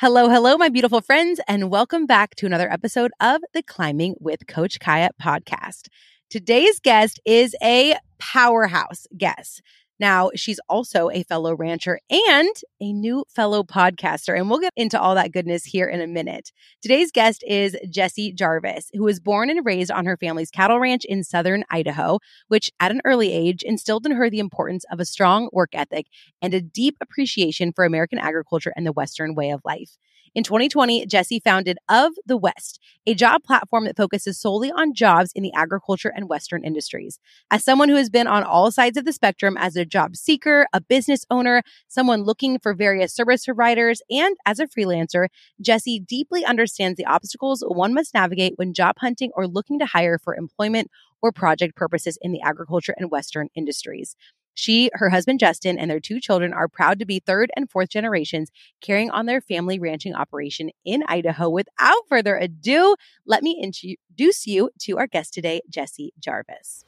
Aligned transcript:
Hello, 0.00 0.28
hello, 0.28 0.56
my 0.56 0.68
beautiful 0.68 1.00
friends, 1.00 1.40
and 1.48 1.72
welcome 1.72 2.06
back 2.06 2.36
to 2.36 2.46
another 2.46 2.70
episode 2.70 3.10
of 3.18 3.40
the 3.52 3.64
Climbing 3.64 4.14
with 4.20 4.46
Coach 4.46 4.78
Kaya 4.78 5.10
podcast. 5.20 5.88
Today's 6.30 6.78
guest 6.78 7.18
is 7.24 7.56
a 7.64 7.96
powerhouse 8.20 9.08
guest. 9.16 9.60
Now, 10.00 10.30
she's 10.34 10.60
also 10.68 11.10
a 11.10 11.24
fellow 11.24 11.54
rancher 11.54 11.98
and 12.10 12.54
a 12.80 12.92
new 12.92 13.24
fellow 13.34 13.62
podcaster. 13.62 14.36
And 14.36 14.48
we'll 14.48 14.60
get 14.60 14.72
into 14.76 15.00
all 15.00 15.14
that 15.16 15.32
goodness 15.32 15.64
here 15.64 15.88
in 15.88 16.00
a 16.00 16.06
minute. 16.06 16.52
Today's 16.80 17.10
guest 17.10 17.42
is 17.46 17.76
Jessie 17.90 18.32
Jarvis, 18.32 18.90
who 18.94 19.02
was 19.04 19.20
born 19.20 19.50
and 19.50 19.66
raised 19.66 19.90
on 19.90 20.06
her 20.06 20.16
family's 20.16 20.50
cattle 20.50 20.78
ranch 20.78 21.04
in 21.04 21.24
southern 21.24 21.64
Idaho, 21.70 22.20
which 22.48 22.70
at 22.80 22.92
an 22.92 23.00
early 23.04 23.32
age 23.32 23.62
instilled 23.62 24.06
in 24.06 24.12
her 24.12 24.30
the 24.30 24.38
importance 24.38 24.84
of 24.90 25.00
a 25.00 25.04
strong 25.04 25.48
work 25.52 25.70
ethic 25.72 26.06
and 26.40 26.54
a 26.54 26.60
deep 26.60 26.96
appreciation 27.00 27.72
for 27.72 27.84
American 27.84 28.18
agriculture 28.18 28.72
and 28.76 28.86
the 28.86 28.92
Western 28.92 29.34
way 29.34 29.50
of 29.50 29.62
life. 29.64 29.96
In 30.38 30.44
2020, 30.44 31.04
Jessie 31.06 31.40
founded 31.40 31.78
Of 31.88 32.12
the 32.24 32.36
West, 32.36 32.78
a 33.08 33.14
job 33.16 33.42
platform 33.42 33.86
that 33.86 33.96
focuses 33.96 34.40
solely 34.40 34.70
on 34.70 34.94
jobs 34.94 35.32
in 35.34 35.42
the 35.42 35.52
agriculture 35.52 36.12
and 36.14 36.28
Western 36.28 36.62
industries. 36.62 37.18
As 37.50 37.64
someone 37.64 37.88
who 37.88 37.96
has 37.96 38.08
been 38.08 38.28
on 38.28 38.44
all 38.44 38.70
sides 38.70 38.96
of 38.96 39.04
the 39.04 39.12
spectrum 39.12 39.56
as 39.58 39.74
a 39.74 39.84
job 39.84 40.14
seeker, 40.14 40.68
a 40.72 40.80
business 40.80 41.24
owner, 41.28 41.64
someone 41.88 42.22
looking 42.22 42.60
for 42.60 42.72
various 42.72 43.12
service 43.12 43.46
providers, 43.46 44.00
and 44.10 44.36
as 44.46 44.60
a 44.60 44.68
freelancer, 44.68 45.26
Jessie 45.60 45.98
deeply 45.98 46.44
understands 46.44 46.96
the 46.96 47.06
obstacles 47.06 47.64
one 47.66 47.92
must 47.92 48.14
navigate 48.14 48.52
when 48.54 48.72
job 48.72 48.94
hunting 49.00 49.32
or 49.34 49.48
looking 49.48 49.80
to 49.80 49.86
hire 49.86 50.20
for 50.20 50.36
employment 50.36 50.88
or 51.20 51.32
project 51.32 51.74
purposes 51.74 52.16
in 52.22 52.30
the 52.30 52.42
agriculture 52.42 52.94
and 52.96 53.10
Western 53.10 53.48
industries. 53.56 54.14
She, 54.58 54.90
her 54.94 55.10
husband 55.10 55.38
Justin, 55.38 55.78
and 55.78 55.88
their 55.88 56.00
two 56.00 56.18
children 56.18 56.52
are 56.52 56.66
proud 56.66 56.98
to 56.98 57.06
be 57.06 57.20
third 57.20 57.52
and 57.54 57.70
fourth 57.70 57.90
generations 57.90 58.50
carrying 58.80 59.08
on 59.08 59.26
their 59.26 59.40
family 59.40 59.78
ranching 59.78 60.16
operation 60.16 60.70
in 60.84 61.04
Idaho. 61.06 61.48
Without 61.48 62.08
further 62.08 62.36
ado, 62.36 62.96
let 63.24 63.44
me 63.44 63.56
introduce 63.62 64.48
you 64.48 64.70
to 64.80 64.98
our 64.98 65.06
guest 65.06 65.32
today, 65.32 65.60
Jessie 65.70 66.12
Jarvis. 66.18 66.84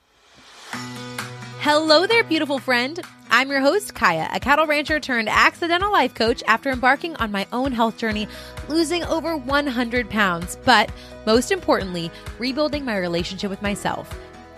Hello 1.60 2.08
there, 2.08 2.24
beautiful 2.24 2.58
friend. 2.58 2.98
I'm 3.30 3.50
your 3.50 3.60
host, 3.60 3.94
Kaya, 3.94 4.28
a 4.32 4.40
cattle 4.40 4.66
rancher 4.66 4.98
turned 4.98 5.28
accidental 5.28 5.92
life 5.92 6.12
coach 6.12 6.42
after 6.48 6.70
embarking 6.70 7.14
on 7.16 7.30
my 7.30 7.46
own 7.52 7.70
health 7.70 7.96
journey, 7.96 8.26
losing 8.68 9.04
over 9.04 9.36
100 9.36 10.10
pounds, 10.10 10.58
but 10.64 10.90
most 11.24 11.52
importantly, 11.52 12.10
rebuilding 12.40 12.84
my 12.84 12.98
relationship 12.98 13.48
with 13.48 13.62
myself. 13.62 14.12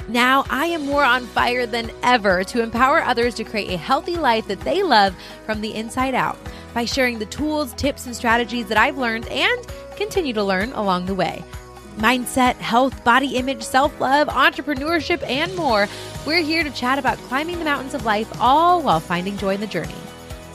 Now 0.09 0.45
I 0.51 0.67
am 0.67 0.85
more 0.87 1.05
on 1.05 1.27
fire 1.27 1.65
than 1.65 1.93
ever 2.03 2.43
to 2.45 2.61
empower 2.61 3.03
others 3.03 3.35
to 3.37 3.45
create 3.45 3.71
a 3.71 3.77
healthy 3.77 4.17
life 4.17 4.49
that 4.49 4.61
they 4.61 4.83
love 4.83 5.15
from 5.47 5.61
the 5.61 5.75
inside 5.75 6.15
out 6.15 6.37
by 6.75 6.85
sharing 6.85 7.21
the 7.21 7.27
tools, 7.27 7.73
tips, 7.75 8.07
and 8.07 8.17
strategies 8.17 8.67
that 8.67 8.79
I've 8.79 8.99
learned 8.99 9.29
and 9.29 9.67
continue 9.97 10.33
to 10.33 10.43
learn 10.43 10.73
along 10.73 11.07
the 11.07 11.15
way. 11.15 11.45
Mindset, 11.99 12.55
health, 12.57 13.05
body 13.05 13.37
image, 13.37 13.63
self 13.63 13.99
love, 14.01 14.27
entrepreneurship, 14.27 15.23
and 15.29 15.55
more. 15.55 15.87
We're 16.27 16.43
here 16.43 16.65
to 16.65 16.71
chat 16.71 16.99
about 16.99 17.19
climbing 17.19 17.59
the 17.59 17.65
mountains 17.65 17.95
of 17.95 18.05
life, 18.05 18.41
all 18.41 18.83
while 18.83 19.01
finding 19.01 19.37
joy 19.37 19.55
in 19.55 19.61
the 19.61 19.67
journey. 19.67 19.95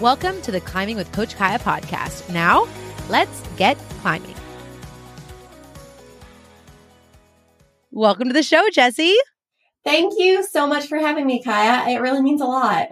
Welcome 0.01 0.41
to 0.41 0.51
the 0.51 0.61
Climbing 0.61 0.97
with 0.97 1.11
Coach 1.13 1.35
Kaya 1.35 1.59
podcast. 1.59 2.31
Now, 2.33 2.67
let's 3.07 3.41
get 3.55 3.77
climbing. 4.01 4.35
Welcome 7.91 8.27
to 8.27 8.33
the 8.33 8.43
show, 8.43 8.67
Jessie. 8.71 9.15
Thank 9.87 10.15
you 10.17 10.43
so 10.43 10.67
much 10.67 10.87
for 10.87 10.97
having 10.97 11.25
me, 11.25 11.41
Kaya. 11.41 11.89
It 11.89 12.01
really 12.01 12.21
means 12.21 12.41
a 12.41 12.45
lot. 12.45 12.89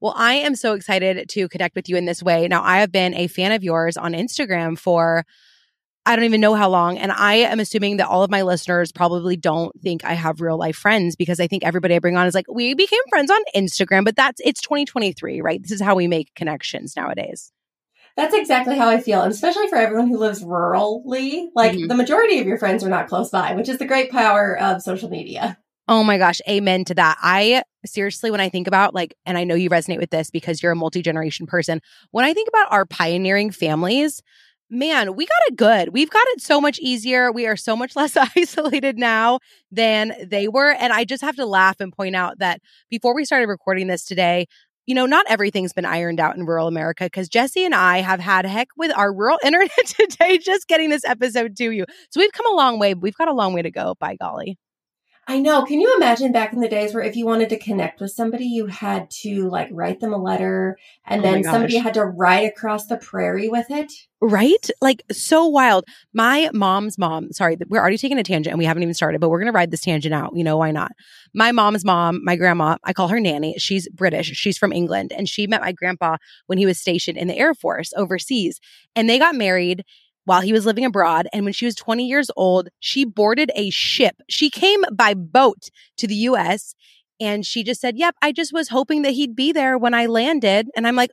Well, 0.00 0.14
I 0.16 0.34
am 0.34 0.56
so 0.56 0.74
excited 0.74 1.28
to 1.28 1.48
connect 1.48 1.76
with 1.76 1.88
you 1.88 1.96
in 1.96 2.04
this 2.04 2.20
way. 2.20 2.48
Now, 2.48 2.64
I 2.64 2.80
have 2.80 2.90
been 2.90 3.14
a 3.14 3.28
fan 3.28 3.52
of 3.52 3.62
yours 3.62 3.96
on 3.96 4.12
Instagram 4.12 4.76
for 4.76 5.24
I 6.04 6.16
don't 6.16 6.24
even 6.24 6.40
know 6.40 6.54
how 6.54 6.68
long. 6.68 6.98
And 6.98 7.12
I 7.12 7.34
am 7.34 7.60
assuming 7.60 7.98
that 7.98 8.08
all 8.08 8.24
of 8.24 8.30
my 8.30 8.42
listeners 8.42 8.90
probably 8.90 9.36
don't 9.36 9.72
think 9.82 10.04
I 10.04 10.14
have 10.14 10.40
real 10.40 10.58
life 10.58 10.74
friends 10.74 11.14
because 11.14 11.38
I 11.38 11.46
think 11.46 11.64
everybody 11.64 11.94
I 11.94 12.00
bring 12.00 12.16
on 12.16 12.26
is 12.26 12.34
like, 12.34 12.46
we 12.52 12.74
became 12.74 12.98
friends 13.08 13.30
on 13.30 13.38
Instagram, 13.54 14.04
but 14.04 14.16
that's 14.16 14.40
it's 14.44 14.60
2023, 14.62 15.40
right? 15.42 15.62
This 15.62 15.70
is 15.70 15.80
how 15.80 15.94
we 15.94 16.08
make 16.08 16.34
connections 16.34 16.96
nowadays. 16.96 17.52
That's 18.16 18.34
exactly 18.34 18.76
how 18.76 18.88
I 18.88 19.00
feel. 19.00 19.22
And 19.22 19.32
especially 19.32 19.68
for 19.68 19.76
everyone 19.76 20.08
who 20.08 20.18
lives 20.18 20.42
rurally, 20.42 21.46
like 21.54 21.72
mm-hmm. 21.72 21.86
the 21.86 21.94
majority 21.94 22.40
of 22.40 22.48
your 22.48 22.58
friends 22.58 22.82
are 22.82 22.88
not 22.88 23.06
close 23.06 23.30
by, 23.30 23.54
which 23.54 23.68
is 23.68 23.78
the 23.78 23.86
great 23.86 24.10
power 24.10 24.58
of 24.58 24.82
social 24.82 25.08
media. 25.08 25.56
Oh 25.92 26.02
my 26.02 26.16
gosh, 26.16 26.40
amen 26.48 26.86
to 26.86 26.94
that. 26.94 27.18
I 27.20 27.64
seriously, 27.84 28.30
when 28.30 28.40
I 28.40 28.48
think 28.48 28.66
about 28.66 28.94
like, 28.94 29.14
and 29.26 29.36
I 29.36 29.44
know 29.44 29.54
you 29.54 29.68
resonate 29.68 29.98
with 29.98 30.08
this 30.08 30.30
because 30.30 30.62
you're 30.62 30.72
a 30.72 30.76
multi 30.76 31.02
generation 31.02 31.46
person, 31.46 31.82
when 32.12 32.24
I 32.24 32.32
think 32.32 32.48
about 32.48 32.72
our 32.72 32.86
pioneering 32.86 33.50
families, 33.50 34.22
man, 34.70 35.14
we 35.14 35.26
got 35.26 35.48
it 35.48 35.56
good. 35.56 35.90
We've 35.90 36.08
got 36.08 36.24
it 36.28 36.40
so 36.40 36.62
much 36.62 36.78
easier. 36.78 37.30
We 37.30 37.46
are 37.46 37.58
so 37.58 37.76
much 37.76 37.94
less 37.96 38.16
isolated 38.16 38.96
now 38.96 39.40
than 39.70 40.14
they 40.24 40.48
were. 40.48 40.70
And 40.70 40.94
I 40.94 41.04
just 41.04 41.20
have 41.20 41.36
to 41.36 41.44
laugh 41.44 41.78
and 41.78 41.92
point 41.92 42.16
out 42.16 42.38
that 42.38 42.62
before 42.88 43.14
we 43.14 43.26
started 43.26 43.48
recording 43.48 43.88
this 43.88 44.06
today, 44.06 44.46
you 44.86 44.94
know, 44.94 45.04
not 45.04 45.26
everything's 45.28 45.74
been 45.74 45.84
ironed 45.84 46.20
out 46.20 46.36
in 46.38 46.46
rural 46.46 46.68
America 46.68 47.04
because 47.04 47.28
Jessie 47.28 47.66
and 47.66 47.74
I 47.74 47.98
have 47.98 48.18
had 48.18 48.46
heck 48.46 48.68
with 48.78 48.96
our 48.96 49.12
rural 49.12 49.36
internet 49.44 49.70
today 49.84 50.38
just 50.38 50.68
getting 50.68 50.88
this 50.88 51.04
episode 51.04 51.54
to 51.58 51.70
you. 51.70 51.84
So 52.08 52.18
we've 52.18 52.32
come 52.32 52.50
a 52.50 52.56
long 52.56 52.78
way. 52.78 52.94
We've 52.94 53.14
got 53.14 53.28
a 53.28 53.34
long 53.34 53.52
way 53.52 53.60
to 53.60 53.70
go, 53.70 53.94
by 54.00 54.16
golly. 54.16 54.56
I 55.28 55.38
know. 55.38 55.64
Can 55.64 55.80
you 55.80 55.94
imagine 55.96 56.32
back 56.32 56.52
in 56.52 56.58
the 56.58 56.68
days 56.68 56.92
where 56.92 57.02
if 57.02 57.14
you 57.14 57.26
wanted 57.26 57.48
to 57.50 57.58
connect 57.58 58.00
with 58.00 58.10
somebody, 58.10 58.44
you 58.44 58.66
had 58.66 59.08
to 59.22 59.48
like 59.48 59.68
write 59.70 60.00
them 60.00 60.12
a 60.12 60.20
letter 60.20 60.76
and 61.06 61.20
oh 61.20 61.22
then 61.22 61.44
somebody 61.44 61.76
had 61.76 61.94
to 61.94 62.04
ride 62.04 62.44
across 62.44 62.86
the 62.86 62.96
prairie 62.96 63.48
with 63.48 63.70
it? 63.70 63.92
Right? 64.20 64.68
Like 64.80 65.02
so 65.12 65.46
wild. 65.46 65.84
My 66.12 66.50
mom's 66.52 66.98
mom, 66.98 67.30
sorry, 67.30 67.56
we're 67.68 67.80
already 67.80 67.98
taking 67.98 68.18
a 68.18 68.24
tangent 68.24 68.50
and 68.50 68.58
we 68.58 68.64
haven't 68.64 68.82
even 68.82 68.94
started, 68.94 69.20
but 69.20 69.28
we're 69.28 69.38
going 69.38 69.52
to 69.52 69.56
ride 69.56 69.70
this 69.70 69.82
tangent 69.82 70.12
out. 70.12 70.32
You 70.34 70.42
know, 70.42 70.56
why 70.56 70.72
not? 70.72 70.90
My 71.32 71.52
mom's 71.52 71.84
mom, 71.84 72.20
my 72.24 72.34
grandma, 72.34 72.76
I 72.82 72.92
call 72.92 73.06
her 73.08 73.20
Nanny. 73.20 73.54
She's 73.58 73.88
British. 73.90 74.32
She's 74.32 74.58
from 74.58 74.72
England 74.72 75.12
and 75.16 75.28
she 75.28 75.46
met 75.46 75.62
my 75.62 75.70
grandpa 75.70 76.16
when 76.46 76.58
he 76.58 76.66
was 76.66 76.80
stationed 76.80 77.16
in 77.16 77.28
the 77.28 77.38
Air 77.38 77.54
Force 77.54 77.92
overseas 77.96 78.60
and 78.96 79.08
they 79.08 79.20
got 79.20 79.36
married 79.36 79.84
while 80.24 80.40
he 80.40 80.52
was 80.52 80.66
living 80.66 80.84
abroad. 80.84 81.28
And 81.32 81.44
when 81.44 81.52
she 81.52 81.64
was 81.64 81.74
20 81.74 82.06
years 82.06 82.30
old, 82.36 82.68
she 82.80 83.04
boarded 83.04 83.50
a 83.54 83.70
ship. 83.70 84.16
She 84.28 84.50
came 84.50 84.82
by 84.92 85.14
boat 85.14 85.68
to 85.96 86.06
the 86.06 86.14
US 86.14 86.74
and 87.20 87.46
she 87.46 87.62
just 87.62 87.80
said, 87.80 87.96
Yep, 87.96 88.16
I 88.22 88.32
just 88.32 88.52
was 88.52 88.68
hoping 88.68 89.02
that 89.02 89.12
he'd 89.12 89.36
be 89.36 89.52
there 89.52 89.78
when 89.78 89.94
I 89.94 90.06
landed. 90.06 90.68
And 90.76 90.86
I'm 90.86 90.96
like, 90.96 91.10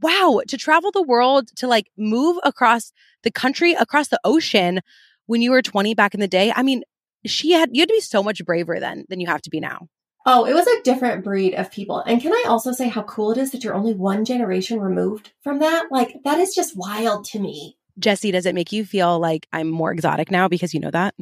wow, 0.00 0.40
to 0.48 0.56
travel 0.56 0.90
the 0.90 1.02
world, 1.02 1.48
to 1.56 1.66
like 1.66 1.86
move 1.96 2.38
across 2.44 2.92
the 3.22 3.30
country, 3.30 3.72
across 3.74 4.08
the 4.08 4.20
ocean 4.24 4.80
when 5.26 5.42
you 5.42 5.50
were 5.50 5.62
20 5.62 5.94
back 5.94 6.14
in 6.14 6.20
the 6.20 6.28
day. 6.28 6.52
I 6.54 6.62
mean, 6.62 6.82
she 7.24 7.52
had, 7.52 7.70
you 7.72 7.82
had 7.82 7.88
to 7.88 7.94
be 7.94 8.00
so 8.00 8.22
much 8.22 8.44
braver 8.44 8.80
then 8.80 9.04
than 9.08 9.20
you 9.20 9.26
have 9.26 9.42
to 9.42 9.50
be 9.50 9.60
now. 9.60 9.88
Oh, 10.24 10.44
it 10.44 10.54
was 10.54 10.66
a 10.66 10.82
different 10.82 11.24
breed 11.24 11.54
of 11.54 11.70
people. 11.70 12.00
And 12.00 12.20
can 12.20 12.32
I 12.32 12.44
also 12.46 12.72
say 12.72 12.88
how 12.88 13.02
cool 13.02 13.32
it 13.32 13.38
is 13.38 13.50
that 13.50 13.64
you're 13.64 13.74
only 13.74 13.92
one 13.92 14.24
generation 14.24 14.80
removed 14.80 15.32
from 15.42 15.58
that? 15.58 15.86
Like, 15.90 16.18
that 16.24 16.38
is 16.38 16.54
just 16.54 16.76
wild 16.76 17.24
to 17.26 17.40
me. 17.40 17.76
Jessie, 17.98 18.30
does 18.30 18.46
it 18.46 18.54
make 18.54 18.72
you 18.72 18.84
feel 18.84 19.18
like 19.18 19.46
I'm 19.52 19.68
more 19.68 19.92
exotic 19.92 20.30
now 20.30 20.48
because 20.48 20.74
you 20.74 20.80
know 20.80 20.90
that? 20.90 21.14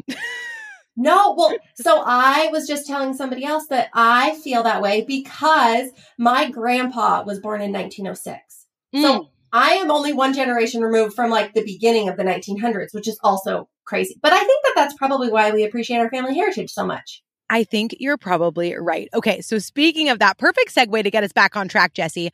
no, 0.96 1.34
well, 1.36 1.54
so 1.74 2.02
I 2.04 2.48
was 2.52 2.66
just 2.66 2.86
telling 2.86 3.14
somebody 3.14 3.44
else 3.44 3.66
that 3.68 3.88
I 3.94 4.34
feel 4.36 4.62
that 4.62 4.82
way 4.82 5.04
because 5.06 5.90
my 6.18 6.50
grandpa 6.50 7.22
was 7.24 7.40
born 7.40 7.60
in 7.60 7.72
1906. 7.72 8.66
Mm. 8.94 9.02
So 9.02 9.28
I 9.52 9.74
am 9.74 9.90
only 9.90 10.12
one 10.12 10.32
generation 10.32 10.82
removed 10.82 11.14
from 11.14 11.30
like 11.30 11.54
the 11.54 11.64
beginning 11.64 12.08
of 12.08 12.16
the 12.16 12.22
1900s, 12.22 12.94
which 12.94 13.08
is 13.08 13.18
also 13.22 13.68
crazy. 13.84 14.16
But 14.22 14.32
I 14.32 14.38
think 14.38 14.64
that 14.64 14.72
that's 14.76 14.94
probably 14.94 15.30
why 15.30 15.50
we 15.50 15.64
appreciate 15.64 15.98
our 15.98 16.10
family 16.10 16.34
heritage 16.34 16.70
so 16.70 16.86
much. 16.86 17.22
I 17.52 17.64
think 17.64 17.96
you're 17.98 18.16
probably 18.16 18.76
right. 18.76 19.08
Okay, 19.12 19.40
so 19.40 19.58
speaking 19.58 20.08
of 20.08 20.20
that, 20.20 20.38
perfect 20.38 20.72
segue 20.72 21.02
to 21.02 21.10
get 21.10 21.24
us 21.24 21.32
back 21.32 21.56
on 21.56 21.66
track, 21.66 21.94
Jessie 21.94 22.30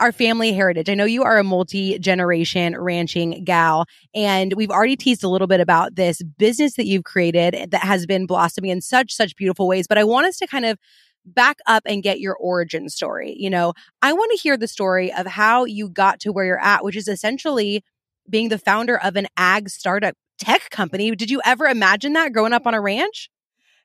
our 0.00 0.12
family 0.12 0.52
heritage. 0.52 0.88
I 0.88 0.94
know 0.94 1.04
you 1.04 1.22
are 1.22 1.38
a 1.38 1.44
multi 1.44 1.98
generation 1.98 2.78
ranching 2.78 3.44
gal, 3.44 3.86
and 4.14 4.54
we've 4.54 4.70
already 4.70 4.96
teased 4.96 5.24
a 5.24 5.28
little 5.28 5.46
bit 5.46 5.60
about 5.60 5.96
this 5.96 6.22
business 6.38 6.74
that 6.74 6.86
you've 6.86 7.04
created 7.04 7.70
that 7.70 7.82
has 7.82 8.06
been 8.06 8.26
blossoming 8.26 8.70
in 8.70 8.80
such, 8.80 9.12
such 9.12 9.36
beautiful 9.36 9.66
ways. 9.66 9.86
But 9.86 9.98
I 9.98 10.04
want 10.04 10.26
us 10.26 10.36
to 10.38 10.46
kind 10.46 10.64
of 10.64 10.78
back 11.24 11.58
up 11.66 11.82
and 11.86 12.02
get 12.02 12.20
your 12.20 12.36
origin 12.36 12.88
story. 12.88 13.34
You 13.38 13.50
know, 13.50 13.74
I 14.02 14.12
want 14.12 14.30
to 14.32 14.38
hear 14.38 14.56
the 14.56 14.68
story 14.68 15.12
of 15.12 15.26
how 15.26 15.64
you 15.64 15.88
got 15.88 16.20
to 16.20 16.32
where 16.32 16.44
you're 16.44 16.62
at, 16.62 16.84
which 16.84 16.96
is 16.96 17.08
essentially 17.08 17.84
being 18.28 18.48
the 18.48 18.58
founder 18.58 18.98
of 18.98 19.16
an 19.16 19.26
ag 19.36 19.68
startup 19.68 20.14
tech 20.38 20.70
company. 20.70 21.14
Did 21.14 21.30
you 21.30 21.40
ever 21.44 21.66
imagine 21.66 22.12
that 22.14 22.32
growing 22.32 22.52
up 22.52 22.66
on 22.66 22.74
a 22.74 22.80
ranch? 22.80 23.30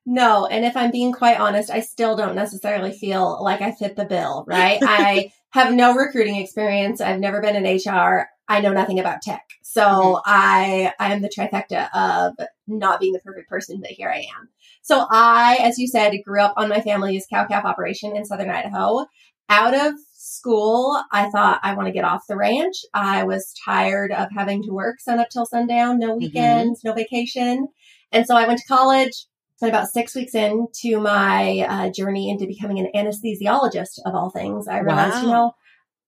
No. 0.06 0.46
And 0.46 0.66
if 0.66 0.76
I'm 0.76 0.92
being 0.92 1.14
quite 1.14 1.40
honest, 1.40 1.70
I 1.70 1.80
still 1.80 2.16
don't 2.16 2.36
necessarily 2.36 2.92
feel 2.92 3.42
like 3.42 3.62
I 3.62 3.72
fit 3.72 3.96
the 3.96 4.06
bill, 4.06 4.44
right? 4.48 4.80
I 4.82 5.32
have 5.54 5.72
no 5.72 5.94
recruiting 5.94 6.38
experience. 6.38 7.00
I've 7.00 7.20
never 7.20 7.40
been 7.40 7.56
in 7.56 7.78
HR. 7.78 8.28
I 8.48 8.60
know 8.60 8.74
nothing 8.74 9.00
about 9.00 9.22
tech. 9.22 9.44
So 9.62 9.82
mm-hmm. 9.82 10.22
I, 10.26 10.94
I 11.00 11.14
am 11.14 11.22
the 11.22 11.30
trifecta 11.30 11.90
of 11.94 12.34
not 12.68 13.00
being 13.00 13.14
the 13.14 13.20
perfect 13.20 13.50
person, 13.50 13.80
but 13.80 13.92
here 13.92 14.10
I 14.10 14.26
am. 14.36 14.50
So 14.82 15.06
I, 15.12 15.60
as 15.62 15.78
you 15.78 15.88
said, 15.88 16.14
grew 16.26 16.42
up 16.42 16.56
on 16.58 16.70
my 16.70 16.82
family's 16.82 17.28
cow 17.32 17.46
calf 17.46 17.66
operation 17.66 18.16
in 18.16 18.26
Southern 18.26 18.50
Idaho. 18.50 19.06
out 19.48 19.76
of 19.76 19.94
school, 20.14 21.00
I 21.12 21.30
thought 21.30 21.60
I 21.62 21.76
want 21.76 21.88
to 21.88 21.94
get 21.94 22.04
off 22.04 22.28
the 22.28 22.36
ranch. 22.36 22.78
I 22.94 23.24
was 23.24 23.54
tired 23.64 24.12
of 24.12 24.30
having 24.36 24.64
to 24.64 24.72
work 24.72 25.00
sun 25.00 25.20
up 25.20 25.30
till 25.30 25.46
sundown, 25.46 26.00
no 26.00 26.16
weekends, 26.16 26.80
mm-hmm. 26.80 26.88
no 26.88 26.94
vacation. 26.96 27.68
And 28.12 28.26
so 28.26 28.36
I 28.36 28.48
went 28.48 28.60
to 28.60 28.68
college. 28.68 29.28
Spent 29.64 29.76
about 29.76 29.88
six 29.88 30.14
weeks 30.14 30.36
into 30.36 31.00
my 31.00 31.66
uh, 31.70 31.90
journey 31.90 32.30
into 32.30 32.46
becoming 32.46 32.80
an 32.80 32.92
anesthesiologist 32.94 33.98
of 34.06 34.14
all 34.14 34.30
things. 34.30 34.68
I 34.68 34.80
realized, 34.80 35.16
wow. 35.16 35.22
you 35.22 35.28
know, 35.28 35.52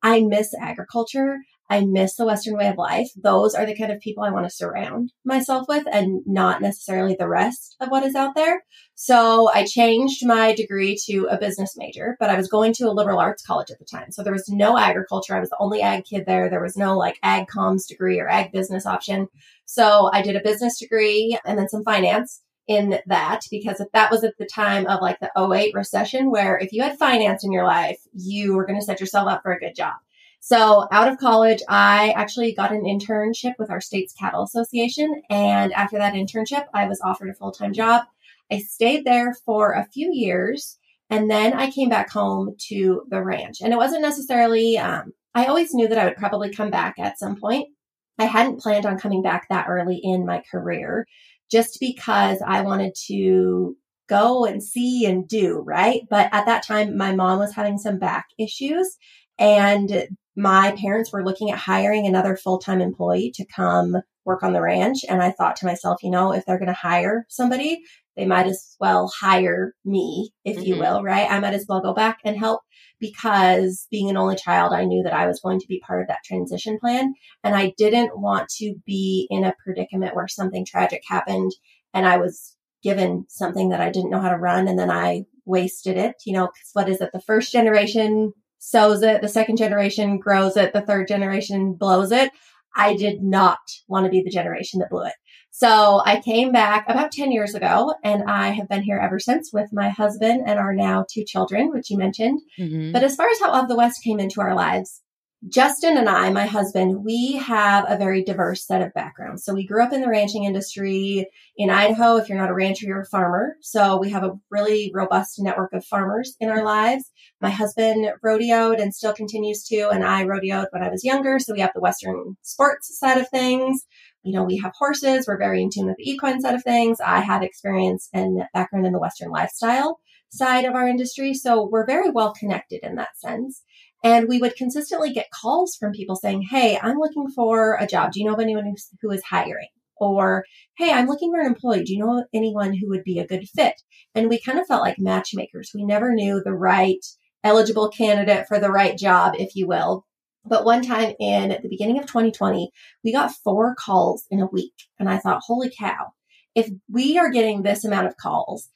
I 0.04 0.20
miss 0.20 0.54
agriculture. 0.60 1.38
I 1.70 1.86
miss 1.86 2.16
the 2.16 2.26
Western 2.26 2.58
way 2.58 2.68
of 2.68 2.76
life. 2.76 3.08
Those 3.16 3.56
are 3.56 3.66
the 3.66 3.78
kind 3.78 3.94
of 3.94 4.02
people 4.02 4.26
I 4.26 4.30
want 4.30 4.46
to 4.46 4.54
surround 4.54 5.14
myself 5.24 5.70
with 5.70 5.86
and 5.90 6.20
not 6.26 6.62
necessarily 6.62 7.16
the 7.18 7.30
rest 7.30 7.78
of 7.80 7.88
what 7.88 8.04
is 8.04 8.14
out 8.14 8.36
there. 8.36 8.66
So 8.96 9.50
I 9.50 9.64
changed 9.66 10.28
my 10.28 10.54
degree 10.54 10.98
to 11.06 11.28
a 11.32 11.40
business 11.40 11.78
major, 11.78 12.18
but 12.20 12.30
I 12.30 12.36
was 12.36 12.50
going 12.50 12.74
to 12.74 12.90
a 12.90 12.92
liberal 12.92 13.20
arts 13.20 13.42
college 13.42 13.72
at 13.72 13.80
the 13.80 13.86
time. 13.86 14.12
So 14.12 14.22
there 14.22 14.34
was 14.34 14.50
no 14.50 14.78
agriculture. 14.78 15.34
I 15.34 15.40
was 15.40 15.50
the 15.50 15.62
only 15.62 15.82
ag 15.82 16.04
kid 16.04 16.26
there. 16.28 16.50
There 16.50 16.62
was 16.62 16.76
no 16.76 16.98
like 16.98 17.20
ag 17.24 17.48
comms 17.48 17.88
degree 17.88 18.20
or 18.20 18.28
ag 18.28 18.52
business 18.52 18.86
option. 18.86 19.30
So 19.64 20.10
I 20.12 20.22
did 20.22 20.36
a 20.36 20.44
business 20.44 20.78
degree 20.78 21.40
and 21.46 21.58
then 21.58 21.70
some 21.70 21.86
finance 21.86 22.42
in 22.68 23.00
that 23.06 23.42
because 23.52 23.80
if 23.80 23.92
that 23.92 24.12
was 24.12 24.24
at 24.24 24.38
the 24.38 24.46
time 24.46 24.88
of 24.88 25.02
like 25.02 25.20
the 25.20 25.32
08 25.40 25.74
recession 25.74 26.32
where 26.32 26.58
if 26.58 26.74
you 26.74 26.82
had 26.82 26.98
finance 26.98 27.44
in 27.44 27.52
your 27.52 27.66
life, 27.66 28.00
you 28.14 28.56
were 28.56 28.66
going 28.66 28.80
to 28.80 28.86
set 28.86 29.00
yourself 29.00 29.28
up 29.28 29.44
for 29.44 29.52
a 29.52 29.60
good 29.60 29.76
job. 29.76 29.94
So 30.40 30.88
out 30.92 31.12
of 31.12 31.18
college, 31.18 31.62
I 31.70 32.12
actually 32.12 32.54
got 32.54 32.72
an 32.72 32.84
internship 32.84 33.54
with 33.58 33.72
our 33.72 33.82
state's 33.82 34.14
cattle 34.14 34.44
association. 34.44 35.24
And 35.30 35.74
after 35.74 35.98
that 35.98 36.14
internship, 36.14 36.66
I 36.74 36.88
was 36.88 37.02
offered 37.04 37.30
a 37.30 37.34
full 37.34 37.52
time 37.52 37.74
job. 37.74 38.06
I 38.52 38.60
stayed 38.60 39.06
there 39.06 39.34
for 39.46 39.74
a 39.74 39.88
few 39.92 40.14
years 40.14 40.78
and 41.10 41.30
then 41.30 41.54
I 41.54 41.72
came 41.72 41.90
back 41.90 42.12
home 42.12 42.56
to 42.68 43.04
the 43.10 43.24
ranch. 43.24 43.62
And 43.62 43.74
it 43.74 43.78
wasn't 43.78 44.02
necessarily, 44.02 44.78
um, 44.78 45.14
I 45.34 45.46
always 45.46 45.74
knew 45.74 45.88
that 45.88 45.98
I 45.98 46.06
would 46.06 46.18
probably 46.18 46.52
come 46.52 46.70
back 46.70 46.96
at 47.00 47.20
some 47.20 47.40
point. 47.40 47.70
I 48.18 48.26
hadn't 48.26 48.62
planned 48.62 48.86
on 48.86 49.00
coming 49.00 49.22
back 49.22 49.48
that 49.50 49.68
early 49.68 50.00
in 50.02 50.26
my 50.26 50.44
career 50.50 51.06
just 51.52 51.80
because 51.80 52.40
I 52.46 52.62
wanted 52.62 52.96
to 53.08 53.76
go 54.08 54.46
and 54.46 54.64
see 54.64 55.06
and 55.06 55.28
do, 55.28 55.64
right? 55.66 56.02
But 56.10 56.30
at 56.32 56.46
that 56.46 56.66
time, 56.66 56.98
my 56.98 57.14
mom 57.16 57.40
was 57.40 57.54
having 57.54 57.78
some 57.78 58.00
back 58.00 58.28
issues 58.38 58.98
and 59.38 60.08
my 60.36 60.76
parents 60.80 61.12
were 61.12 61.24
looking 61.24 61.52
at 61.52 61.58
hiring 61.58 62.06
another 62.06 62.36
full 62.36 62.60
time 62.60 62.82
employee 62.82 63.32
to 63.36 63.46
come 63.46 63.96
work 64.26 64.44
on 64.44 64.54
the 64.54 64.62
ranch. 64.62 65.00
And 65.08 65.22
I 65.22 65.32
thought 65.32 65.56
to 65.58 65.66
myself, 65.66 66.04
you 66.04 66.10
know, 66.10 66.34
if 66.34 66.46
they're 66.46 66.60
going 66.60 66.68
to 66.68 66.74
hire 66.74 67.26
somebody, 67.30 67.82
they 68.16 68.26
might 68.26 68.48
as 68.48 68.76
well 68.80 69.12
hire 69.20 69.74
me, 69.84 70.32
if 70.44 70.58
mm-hmm. 70.58 70.66
you 70.66 70.78
will, 70.78 71.04
right? 71.04 71.30
I 71.30 71.40
might 71.40 71.54
as 71.54 71.66
well 71.68 71.82
go 71.82 71.94
back 71.94 72.20
and 72.24 72.38
help 72.38 72.62
because 73.00 73.88
being 73.92 74.10
an 74.10 74.18
only 74.18 74.36
child, 74.36 74.74
I 74.74 74.86
knew 74.86 75.04
that 75.04 75.14
I 75.14 75.28
was 75.28 75.42
going 75.42 75.60
to 75.60 75.68
be 75.68 75.84
part 75.86 76.02
of 76.02 76.08
that 76.08 76.24
transition 76.26 76.78
plan. 76.80 77.14
And 77.44 77.56
I 77.56 77.74
didn't 77.78 78.20
want 78.20 78.50
to 78.58 78.76
be 78.86 79.28
in 79.30 79.44
a 79.44 79.56
predicament 79.64 80.16
where 80.16 80.28
something 80.28 80.66
tragic 80.66 81.02
happened 81.08 81.52
and 81.94 82.06
I 82.06 82.18
was 82.18 82.56
given 82.84 83.26
something 83.30 83.70
that 83.70 83.82
I 83.82 83.90
didn't 83.90 84.12
know 84.12 84.22
how 84.22 84.30
to 84.30 84.38
run 84.38 84.68
and 84.68 84.78
then 84.78 84.92
I 84.92 85.24
wasted 85.46 85.98
it. 85.98 86.16
You 86.26 86.34
know, 86.34 86.46
because 86.46 86.70
what 86.74 86.90
is 86.90 87.02
it? 87.02 87.10
The 87.14 87.22
first 87.22 87.52
generation 87.52 88.32
sows 88.60 89.04
it, 89.04 89.22
the 89.22 89.28
second 89.28 89.58
generation 89.58 90.18
grows 90.18 90.58
it, 90.58 90.74
the 90.74 90.82
third 90.82 91.08
generation 91.08 91.74
blows 91.74 92.12
it. 92.12 92.32
I 92.76 92.96
did 92.96 93.22
not 93.22 93.60
want 93.88 94.06
to 94.06 94.10
be 94.12 94.22
the 94.22 94.30
generation 94.30 94.80
that 94.80 94.90
blew 94.90 95.06
it. 95.06 95.14
So 95.58 96.02
I 96.04 96.20
came 96.20 96.52
back 96.52 96.84
about 96.90 97.14
10 97.14 97.32
years 97.32 97.56
ago 97.56 97.94
and 98.04 98.30
I 98.30 98.50
have 98.50 98.68
been 98.68 98.84
here 98.84 98.98
ever 98.98 99.20
since 99.20 99.54
with 99.54 99.72
my 99.72 99.88
husband 99.88 100.44
and 100.46 100.60
our 100.60 100.76
now 100.76 101.06
two 101.10 101.24
children, 101.24 101.70
which 101.70 101.90
you 101.90 101.98
mentioned. 101.98 102.42
Mm-hmm. 102.60 102.92
But 102.92 103.04
as 103.04 103.16
far 103.16 103.30
as 103.30 103.40
how 103.40 103.54
Of 103.54 103.70
the 103.70 103.78
West 103.78 104.04
came 104.04 104.20
into 104.20 104.42
our 104.42 104.54
lives, 104.54 105.02
Justin 105.48 105.96
and 105.98 106.10
I, 106.10 106.32
my 106.32 106.48
husband, 106.48 107.04
we 107.04 107.34
have 107.34 107.86
a 107.88 107.98
very 107.98 108.24
diverse 108.24 108.66
set 108.66 108.82
of 108.82 108.94
backgrounds. 108.94 109.44
So 109.44 109.54
we 109.54 109.68
grew 109.68 109.84
up 109.84 109.94
in 109.94 110.02
the 110.02 110.10
ranching 110.10 110.44
industry 110.44 111.28
in 111.56 111.70
Idaho. 111.70 112.18
If 112.18 112.30
you're 112.30 112.38
not 112.38 112.50
a 112.50 112.54
rancher, 112.54 112.88
you're 112.88 113.02
a 113.02 113.06
farmer. 113.06 113.56
So 113.62 113.98
we 113.98 114.10
have 114.10 114.24
a 114.24 114.34
really 114.50 114.92
robust 114.94 115.40
network 115.40 115.74
of 115.74 115.86
farmers 115.86 116.36
in 116.40 116.50
our 116.50 116.64
lives. 116.64 117.12
My 117.42 117.52
husband 117.52 118.08
rodeoed 118.24 118.82
and 118.82 118.94
still 118.94 119.14
continues 119.14 119.64
to, 119.66 119.90
and 119.90 120.04
I 120.04 120.26
rodeoed 120.26 120.68
when 120.72 120.82
I 120.82 120.90
was 120.90 121.04
younger. 121.04 121.38
So 121.38 121.54
we 121.54 121.60
have 121.60 121.74
the 121.76 121.82
Western 121.82 122.38
sports 122.42 122.98
side 122.98 123.20
of 123.20 123.30
things. 123.30 123.86
You 124.24 124.34
know, 124.34 124.44
we 124.44 124.58
have 124.58 124.74
horses. 124.76 125.28
We're 125.28 125.38
very 125.38 125.62
in 125.62 125.70
tune 125.72 125.86
with 125.86 125.98
the 125.98 126.10
equine 126.10 126.42
side 126.42 126.56
of 126.56 126.64
things. 126.64 127.00
I 127.00 127.20
have 127.20 127.44
experience 127.44 128.10
and 128.14 128.42
background 128.54 128.88
in 128.88 128.94
the 128.94 129.00
Western 129.00 129.30
lifestyle 129.30 130.00
side 130.30 130.66
of 130.66 130.74
our 130.74 130.88
industry. 130.88 131.34
So 131.34 131.68
we're 131.72 131.86
very 131.86 132.10
well 132.10 132.34
connected 132.34 132.80
in 132.84 132.96
that 132.96 133.18
sense. 133.18 133.62
And 134.06 134.30
we 134.30 134.38
would 134.38 134.56
consistently 134.56 135.12
get 135.12 135.32
calls 135.32 135.76
from 135.76 135.92
people 135.92 136.16
saying, 136.16 136.44
Hey, 136.44 136.78
I'm 136.80 137.00
looking 137.00 137.28
for 137.28 137.76
a 137.80 137.88
job. 137.88 138.12
Do 138.12 138.20
you 138.20 138.28
know 138.28 138.36
of 138.36 138.40
anyone 138.40 138.66
who's, 138.66 138.88
who 139.02 139.10
is 139.10 139.24
hiring? 139.24 139.70
Or, 139.98 140.46
Hey, 140.78 140.92
I'm 140.92 141.08
looking 141.08 141.32
for 141.32 141.40
an 141.42 141.48
employee. 141.48 141.84
Do 141.84 141.92
you 141.92 142.00
know 142.00 142.24
anyone 142.32 142.76
who 142.76 142.88
would 142.90 143.04
be 143.04 143.18
a 143.18 143.26
good 143.26 143.50
fit? 143.50 143.74
And 144.14 144.30
we 144.30 144.40
kind 144.40 144.60
of 144.60 144.68
felt 144.68 144.84
like 144.84 145.00
matchmakers. 145.00 145.72
We 145.74 145.84
never 145.84 146.14
knew 146.14 146.40
the 146.46 146.54
right 146.54 147.04
eligible 147.44 147.90
candidate 147.90 148.48
for 148.48 148.60
the 148.60 148.70
right 148.70 148.96
job, 148.96 149.34
if 149.40 149.56
you 149.56 149.68
will. 149.68 150.06
But 150.46 150.66
one 150.66 150.84
time 150.84 151.16
in 151.20 151.58
the 151.64 151.70
beginning 151.70 151.98
of 151.98 152.06
2020, 152.06 152.70
we 153.04 153.12
got 153.12 153.34
four 153.44 153.74
calls 153.74 154.26
in 154.30 154.40
a 154.40 154.46
week. 154.46 154.76
And 155.00 155.10
I 155.10 155.18
thought, 155.18 155.42
holy 155.44 155.72
cow, 155.76 156.14
if 156.54 156.70
we 156.88 157.18
are 157.18 157.32
getting 157.32 157.64
this 157.64 157.84
amount 157.84 158.06
of 158.06 158.18
calls 158.18 158.70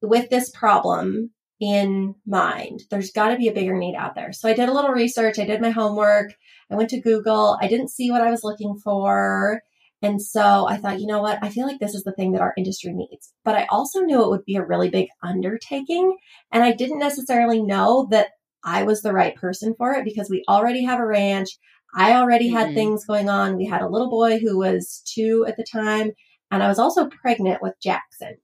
with 0.00 0.30
this 0.30 0.48
problem, 0.50 1.30
in 1.60 2.14
mind. 2.26 2.82
There's 2.90 3.12
got 3.12 3.28
to 3.28 3.36
be 3.36 3.48
a 3.48 3.52
bigger 3.52 3.76
need 3.76 3.96
out 3.96 4.14
there. 4.14 4.32
So 4.32 4.48
I 4.48 4.54
did 4.54 4.68
a 4.68 4.72
little 4.72 4.90
research. 4.90 5.38
I 5.38 5.44
did 5.44 5.60
my 5.60 5.70
homework. 5.70 6.34
I 6.70 6.74
went 6.74 6.90
to 6.90 7.00
Google. 7.00 7.58
I 7.60 7.68
didn't 7.68 7.90
see 7.90 8.10
what 8.10 8.20
I 8.20 8.30
was 8.30 8.44
looking 8.44 8.78
for. 8.82 9.62
And 10.02 10.20
so 10.20 10.66
I 10.68 10.76
thought, 10.76 11.00
you 11.00 11.06
know 11.06 11.22
what? 11.22 11.38
I 11.42 11.48
feel 11.48 11.66
like 11.66 11.78
this 11.78 11.94
is 11.94 12.04
the 12.04 12.12
thing 12.12 12.32
that 12.32 12.42
our 12.42 12.52
industry 12.58 12.92
needs. 12.92 13.32
But 13.44 13.54
I 13.54 13.66
also 13.70 14.00
knew 14.00 14.22
it 14.22 14.28
would 14.28 14.44
be 14.44 14.56
a 14.56 14.64
really 14.64 14.90
big 14.90 15.08
undertaking. 15.22 16.16
And 16.52 16.62
I 16.62 16.72
didn't 16.72 16.98
necessarily 16.98 17.62
know 17.62 18.06
that 18.10 18.28
I 18.62 18.82
was 18.82 19.00
the 19.00 19.12
right 19.12 19.34
person 19.34 19.74
for 19.78 19.92
it 19.92 20.04
because 20.04 20.28
we 20.28 20.44
already 20.48 20.84
have 20.84 21.00
a 21.00 21.06
ranch. 21.06 21.48
I 21.94 22.12
already 22.14 22.48
had 22.48 22.66
mm-hmm. 22.66 22.74
things 22.74 23.06
going 23.06 23.30
on. 23.30 23.56
We 23.56 23.66
had 23.66 23.80
a 23.80 23.88
little 23.88 24.10
boy 24.10 24.38
who 24.38 24.58
was 24.58 25.02
two 25.06 25.46
at 25.48 25.56
the 25.56 25.64
time. 25.64 26.10
And 26.50 26.62
I 26.62 26.68
was 26.68 26.78
also 26.78 27.08
pregnant 27.08 27.62
with 27.62 27.74
Jackson. 27.82 28.36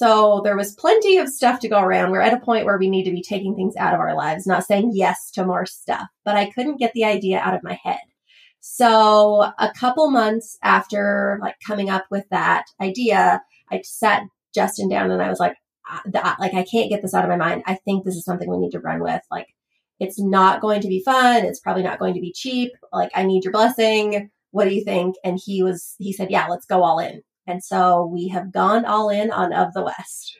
So 0.00 0.40
there 0.44 0.56
was 0.56 0.74
plenty 0.76 1.18
of 1.18 1.28
stuff 1.28 1.60
to 1.60 1.68
go 1.68 1.78
around. 1.78 2.10
We're 2.10 2.22
at 2.22 2.32
a 2.32 2.40
point 2.40 2.64
where 2.64 2.78
we 2.78 2.88
need 2.88 3.04
to 3.04 3.10
be 3.10 3.20
taking 3.20 3.54
things 3.54 3.76
out 3.76 3.92
of 3.92 4.00
our 4.00 4.16
lives, 4.16 4.46
not 4.46 4.64
saying 4.64 4.92
yes 4.94 5.30
to 5.32 5.44
more 5.44 5.66
stuff, 5.66 6.06
but 6.24 6.36
I 6.36 6.48
couldn't 6.48 6.78
get 6.78 6.94
the 6.94 7.04
idea 7.04 7.38
out 7.38 7.52
of 7.52 7.62
my 7.62 7.78
head. 7.84 8.00
So 8.60 9.42
a 9.58 9.70
couple 9.78 10.10
months 10.10 10.56
after 10.62 11.38
like 11.42 11.56
coming 11.66 11.90
up 11.90 12.06
with 12.10 12.24
that 12.30 12.64
idea, 12.80 13.42
I 13.70 13.82
sat 13.84 14.22
Justin 14.54 14.88
down 14.88 15.10
and 15.10 15.20
I 15.20 15.28
was 15.28 15.38
like, 15.38 15.56
like 16.06 16.54
I 16.54 16.64
can't 16.64 16.88
get 16.88 17.02
this 17.02 17.12
out 17.12 17.24
of 17.24 17.28
my 17.28 17.36
mind. 17.36 17.62
I 17.66 17.74
think 17.74 18.06
this 18.06 18.16
is 18.16 18.24
something 18.24 18.48
we 18.48 18.56
need 18.56 18.72
to 18.72 18.80
run 18.80 19.02
with. 19.02 19.20
Like 19.30 19.48
it's 19.98 20.18
not 20.18 20.62
going 20.62 20.80
to 20.80 20.88
be 20.88 21.02
fun. 21.04 21.44
It's 21.44 21.60
probably 21.60 21.82
not 21.82 21.98
going 21.98 22.14
to 22.14 22.22
be 22.22 22.32
cheap. 22.32 22.72
Like 22.90 23.10
I 23.14 23.24
need 23.24 23.44
your 23.44 23.52
blessing. 23.52 24.30
What 24.50 24.64
do 24.64 24.74
you 24.74 24.82
think? 24.82 25.16
And 25.24 25.38
he 25.44 25.62
was, 25.62 25.94
he 25.98 26.14
said, 26.14 26.30
yeah, 26.30 26.46
let's 26.46 26.64
go 26.64 26.82
all 26.82 27.00
in. 27.00 27.22
And 27.46 27.62
so 27.62 28.06
we 28.06 28.28
have 28.28 28.52
gone 28.52 28.84
all 28.84 29.08
in 29.08 29.30
on 29.30 29.52
Of 29.52 29.72
the 29.74 29.82
West. 29.82 30.38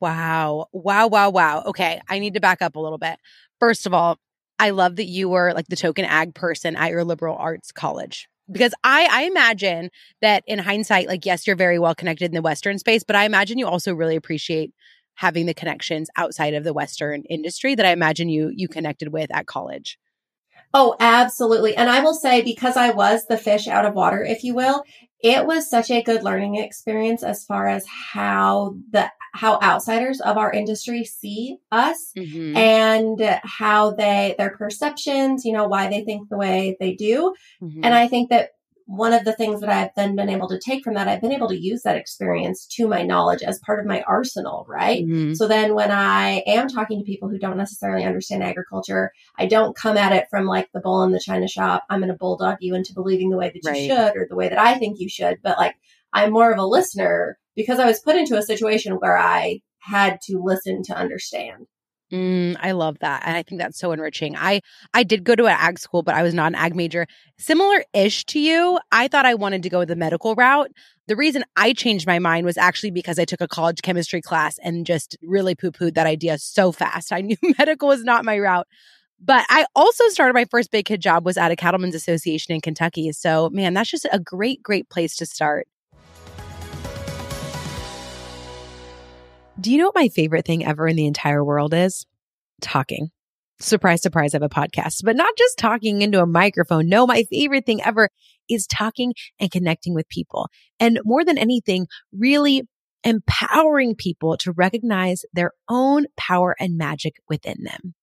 Wow. 0.00 0.66
Wow. 0.72 1.06
Wow. 1.06 1.30
Wow. 1.30 1.62
Okay. 1.66 2.00
I 2.08 2.18
need 2.18 2.34
to 2.34 2.40
back 2.40 2.62
up 2.62 2.76
a 2.76 2.80
little 2.80 2.98
bit. 2.98 3.18
First 3.60 3.86
of 3.86 3.94
all, 3.94 4.18
I 4.58 4.70
love 4.70 4.96
that 4.96 5.04
you 5.04 5.28
were 5.28 5.52
like 5.54 5.68
the 5.68 5.76
token 5.76 6.04
ag 6.04 6.34
person 6.34 6.74
at 6.74 6.90
your 6.90 7.04
liberal 7.04 7.36
arts 7.36 7.70
college 7.70 8.28
because 8.50 8.74
I, 8.82 9.08
I 9.10 9.22
imagine 9.24 9.90
that 10.20 10.42
in 10.46 10.58
hindsight, 10.58 11.06
like, 11.06 11.26
yes, 11.26 11.46
you're 11.46 11.56
very 11.56 11.78
well 11.78 11.94
connected 11.94 12.26
in 12.26 12.34
the 12.34 12.42
Western 12.42 12.78
space, 12.78 13.04
but 13.04 13.16
I 13.16 13.24
imagine 13.24 13.58
you 13.58 13.66
also 13.66 13.94
really 13.94 14.16
appreciate 14.16 14.72
having 15.14 15.46
the 15.46 15.54
connections 15.54 16.08
outside 16.16 16.54
of 16.54 16.64
the 16.64 16.72
Western 16.72 17.24
industry 17.24 17.74
that 17.74 17.86
I 17.86 17.90
imagine 17.90 18.28
you 18.28 18.50
you 18.54 18.68
connected 18.68 19.12
with 19.12 19.34
at 19.34 19.46
college. 19.46 19.98
Oh, 20.74 20.96
absolutely. 21.00 21.76
And 21.76 21.88
I 21.88 22.00
will 22.00 22.14
say, 22.14 22.42
because 22.42 22.76
I 22.76 22.90
was 22.90 23.24
the 23.26 23.38
fish 23.38 23.68
out 23.68 23.86
of 23.86 23.94
water, 23.94 24.22
if 24.22 24.44
you 24.44 24.54
will, 24.54 24.84
it 25.20 25.46
was 25.46 25.68
such 25.68 25.90
a 25.90 26.02
good 26.02 26.22
learning 26.22 26.56
experience 26.56 27.22
as 27.22 27.44
far 27.44 27.66
as 27.66 27.84
how 27.86 28.76
the 28.90 29.10
how 29.34 29.58
outsiders 29.60 30.20
of 30.20 30.36
our 30.36 30.50
industry 30.52 31.04
see 31.04 31.58
us 31.70 32.12
mm-hmm. 32.16 32.56
and 32.56 33.40
how 33.44 33.90
they 33.92 34.34
their 34.38 34.56
perceptions 34.56 35.44
you 35.44 35.52
know 35.52 35.68
why 35.68 35.88
they 35.88 36.02
think 36.02 36.28
the 36.28 36.36
way 36.36 36.76
they 36.80 36.94
do 36.94 37.34
mm-hmm. 37.62 37.84
and 37.84 37.94
i 37.94 38.08
think 38.08 38.30
that 38.30 38.50
one 38.88 39.12
of 39.12 39.22
the 39.26 39.34
things 39.34 39.60
that 39.60 39.68
I've 39.68 39.94
then 39.96 40.16
been 40.16 40.30
able 40.30 40.48
to 40.48 40.58
take 40.58 40.82
from 40.82 40.94
that, 40.94 41.08
I've 41.08 41.20
been 41.20 41.32
able 41.32 41.48
to 41.48 41.60
use 41.60 41.82
that 41.82 41.98
experience 41.98 42.64
to 42.68 42.88
my 42.88 43.02
knowledge 43.02 43.42
as 43.42 43.58
part 43.58 43.80
of 43.80 43.84
my 43.84 44.00
arsenal, 44.08 44.64
right? 44.66 45.04
Mm-hmm. 45.04 45.34
So 45.34 45.46
then 45.46 45.74
when 45.74 45.90
I 45.90 46.42
am 46.46 46.68
talking 46.68 46.98
to 46.98 47.04
people 47.04 47.28
who 47.28 47.38
don't 47.38 47.58
necessarily 47.58 48.06
understand 48.06 48.42
agriculture, 48.42 49.12
I 49.38 49.44
don't 49.44 49.76
come 49.76 49.98
at 49.98 50.14
it 50.14 50.28
from 50.30 50.46
like 50.46 50.70
the 50.72 50.80
bull 50.80 51.02
in 51.02 51.12
the 51.12 51.20
china 51.20 51.46
shop. 51.48 51.84
I'm 51.90 52.00
going 52.00 52.10
to 52.10 52.16
bulldog 52.16 52.56
you 52.60 52.74
into 52.74 52.94
believing 52.94 53.28
the 53.28 53.36
way 53.36 53.52
that 53.52 53.68
right. 53.68 53.78
you 53.78 53.88
should 53.88 54.16
or 54.16 54.26
the 54.26 54.36
way 54.36 54.48
that 54.48 54.58
I 54.58 54.78
think 54.78 54.98
you 55.00 55.10
should. 55.10 55.36
But 55.42 55.58
like, 55.58 55.74
I'm 56.14 56.32
more 56.32 56.50
of 56.50 56.58
a 56.58 56.64
listener 56.64 57.38
because 57.54 57.78
I 57.78 57.84
was 57.84 58.00
put 58.00 58.16
into 58.16 58.38
a 58.38 58.42
situation 58.42 58.94
where 58.94 59.18
I 59.18 59.60
had 59.80 60.18
to 60.22 60.42
listen 60.42 60.82
to 60.84 60.96
understand. 60.96 61.66
Mm, 62.12 62.56
I 62.60 62.72
love 62.72 62.98
that. 63.00 63.22
And 63.26 63.36
I 63.36 63.42
think 63.42 63.60
that's 63.60 63.78
so 63.78 63.92
enriching. 63.92 64.34
I 64.34 64.62
I 64.94 65.02
did 65.02 65.24
go 65.24 65.34
to 65.34 65.44
an 65.46 65.56
ag 65.58 65.78
school, 65.78 66.02
but 66.02 66.14
I 66.14 66.22
was 66.22 66.32
not 66.32 66.46
an 66.46 66.54
ag 66.54 66.74
major. 66.74 67.06
Similar 67.38 67.84
ish 67.92 68.24
to 68.26 68.40
you. 68.40 68.78
I 68.90 69.08
thought 69.08 69.26
I 69.26 69.34
wanted 69.34 69.62
to 69.64 69.68
go 69.68 69.84
the 69.84 69.94
medical 69.94 70.34
route. 70.34 70.70
The 71.06 71.16
reason 71.16 71.44
I 71.56 71.74
changed 71.74 72.06
my 72.06 72.18
mind 72.18 72.46
was 72.46 72.56
actually 72.56 72.92
because 72.92 73.18
I 73.18 73.26
took 73.26 73.42
a 73.42 73.48
college 73.48 73.82
chemistry 73.82 74.22
class 74.22 74.58
and 74.62 74.86
just 74.86 75.18
really 75.22 75.54
poo 75.54 75.70
pooed 75.70 75.94
that 75.94 76.06
idea 76.06 76.38
so 76.38 76.72
fast. 76.72 77.12
I 77.12 77.20
knew 77.20 77.36
medical 77.58 77.88
was 77.88 78.04
not 78.04 78.24
my 78.24 78.38
route. 78.38 78.66
But 79.20 79.44
I 79.48 79.66
also 79.74 80.08
started 80.08 80.34
my 80.34 80.44
first 80.44 80.70
big 80.70 80.86
kid 80.86 81.00
job 81.02 81.24
was 81.26 81.36
at 81.36 81.50
a 81.50 81.56
cattlemen's 81.56 81.94
association 81.96 82.54
in 82.54 82.60
Kentucky. 82.60 83.10
So, 83.12 83.50
man, 83.50 83.74
that's 83.74 83.90
just 83.90 84.06
a 84.12 84.20
great, 84.20 84.62
great 84.62 84.88
place 84.90 85.16
to 85.16 85.26
start. 85.26 85.66
Do 89.60 89.72
you 89.72 89.78
know 89.78 89.86
what 89.86 89.96
my 89.96 90.08
favorite 90.08 90.46
thing 90.46 90.64
ever 90.64 90.86
in 90.86 90.94
the 90.94 91.06
entire 91.06 91.44
world 91.44 91.74
is? 91.74 92.06
Talking. 92.60 93.10
Surprise, 93.58 94.00
surprise, 94.02 94.32
I 94.32 94.36
have 94.36 94.42
a 94.42 94.48
podcast, 94.48 95.02
but 95.02 95.16
not 95.16 95.36
just 95.36 95.58
talking 95.58 96.00
into 96.00 96.22
a 96.22 96.26
microphone. 96.26 96.88
No, 96.88 97.08
my 97.08 97.24
favorite 97.24 97.66
thing 97.66 97.82
ever 97.82 98.08
is 98.48 98.68
talking 98.68 99.14
and 99.40 99.50
connecting 99.50 99.94
with 99.94 100.08
people. 100.08 100.48
And 100.78 101.00
more 101.02 101.24
than 101.24 101.38
anything, 101.38 101.88
really 102.12 102.68
empowering 103.02 103.96
people 103.96 104.36
to 104.36 104.52
recognize 104.52 105.24
their 105.32 105.50
own 105.68 106.06
power 106.16 106.54
and 106.60 106.78
magic 106.78 107.16
within 107.28 107.64
them. 107.64 107.94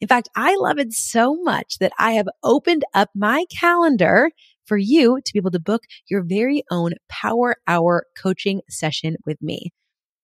In 0.00 0.08
fact, 0.08 0.30
I 0.34 0.56
love 0.56 0.78
it 0.78 0.94
so 0.94 1.36
much 1.42 1.76
that 1.80 1.92
I 1.98 2.12
have 2.12 2.28
opened 2.42 2.84
up 2.94 3.10
my 3.14 3.44
calendar 3.54 4.30
for 4.64 4.78
you 4.78 5.20
to 5.22 5.32
be 5.34 5.38
able 5.38 5.50
to 5.50 5.60
book 5.60 5.82
your 6.08 6.22
very 6.22 6.64
own 6.70 6.92
power 7.10 7.56
hour 7.66 8.06
coaching 8.16 8.62
session 8.70 9.16
with 9.26 9.42
me. 9.42 9.70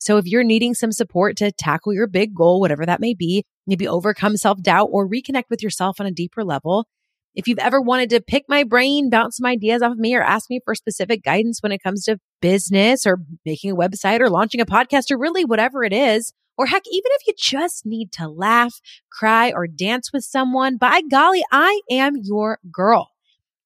So 0.00 0.16
if 0.16 0.26
you're 0.26 0.42
needing 0.42 0.74
some 0.74 0.92
support 0.92 1.36
to 1.36 1.52
tackle 1.52 1.92
your 1.92 2.06
big 2.06 2.34
goal, 2.34 2.58
whatever 2.58 2.86
that 2.86 3.00
may 3.00 3.14
be, 3.14 3.44
maybe 3.66 3.86
overcome 3.86 4.36
self 4.36 4.60
doubt 4.62 4.88
or 4.90 5.06
reconnect 5.06 5.44
with 5.50 5.62
yourself 5.62 6.00
on 6.00 6.06
a 6.06 6.10
deeper 6.10 6.42
level. 6.42 6.86
If 7.34 7.46
you've 7.46 7.58
ever 7.58 7.80
wanted 7.80 8.10
to 8.10 8.20
pick 8.20 8.46
my 8.48 8.64
brain, 8.64 9.10
bounce 9.10 9.36
some 9.36 9.46
ideas 9.46 9.82
off 9.82 9.92
of 9.92 9.98
me, 9.98 10.16
or 10.16 10.22
ask 10.22 10.50
me 10.50 10.58
for 10.64 10.74
specific 10.74 11.22
guidance 11.22 11.62
when 11.62 11.70
it 11.70 11.82
comes 11.82 12.04
to 12.04 12.18
business 12.40 13.06
or 13.06 13.18
making 13.44 13.70
a 13.70 13.76
website 13.76 14.20
or 14.20 14.28
launching 14.30 14.60
a 14.60 14.66
podcast 14.66 15.10
or 15.12 15.18
really 15.18 15.44
whatever 15.44 15.84
it 15.84 15.92
is, 15.92 16.32
or 16.58 16.66
heck, 16.66 16.82
even 16.90 17.10
if 17.12 17.26
you 17.28 17.34
just 17.38 17.86
need 17.86 18.10
to 18.12 18.26
laugh, 18.26 18.80
cry, 19.12 19.52
or 19.52 19.66
dance 19.68 20.12
with 20.12 20.24
someone, 20.24 20.76
by 20.76 21.02
golly, 21.08 21.44
I 21.52 21.80
am 21.90 22.14
your 22.20 22.58
girl. 22.72 23.09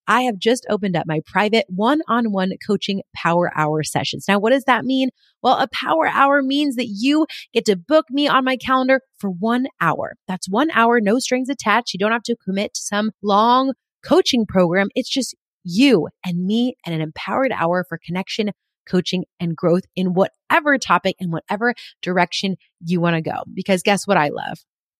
I 0.06 0.22
have 0.22 0.38
just 0.38 0.66
opened 0.68 0.96
up 0.96 1.06
my 1.06 1.20
private 1.26 1.66
one 1.68 2.00
on 2.08 2.32
one 2.32 2.52
coaching 2.66 3.02
power 3.14 3.50
hour 3.56 3.82
sessions. 3.82 4.26
Now, 4.28 4.38
what 4.38 4.50
does 4.50 4.64
that 4.64 4.84
mean? 4.84 5.10
Well, 5.42 5.58
a 5.58 5.68
power 5.68 6.06
hour 6.06 6.42
means 6.42 6.76
that 6.76 6.88
you 6.88 7.26
get 7.52 7.64
to 7.66 7.76
book 7.76 8.06
me 8.10 8.28
on 8.28 8.44
my 8.44 8.56
calendar 8.56 9.00
for 9.18 9.30
one 9.30 9.66
hour. 9.80 10.14
That's 10.28 10.48
one 10.48 10.70
hour, 10.72 11.00
no 11.00 11.18
strings 11.18 11.48
attached. 11.48 11.94
You 11.94 11.98
don't 11.98 12.12
have 12.12 12.22
to 12.24 12.36
commit 12.44 12.74
to 12.74 12.80
some 12.82 13.12
long 13.22 13.72
coaching 14.04 14.46
program. 14.46 14.88
It's 14.94 15.08
just 15.08 15.34
you 15.64 16.08
and 16.24 16.46
me 16.46 16.76
and 16.84 16.94
an 16.94 17.00
empowered 17.00 17.52
hour 17.52 17.84
for 17.88 17.98
connection, 18.04 18.50
coaching, 18.86 19.24
and 19.40 19.56
growth 19.56 19.84
in 19.96 20.12
whatever 20.14 20.78
topic 20.78 21.16
and 21.18 21.32
whatever 21.32 21.74
direction 22.02 22.56
you 22.84 23.00
want 23.00 23.16
to 23.16 23.22
go. 23.22 23.44
Because 23.52 23.82
guess 23.82 24.06
what 24.06 24.16
I 24.16 24.28
love? 24.28 24.58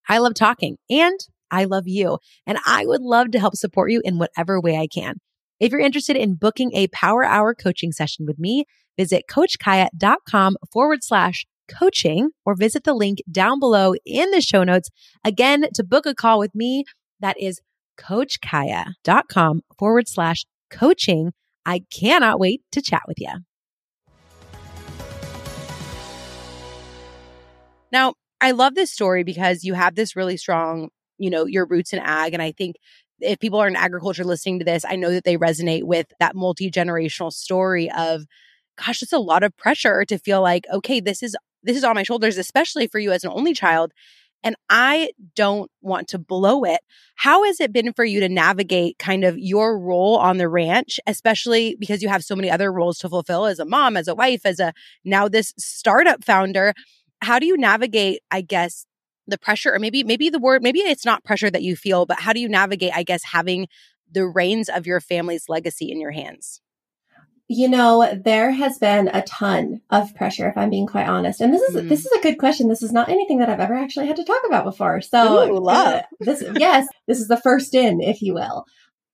I 0.08 0.18
love 0.18 0.34
talking 0.34 0.76
and 0.90 1.18
I 1.54 1.64
love 1.64 1.84
you 1.87 2.18
and 2.46 2.58
I 2.66 2.84
would 2.84 3.00
love 3.00 3.30
to 3.30 3.38
help 3.38 3.54
support 3.54 3.92
you 3.92 4.02
in 4.04 4.18
whatever 4.18 4.61
way 4.61 4.76
I 4.76 4.88
can. 4.88 5.16
If 5.61 5.70
you're 5.70 5.80
interested 5.80 6.16
in 6.16 6.34
booking 6.34 6.73
a 6.75 6.88
power 6.88 7.25
hour 7.25 7.54
coaching 7.54 7.92
session 7.92 8.26
with 8.26 8.38
me, 8.38 8.64
visit 8.99 9.25
coachkaya.com 9.30 10.56
forward 10.73 11.04
slash 11.04 11.46
coaching 11.68 12.30
or 12.44 12.56
visit 12.56 12.82
the 12.82 12.92
link 12.92 13.20
down 13.30 13.61
below 13.61 13.94
in 14.04 14.30
the 14.32 14.40
show 14.40 14.64
notes. 14.64 14.90
Again, 15.25 15.66
to 15.75 15.84
book 15.84 16.06
a 16.06 16.14
call 16.14 16.40
with 16.40 16.54
me, 16.54 16.84
that 17.20 17.37
is 17.40 17.61
coachkaya.com 17.99 19.62
forward 19.78 20.08
slash 20.08 20.44
coaching. 20.70 21.32
I 21.64 21.82
cannot 21.90 22.40
wait 22.40 22.62
to 22.73 22.82
chat 22.82 23.02
with 23.06 23.18
you. 23.20 23.30
Now, 27.92 28.14
I 28.40 28.50
love 28.50 28.75
this 28.75 28.92
story 28.92 29.23
because 29.23 29.62
you 29.62 29.75
have 29.75 29.94
this 29.94 30.16
really 30.16 30.37
strong 30.37 30.88
you 31.18 31.30
know, 31.30 31.47
your 31.47 31.66
roots 31.66 31.92
in 31.92 31.99
ag. 31.99 32.35
And 32.35 32.42
I 32.42 32.52
think 32.52 32.76
if 33.21 33.38
people 33.38 33.61
are 33.61 33.68
in 33.68 33.76
agriculture 33.76 34.25
listening 34.25 34.59
to 34.59 34.64
this, 34.64 34.85
I 34.88 34.97
know 34.97 35.11
that 35.12 35.25
they 35.25 35.37
resonate 35.37 35.85
with 35.85 36.06
that 36.21 36.35
multi 36.35 36.71
generational 36.71 37.33
story 37.33 37.90
of, 37.90 38.25
gosh, 38.76 39.02
it's 39.02 39.12
a 39.12 39.18
lot 39.18 39.42
of 39.42 39.56
pressure 39.56 40.04
to 40.04 40.18
feel 40.18 40.42
like, 40.42 40.66
okay, 40.73 41.00
this 41.00 41.23
is 41.23 41.37
this 41.62 41.76
is 41.76 41.85
on 41.85 41.94
my 41.94 42.02
shoulders, 42.02 42.37
especially 42.37 42.87
for 42.87 42.99
you 42.99 43.11
as 43.12 43.25
an 43.25 43.33
only 43.33 43.54
child. 43.54 43.92
And 44.42 44.56
I 44.68 45.11
don't 45.35 45.71
want 45.80 46.09
to 46.09 46.18
blow 46.18 46.64
it. 46.64 46.80
How 47.14 47.44
has 47.44 47.61
it 47.61 47.73
been 47.73 47.94
for 47.94 48.04
you 48.04 48.21
to 48.21 48.28
navigate 48.28 48.99
kind 48.99 49.25
of 49.25 49.38
your 49.38 49.78
role 49.78 50.18
on 50.18 50.37
the 50.37 50.50
ranch, 50.50 51.00
especially 51.06 51.76
because 51.80 52.02
you 52.02 52.11
have 52.11 52.23
so 52.23 52.37
many 52.37 52.50
other 52.50 52.71
roles 52.71 52.99
to 52.99 53.09
fulfill 53.09 53.47
as 53.47 53.59
a 53.59 53.64
mom, 53.64 53.97
as 53.97 54.06
a 54.06 54.14
wife, 54.14 54.42
as 54.44 54.61
a 54.61 54.75
now 55.02 55.28
this 55.28 55.54
startup 55.59 56.23
founder? 56.23 56.75
How 57.23 57.38
do 57.38 57.47
you 57.47 57.56
navigate, 57.56 58.21
I 58.30 58.42
guess, 58.42 58.85
the 59.26 59.38
pressure 59.38 59.75
or 59.75 59.78
maybe 59.78 60.04
maybe 60.04 60.28
the 60.28 60.38
word 60.38 60.62
maybe 60.62 60.81
it's 60.81 61.04
not 61.04 61.25
pressure 61.25 61.50
that 61.50 61.62
you 61.62 61.76
feel 61.76 62.07
but 62.07 62.21
how 62.21 62.33
do 62.33 62.40
you 62.40 62.49
navigate 62.49 62.93
i 62.95 63.02
guess 63.02 63.25
having 63.25 63.66
the 64.11 64.26
reins 64.26 64.69
of 64.69 64.87
your 64.87 65.00
family's 65.00 65.49
legacy 65.49 65.90
in 65.90 66.00
your 66.00 66.11
hands 66.11 66.61
you 67.49 67.69
know 67.69 68.19
there 68.25 68.50
has 68.50 68.78
been 68.78 69.09
a 69.09 69.23
ton 69.23 69.81
of 69.90 70.14
pressure 70.14 70.49
if 70.49 70.57
i'm 70.57 70.71
being 70.71 70.87
quite 70.87 71.09
honest 71.09 71.40
and 71.40 71.52
this 71.52 71.62
is 71.62 71.76
mm. 71.76 71.88
this 71.88 72.07
is 72.07 72.12
a 72.12 72.23
good 72.23 72.38
question 72.38 72.69
this 72.69 72.83
is 72.83 72.93
not 72.93 73.09
anything 73.09 73.38
that 73.38 73.49
i've 73.49 73.61
ever 73.61 73.75
actually 73.75 74.07
had 74.07 74.16
to 74.16 74.25
talk 74.25 74.43
about 74.47 74.64
before 74.64 75.00
so 75.00 75.50
Ooh, 75.50 75.59
love. 75.59 75.95
Uh, 75.95 76.02
this 76.21 76.43
yes 76.57 76.87
this 77.07 77.21
is 77.21 77.28
the 77.28 77.40
first 77.40 77.75
in 77.75 78.00
if 78.00 78.23
you 78.23 78.35
will 78.35 78.64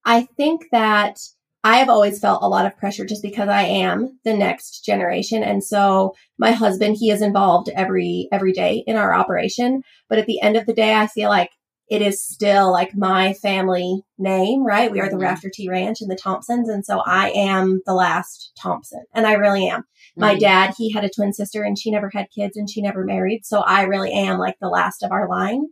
i 0.05 0.23
think 0.37 0.62
that 0.71 1.19
I 1.62 1.79
have 1.79 1.90
always 1.90 2.19
felt 2.19 2.43
a 2.43 2.49
lot 2.49 2.64
of 2.64 2.76
pressure 2.79 3.05
just 3.05 3.23
because 3.23 3.49
I 3.49 3.62
am 3.62 4.19
the 4.25 4.35
next 4.35 4.85
generation. 4.85 5.43
And 5.43 5.62
so 5.62 6.14
my 6.38 6.52
husband, 6.52 6.97
he 6.99 7.11
is 7.11 7.21
involved 7.21 7.69
every, 7.76 8.29
every 8.33 8.52
day 8.52 8.83
in 8.87 8.97
our 8.97 9.14
operation. 9.14 9.83
But 10.09 10.19
at 10.19 10.26
the 10.26 10.40
end 10.40 10.57
of 10.57 10.64
the 10.67 10.73
day, 10.73 10.95
I 10.95 11.07
feel 11.07 11.29
like 11.29 11.50
it 11.90 12.00
is 12.00 12.25
still 12.25 12.73
like 12.73 12.97
my 12.97 13.35
family 13.35 14.02
name, 14.17 14.64
right? 14.64 14.93
We 14.93 15.00
are 15.00 15.09
the 15.11 15.17
mm-hmm. 15.17 15.25
Rafter 15.25 15.50
T 15.52 15.69
Ranch 15.69 16.00
and 16.00 16.11
the 16.11 16.17
Thompsons. 16.17 16.69
And 16.69 16.87
so 16.87 17.00
I 17.00 17.31
am 17.31 17.83
the 17.85 17.95
last 17.95 18.52
Thompson 18.62 19.05
and 19.12 19.26
I 19.26 19.33
really 19.33 19.69
am. 19.69 19.81
Mm-hmm. 19.81 20.21
My 20.21 20.38
dad, 20.38 20.75
he 20.79 20.93
had 20.93 21.05
a 21.05 21.11
twin 21.11 21.33
sister 21.33 21.64
and 21.64 21.76
she 21.76 21.90
never 21.90 22.09
had 22.14 22.29
kids 22.35 22.57
and 22.57 22.71
she 22.71 22.81
never 22.81 23.05
married. 23.05 23.45
So 23.45 23.61
I 23.61 23.83
really 23.83 24.12
am 24.12 24.38
like 24.38 24.55
the 24.61 24.69
last 24.69 25.02
of 25.02 25.11
our 25.11 25.29
line. 25.29 25.64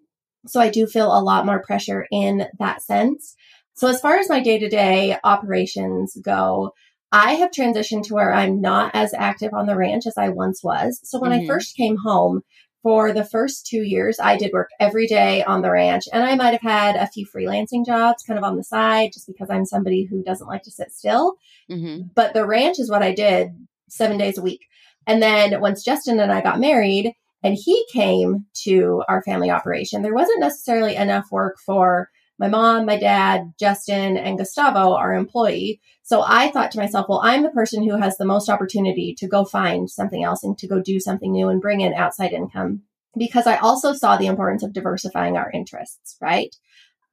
So 0.46 0.60
I 0.60 0.70
do 0.70 0.86
feel 0.86 1.06
a 1.06 1.22
lot 1.22 1.46
more 1.46 1.62
pressure 1.62 2.06
in 2.10 2.46
that 2.58 2.82
sense. 2.82 3.36
So 3.78 3.86
as 3.86 4.00
far 4.00 4.18
as 4.18 4.28
my 4.28 4.40
day 4.40 4.58
to 4.58 4.68
day 4.68 5.16
operations 5.22 6.16
go, 6.20 6.72
I 7.12 7.34
have 7.34 7.52
transitioned 7.52 8.02
to 8.08 8.14
where 8.14 8.34
I'm 8.34 8.60
not 8.60 8.90
as 8.92 9.14
active 9.14 9.54
on 9.54 9.66
the 9.66 9.76
ranch 9.76 10.04
as 10.04 10.18
I 10.18 10.30
once 10.30 10.64
was. 10.64 11.00
So 11.04 11.20
when 11.20 11.30
mm-hmm. 11.30 11.44
I 11.44 11.46
first 11.46 11.76
came 11.76 11.96
home, 11.96 12.42
for 12.82 13.12
the 13.12 13.24
first 13.24 13.66
two 13.66 13.82
years, 13.82 14.18
I 14.20 14.36
did 14.36 14.52
work 14.52 14.70
every 14.80 15.06
day 15.06 15.44
on 15.44 15.62
the 15.62 15.70
ranch, 15.70 16.04
and 16.12 16.24
I 16.24 16.34
might 16.36 16.52
have 16.52 16.62
had 16.62 16.96
a 16.96 17.08
few 17.08 17.26
freelancing 17.26 17.84
jobs 17.84 18.22
kind 18.22 18.38
of 18.38 18.44
on 18.44 18.56
the 18.56 18.64
side 18.64 19.10
just 19.12 19.26
because 19.26 19.48
I'm 19.50 19.64
somebody 19.64 20.04
who 20.04 20.22
doesn't 20.22 20.46
like 20.46 20.62
to 20.62 20.70
sit 20.70 20.92
still. 20.92 21.34
Mm-hmm. 21.70 22.08
But 22.14 22.34
the 22.34 22.46
ranch 22.46 22.78
is 22.78 22.90
what 22.90 23.02
I 23.02 23.12
did 23.12 23.50
seven 23.88 24.18
days 24.18 24.38
a 24.38 24.42
week. 24.42 24.60
And 25.06 25.22
then 25.22 25.60
once 25.60 25.84
Justin 25.84 26.20
and 26.20 26.32
I 26.32 26.40
got 26.40 26.60
married 26.60 27.12
and 27.42 27.56
he 27.56 27.84
came 27.92 28.46
to 28.64 29.02
our 29.08 29.22
family 29.22 29.50
operation, 29.50 30.02
there 30.02 30.14
wasn't 30.14 30.40
necessarily 30.40 30.96
enough 30.96 31.26
work 31.30 31.58
for 31.64 32.08
my 32.38 32.48
mom, 32.48 32.86
my 32.86 32.98
dad, 32.98 33.52
Justin, 33.58 34.16
and 34.16 34.38
Gustavo 34.38 34.94
are 34.94 35.14
employee. 35.14 35.80
So 36.02 36.22
I 36.26 36.50
thought 36.50 36.70
to 36.72 36.78
myself, 36.78 37.06
well, 37.08 37.20
I'm 37.22 37.42
the 37.42 37.50
person 37.50 37.86
who 37.86 37.96
has 37.96 38.16
the 38.16 38.24
most 38.24 38.48
opportunity 38.48 39.14
to 39.18 39.28
go 39.28 39.44
find 39.44 39.90
something 39.90 40.22
else 40.22 40.44
and 40.44 40.56
to 40.58 40.68
go 40.68 40.80
do 40.80 41.00
something 41.00 41.32
new 41.32 41.48
and 41.48 41.60
bring 41.60 41.80
in 41.80 41.94
outside 41.94 42.32
income 42.32 42.82
because 43.16 43.46
I 43.46 43.56
also 43.56 43.92
saw 43.92 44.16
the 44.16 44.26
importance 44.26 44.62
of 44.62 44.72
diversifying 44.72 45.36
our 45.36 45.50
interests, 45.50 46.16
right? 46.20 46.54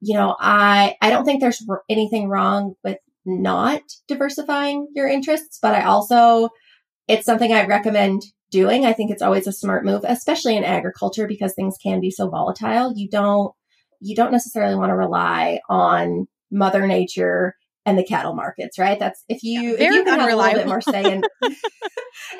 You 0.00 0.14
know, 0.14 0.36
I, 0.38 0.96
I 1.02 1.10
don't 1.10 1.24
think 1.24 1.40
there's 1.40 1.64
anything 1.88 2.28
wrong 2.28 2.74
with 2.84 2.98
not 3.24 3.82
diversifying 4.06 4.88
your 4.94 5.08
interests, 5.08 5.58
but 5.60 5.74
I 5.74 5.82
also, 5.82 6.50
it's 7.08 7.26
something 7.26 7.52
I 7.52 7.66
recommend 7.66 8.22
doing. 8.50 8.86
I 8.86 8.92
think 8.92 9.10
it's 9.10 9.22
always 9.22 9.46
a 9.46 9.52
smart 9.52 9.84
move, 9.84 10.02
especially 10.06 10.56
in 10.56 10.64
agriculture 10.64 11.26
because 11.26 11.54
things 11.54 11.76
can 11.82 12.00
be 12.00 12.10
so 12.10 12.28
volatile. 12.28 12.92
You 12.94 13.08
don't, 13.08 13.52
you 14.00 14.14
don't 14.14 14.32
necessarily 14.32 14.74
want 14.74 14.90
to 14.90 14.96
rely 14.96 15.60
on 15.68 16.26
mother 16.50 16.86
nature 16.86 17.54
and 17.84 17.96
the 17.96 18.04
cattle 18.04 18.34
markets, 18.34 18.78
right? 18.78 18.98
That's 18.98 19.24
if 19.28 19.42
you 19.42 19.76
yeah, 19.78 19.88
if 19.88 19.94
you 19.94 20.04
can 20.04 20.18
have 20.18 20.32
a 20.32 20.36
little 20.36 20.54
bit 20.54 20.66
more 20.66 20.80
say 20.80 21.04
in 21.04 21.22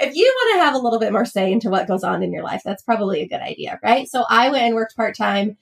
if 0.01 0.15
you 0.15 0.35
want 0.37 0.57
to 0.57 0.65
have 0.65 0.75
a 0.75 0.79
little 0.79 0.99
bit 0.99 1.13
more 1.13 1.25
say 1.25 1.53
into 1.53 1.71
what 1.71 1.87
goes 1.87 2.03
on 2.03 2.23
in 2.23 2.33
your 2.33 2.43
life, 2.43 2.63
that's 2.65 2.83
probably 2.83 3.23
a 3.23 3.29
good 3.29 3.41
idea, 3.41 3.79
right? 3.83 4.09
So 4.09 4.25
I 4.29 4.51
went 4.51 4.65
and 4.65 4.75
worked 4.75 4.97
part 4.97 5.17
time 5.17 5.57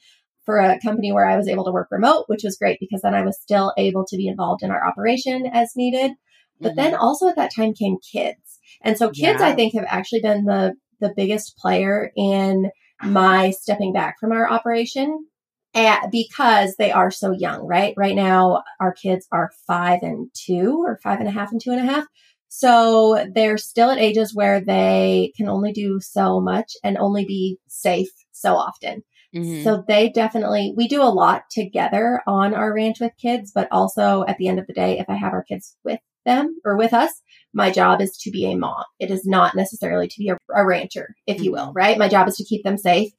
for 0.45 0.59
a 0.59 0.79
company 0.81 1.13
where 1.13 1.27
I 1.27 1.37
was 1.37 1.49
able 1.49 1.65
to 1.65 1.73
work 1.73 1.89
remote, 1.91 2.25
which 2.29 2.45
was 2.45 2.57
great 2.57 2.79
because 2.81 3.03
then 3.03 3.15
I 3.15 3.23
was 3.23 3.39
still 3.41 3.73
able 3.77 4.05
to 4.07 4.17
be 4.17 4.27
involved 4.27 4.63
in 4.63 4.71
our 4.71 4.87
operation 4.87 5.47
as 5.53 5.73
needed. 5.77 6.13
But 6.61 6.73
mm-hmm. 6.73 6.77
then 6.77 6.95
also 6.95 7.29
at 7.29 7.37
that 7.37 7.55
time 7.55 7.75
came 7.75 7.97
kids. 8.13 8.59
And 8.83 8.97
so 8.97 9.11
kids 9.11 9.41
yeah. 9.41 9.49
I 9.49 9.55
think 9.55 9.75
have 9.75 9.87
actually 9.89 10.21
been 10.21 10.45
the 10.45 10.75
the 11.01 11.13
biggest 11.15 11.59
player 11.59 12.11
in 12.17 12.71
my 13.03 13.51
stepping 13.51 13.93
back 13.93 14.17
from 14.19 14.33
our 14.33 14.49
operation 14.49 15.27
and 15.75 16.11
because 16.11 16.77
they 16.77 16.93
are 16.93 17.11
so 17.11 17.33
young, 17.33 17.67
right? 17.67 17.95
Right 17.97 18.15
now, 18.15 18.63
our 18.81 18.93
kids 18.93 19.27
are 19.33 19.51
five 19.67 20.01
and 20.03 20.31
two, 20.35 20.83
or 20.85 20.99
five 21.03 21.19
and 21.19 21.29
a 21.29 21.33
half 21.33 21.51
and 21.51 21.61
two 21.61 21.73
and 21.73 21.81
a 21.81 21.93
half. 21.93 22.07
So 22.49 23.27
they're 23.35 23.59
still 23.59 23.91
at 23.91 23.99
ages 23.99 24.33
where 24.33 24.61
they 24.61 25.33
can 25.37 25.49
only 25.49 25.73
do 25.73 25.99
so 26.01 26.41
much 26.41 26.75
and 26.85 26.97
only 26.97 27.25
be 27.25 27.59
safe 27.67 28.11
so 28.31 28.55
often. 28.55 29.03
Mm-hmm. 29.35 29.65
So 29.65 29.83
they 29.89 30.11
definitely, 30.11 30.73
we 30.77 30.87
do 30.87 31.03
a 31.03 31.11
lot 31.11 31.43
together 31.51 32.21
on 32.29 32.55
our 32.55 32.73
ranch 32.73 33.01
with 33.01 33.11
kids, 33.21 33.51
but 33.53 33.67
also 33.73 34.25
at 34.29 34.39
the 34.39 34.47
end 34.47 34.61
of 34.61 34.69
the 34.69 34.73
day, 34.73 35.01
if 35.01 35.07
I 35.11 35.17
have 35.17 35.33
our 35.33 35.43
kids 35.43 35.77
with 35.83 35.99
them 36.25 36.57
or 36.65 36.77
with 36.77 36.95
us, 36.95 37.11
my 37.53 37.73
job 37.73 38.01
is 38.01 38.17
to 38.19 38.31
be 38.31 38.47
a 38.47 38.57
mom. 38.57 38.85
It 39.01 39.11
is 39.11 39.27
not 39.27 39.57
necessarily 39.57 40.07
to 40.07 40.19
be 40.19 40.29
a, 40.29 40.39
a 40.55 40.65
rancher, 40.65 41.17
if 41.27 41.41
you 41.41 41.51
will, 41.51 41.67
mm-hmm. 41.67 41.77
right? 41.77 41.99
My 41.99 42.09
job 42.09 42.29
is 42.29 42.37
to 42.37 42.45
keep 42.45 42.63
them 42.63 42.79
safe. 42.79 43.11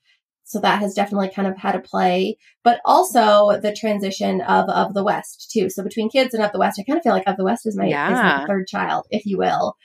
So 0.48 0.60
that 0.60 0.80
has 0.80 0.94
definitely 0.94 1.32
kind 1.36 1.48
of 1.48 1.58
had 1.58 1.76
a 1.76 1.80
play, 1.80 2.38
but 2.64 2.80
also 2.86 3.60
the 3.60 3.74
transition 3.74 4.42
of 4.42 4.70
of 4.70 4.94
the 4.94 5.04
West 5.04 5.50
too. 5.52 5.72
So 5.72 5.84
between 5.84 6.10
kids 6.10 6.36
and 6.36 6.44
of 6.44 6.52
the 6.52 6.60
West, 6.60 6.80
I 6.80 6.84
kind 6.84 6.98
of 6.98 7.04
feel 7.04 7.14
like 7.14 7.28
of 7.28 7.36
the 7.36 7.44
West 7.44 7.66
is 7.66 7.76
my, 7.76 7.88
yeah. 7.88 8.08
is 8.08 8.42
my 8.42 8.48
third 8.48 8.68
child, 8.68 9.08
if 9.10 9.26
you 9.26 9.40
will. 9.40 9.76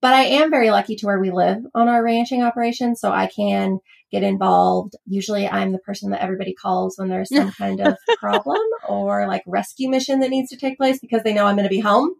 But 0.00 0.14
I 0.14 0.24
am 0.24 0.50
very 0.50 0.70
lucky 0.70 0.96
to 0.96 1.06
where 1.06 1.20
we 1.20 1.30
live 1.30 1.58
on 1.74 1.88
our 1.88 2.02
ranching 2.02 2.42
operation, 2.42 2.96
so 2.96 3.12
I 3.12 3.26
can 3.26 3.78
get 4.10 4.24
involved. 4.24 4.94
Usually, 5.06 5.48
I'm 5.48 5.70
the 5.70 5.78
person 5.78 6.10
that 6.10 6.22
everybody 6.22 6.52
calls 6.52 6.98
when 6.98 7.08
there's 7.08 7.34
some 7.34 7.52
kind 7.58 7.80
of 7.80 7.96
problem 8.18 8.60
or 8.88 9.28
like 9.28 9.44
rescue 9.46 9.88
mission 9.88 10.18
that 10.20 10.30
needs 10.30 10.50
to 10.50 10.56
take 10.56 10.78
place 10.78 10.98
because 10.98 11.22
they 11.22 11.32
know 11.32 11.46
I'm 11.46 11.56
going 11.56 11.68
to 11.68 11.70
be 11.70 11.80
home. 11.80 12.10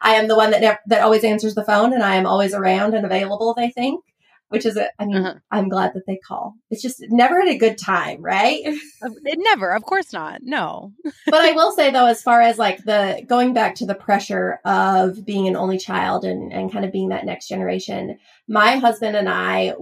I 0.00 0.14
am 0.14 0.28
the 0.28 0.36
one 0.36 0.52
that 0.52 0.60
never, 0.60 0.78
that 0.86 1.02
always 1.02 1.24
answers 1.24 1.56
the 1.56 1.64
phone, 1.64 1.92
and 1.92 2.04
I 2.04 2.14
am 2.14 2.26
always 2.26 2.54
around 2.54 2.94
and 2.94 3.04
available. 3.04 3.52
They 3.54 3.70
think 3.70 4.04
which 4.48 4.66
is, 4.66 4.76
a, 4.76 4.88
I 4.98 5.06
mean, 5.06 5.16
uh-huh. 5.16 5.34
I'm 5.50 5.68
glad 5.68 5.92
that 5.94 6.06
they 6.06 6.16
call. 6.16 6.54
It's 6.70 6.82
just 6.82 7.04
never 7.08 7.40
at 7.40 7.48
a 7.48 7.58
good 7.58 7.78
time, 7.78 8.22
right? 8.22 8.62
It 9.00 9.38
never, 9.40 9.70
of 9.70 9.84
course 9.84 10.12
not. 10.12 10.40
No. 10.42 10.92
but 11.26 11.40
I 11.40 11.52
will 11.52 11.72
say 11.72 11.90
though, 11.90 12.06
as 12.06 12.22
far 12.22 12.40
as 12.40 12.58
like 12.58 12.84
the 12.84 13.22
going 13.26 13.52
back 13.54 13.76
to 13.76 13.86
the 13.86 13.94
pressure 13.94 14.58
of 14.64 15.24
being 15.24 15.46
an 15.46 15.56
only 15.56 15.78
child 15.78 16.24
and, 16.24 16.52
and 16.52 16.72
kind 16.72 16.84
of 16.84 16.92
being 16.92 17.10
that 17.10 17.24
next 17.24 17.48
generation, 17.48 18.18
my 18.48 18.76
husband 18.76 19.16
and 19.16 19.28
I, 19.28 19.74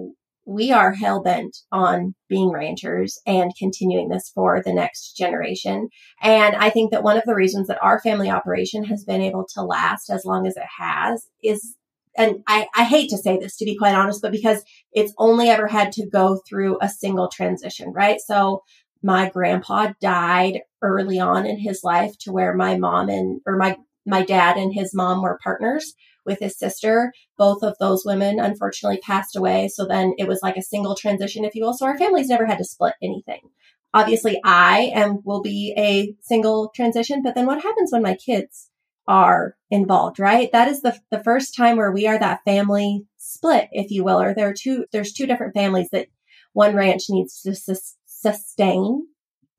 we 0.47 0.71
are 0.71 0.93
hell 0.93 1.23
bent 1.23 1.59
on 1.73 2.15
being 2.29 2.51
ranchers 2.51 3.19
and 3.27 3.53
continuing 3.59 4.09
this 4.09 4.31
for 4.33 4.63
the 4.65 4.73
next 4.73 5.17
generation. 5.17 5.89
And 6.23 6.55
I 6.55 6.71
think 6.71 6.93
that 6.93 7.03
one 7.03 7.17
of 7.17 7.25
the 7.27 7.35
reasons 7.35 7.67
that 7.67 7.83
our 7.83 8.01
family 8.01 8.31
operation 8.31 8.85
has 8.85 9.05
been 9.05 9.21
able 9.21 9.45
to 9.55 9.63
last 9.63 10.09
as 10.09 10.25
long 10.25 10.47
as 10.47 10.57
it 10.57 10.67
has 10.79 11.27
is 11.43 11.75
and 12.17 12.43
I, 12.47 12.67
I 12.75 12.85
hate 12.85 13.11
to 13.11 13.19
say 13.19 13.39
this 13.39 13.57
to 13.57 13.65
be 13.65 13.77
quite 13.77 13.95
honest, 13.95 14.23
but 14.23 14.33
because 14.33 14.63
it's 14.93 15.13
only 15.19 15.49
ever 15.49 15.67
had 15.67 15.93
to 15.93 16.09
go 16.09 16.41
through 16.49 16.79
a 16.81 16.89
single 16.89 17.29
transition, 17.29 17.93
right? 17.93 18.21
So 18.21 18.63
my 19.03 19.29
grandpa 19.31 19.93
died 20.01 20.61
early 20.83 21.21
on 21.21 21.47
in 21.47 21.59
his 21.59 21.83
life 21.85 22.17
to 22.19 22.33
where 22.33 22.55
my 22.55 22.77
mom 22.77 23.09
and, 23.09 23.41
or 23.47 23.57
my, 23.57 23.77
my 24.05 24.23
dad 24.23 24.57
and 24.57 24.73
his 24.73 24.95
mom 24.95 25.23
were 25.23 25.39
partners 25.43 25.95
with 26.25 26.41
his 26.41 26.59
sister. 26.59 27.13
Both 27.39 27.63
of 27.63 27.77
those 27.79 28.05
women 28.05 28.41
unfortunately 28.41 28.99
passed 28.99 29.37
away. 29.37 29.69
So 29.69 29.87
then 29.87 30.15
it 30.19 30.27
was 30.27 30.41
like 30.43 30.57
a 30.57 30.63
single 30.63 30.97
transition, 30.97 31.45
if 31.45 31.55
you 31.55 31.65
will. 31.65 31.75
So 31.75 31.87
our 31.87 31.99
families 31.99 32.29
never 32.29 32.47
had 32.47 32.59
to 32.59 32.65
split 32.65 32.95
anything. 33.03 33.41
Obviously 33.95 34.41
I 34.45 34.91
am, 34.95 35.21
will 35.25 35.43
be 35.43 35.75
a 35.79 36.15
single 36.23 36.71
transition, 36.75 37.23
but 37.23 37.35
then 37.35 37.47
what 37.47 37.63
happens 37.63 37.93
when 37.93 38.03
my 38.03 38.15
kids 38.15 38.71
are 39.09 39.57
involved, 39.71 40.19
right? 40.19 40.51
That 40.53 40.69
is 40.69 40.83
the, 40.83 40.99
the 41.11 41.23
first 41.23 41.55
time 41.55 41.77
where 41.77 41.93
we 41.93 42.07
are 42.07 42.19
that 42.19 42.45
family 42.45 43.07
split, 43.17 43.69
if 43.73 43.91
you 43.91 44.05
will, 44.05 44.21
or 44.21 44.35
there 44.35 44.49
are 44.49 44.55
two, 44.55 44.87
there's 44.93 45.13
two 45.13 45.27
different 45.27 45.55
families 45.55 45.89
that 45.93 46.09
one 46.53 46.75
ranch 46.75 47.05
needs 47.09 47.43
to 47.43 47.55
sus- 47.55 47.97
sustain. 48.07 49.07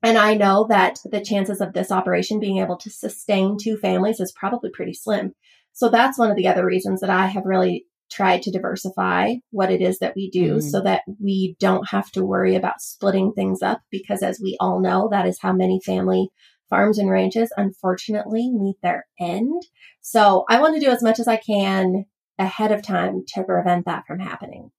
And 0.02 0.18
I 0.18 0.34
know 0.34 0.66
that 0.68 0.98
the 1.04 1.24
chances 1.24 1.60
of 1.60 1.72
this 1.72 1.90
operation 1.90 2.40
being 2.40 2.58
able 2.58 2.76
to 2.78 2.90
sustain 2.90 3.56
two 3.60 3.76
families 3.76 4.20
is 4.20 4.32
probably 4.32 4.70
pretty 4.70 4.94
slim. 4.94 5.32
So 5.72 5.88
that's 5.88 6.18
one 6.18 6.30
of 6.30 6.36
the 6.36 6.48
other 6.48 6.64
reasons 6.64 7.00
that 7.00 7.10
I 7.10 7.26
have 7.26 7.44
really 7.44 7.86
tried 8.10 8.42
to 8.42 8.50
diversify 8.50 9.34
what 9.50 9.70
it 9.70 9.80
is 9.80 9.98
that 9.98 10.14
we 10.16 10.30
do 10.30 10.56
mm. 10.56 10.62
so 10.62 10.80
that 10.80 11.02
we 11.22 11.56
don't 11.60 11.88
have 11.90 12.10
to 12.12 12.24
worry 12.24 12.54
about 12.54 12.80
splitting 12.80 13.32
things 13.32 13.62
up 13.62 13.80
because 13.90 14.22
as 14.22 14.40
we 14.42 14.56
all 14.60 14.80
know, 14.80 15.08
that 15.10 15.26
is 15.26 15.38
how 15.40 15.52
many 15.52 15.80
family 15.84 16.30
farms 16.68 16.98
and 16.98 17.10
ranches 17.10 17.52
unfortunately 17.56 18.50
meet 18.50 18.76
their 18.82 19.06
end. 19.18 19.62
So 20.00 20.44
I 20.48 20.60
want 20.60 20.74
to 20.74 20.80
do 20.80 20.90
as 20.90 21.02
much 21.02 21.18
as 21.18 21.28
I 21.28 21.36
can 21.36 22.06
ahead 22.38 22.72
of 22.72 22.82
time 22.82 23.24
to 23.34 23.42
prevent 23.42 23.86
that 23.86 24.06
from 24.06 24.20
happening. 24.20 24.70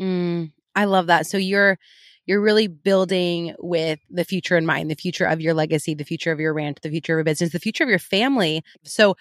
Mm, 0.00 0.52
I 0.74 0.84
love 0.84 1.06
that. 1.06 1.26
So 1.26 1.38
you're 1.38 1.78
you're 2.26 2.40
really 2.40 2.66
building 2.66 3.54
with 3.60 4.00
the 4.10 4.24
future 4.24 4.56
in 4.56 4.66
mind, 4.66 4.90
the 4.90 4.96
future 4.96 5.24
of 5.24 5.40
your 5.40 5.54
legacy, 5.54 5.94
the 5.94 6.04
future 6.04 6.32
of 6.32 6.40
your 6.40 6.52
ranch, 6.52 6.78
the 6.82 6.90
future 6.90 7.14
of 7.14 7.18
your 7.18 7.24
business, 7.24 7.52
the 7.52 7.60
future 7.60 7.84
of 7.84 7.90
your 7.90 8.00
family. 8.00 8.64
So 8.82 9.16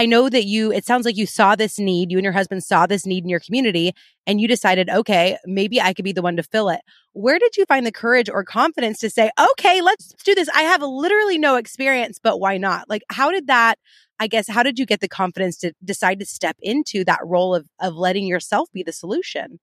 I 0.00 0.06
know 0.06 0.30
that 0.30 0.46
you, 0.46 0.72
it 0.72 0.86
sounds 0.86 1.04
like 1.04 1.18
you 1.18 1.26
saw 1.26 1.56
this 1.56 1.78
need, 1.78 2.10
you 2.10 2.16
and 2.16 2.24
your 2.24 2.32
husband 2.32 2.64
saw 2.64 2.86
this 2.86 3.04
need 3.04 3.22
in 3.22 3.28
your 3.28 3.38
community, 3.38 3.92
and 4.26 4.40
you 4.40 4.48
decided, 4.48 4.88
okay, 4.88 5.36
maybe 5.44 5.78
I 5.78 5.92
could 5.92 6.06
be 6.06 6.12
the 6.12 6.22
one 6.22 6.36
to 6.36 6.42
fill 6.42 6.70
it. 6.70 6.80
Where 7.12 7.38
did 7.38 7.58
you 7.58 7.66
find 7.66 7.84
the 7.84 7.92
courage 7.92 8.30
or 8.30 8.42
confidence 8.42 8.98
to 9.00 9.10
say, 9.10 9.30
okay, 9.38 9.82
let's 9.82 10.14
do 10.24 10.34
this? 10.34 10.48
I 10.54 10.62
have 10.62 10.80
literally 10.80 11.36
no 11.36 11.56
experience, 11.56 12.18
but 12.18 12.40
why 12.40 12.56
not? 12.56 12.88
Like, 12.88 13.02
how 13.10 13.30
did 13.30 13.46
that, 13.48 13.78
I 14.18 14.26
guess, 14.26 14.48
how 14.48 14.62
did 14.62 14.78
you 14.78 14.86
get 14.86 15.00
the 15.00 15.08
confidence 15.08 15.58
to 15.58 15.74
decide 15.84 16.18
to 16.20 16.24
step 16.24 16.56
into 16.62 17.04
that 17.04 17.20
role 17.22 17.54
of, 17.54 17.68
of 17.78 17.94
letting 17.94 18.26
yourself 18.26 18.70
be 18.72 18.82
the 18.82 18.94
solution? 18.94 19.60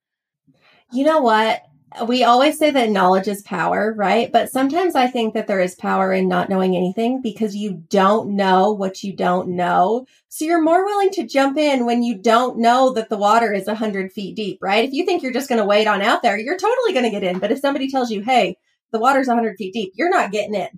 You 0.94 1.04
know 1.04 1.20
what? 1.20 1.64
We 2.06 2.24
always 2.24 2.58
say 2.58 2.70
that 2.70 2.90
knowledge 2.90 3.28
is 3.28 3.42
power, 3.44 3.94
right? 3.94 4.32
But 4.32 4.52
sometimes 4.52 4.94
I 4.94 5.08
think 5.08 5.34
that 5.34 5.48
there 5.48 5.62
is 5.62 5.76
power 5.76 6.12
in 6.12 6.28
not 6.28 6.50
knowing 6.50 6.76
anything 6.76 7.22
because 7.22 7.56
you 7.56 7.84
don't 7.90 8.36
know 8.36 8.74
what 8.74 9.04
you 9.04 9.16
don't 9.16 9.50
know. 9.50 10.06
So 10.28 10.46
you're 10.46 10.62
more 10.62 10.86
willing 10.86 11.12
to 11.12 11.26
jump 11.26 11.58
in 11.58 11.86
when 11.86 12.04
you 12.04 12.18
don't 12.18 12.60
know 12.60 12.92
that 12.94 13.10
the 13.10 13.18
water 13.18 13.54
is 13.54 13.68
100 13.68 14.12
feet 14.12 14.36
deep, 14.36 14.60
right? 14.62 14.84
If 14.84 14.94
you 14.94 15.06
think 15.06 15.24
you're 15.24 15.32
just 15.32 15.50
going 15.50 15.60
to 15.60 15.66
wade 15.66 15.88
on 15.88 16.02
out 16.02 16.22
there, 16.24 16.38
you're 16.38 16.58
totally 16.58 16.92
going 16.92 17.06
to 17.06 17.12
get 17.12 17.24
in. 17.24 17.40
But 17.40 17.52
if 17.52 17.60
somebody 17.60 17.90
tells 17.90 18.12
you, 18.12 18.22
hey, 18.22 18.58
the 18.92 19.00
water's 19.00 19.28
100 19.28 19.56
feet 19.58 19.74
deep, 19.74 19.94
you're 19.96 20.10
not 20.10 20.32
getting 20.32 20.56
in. 20.56 20.70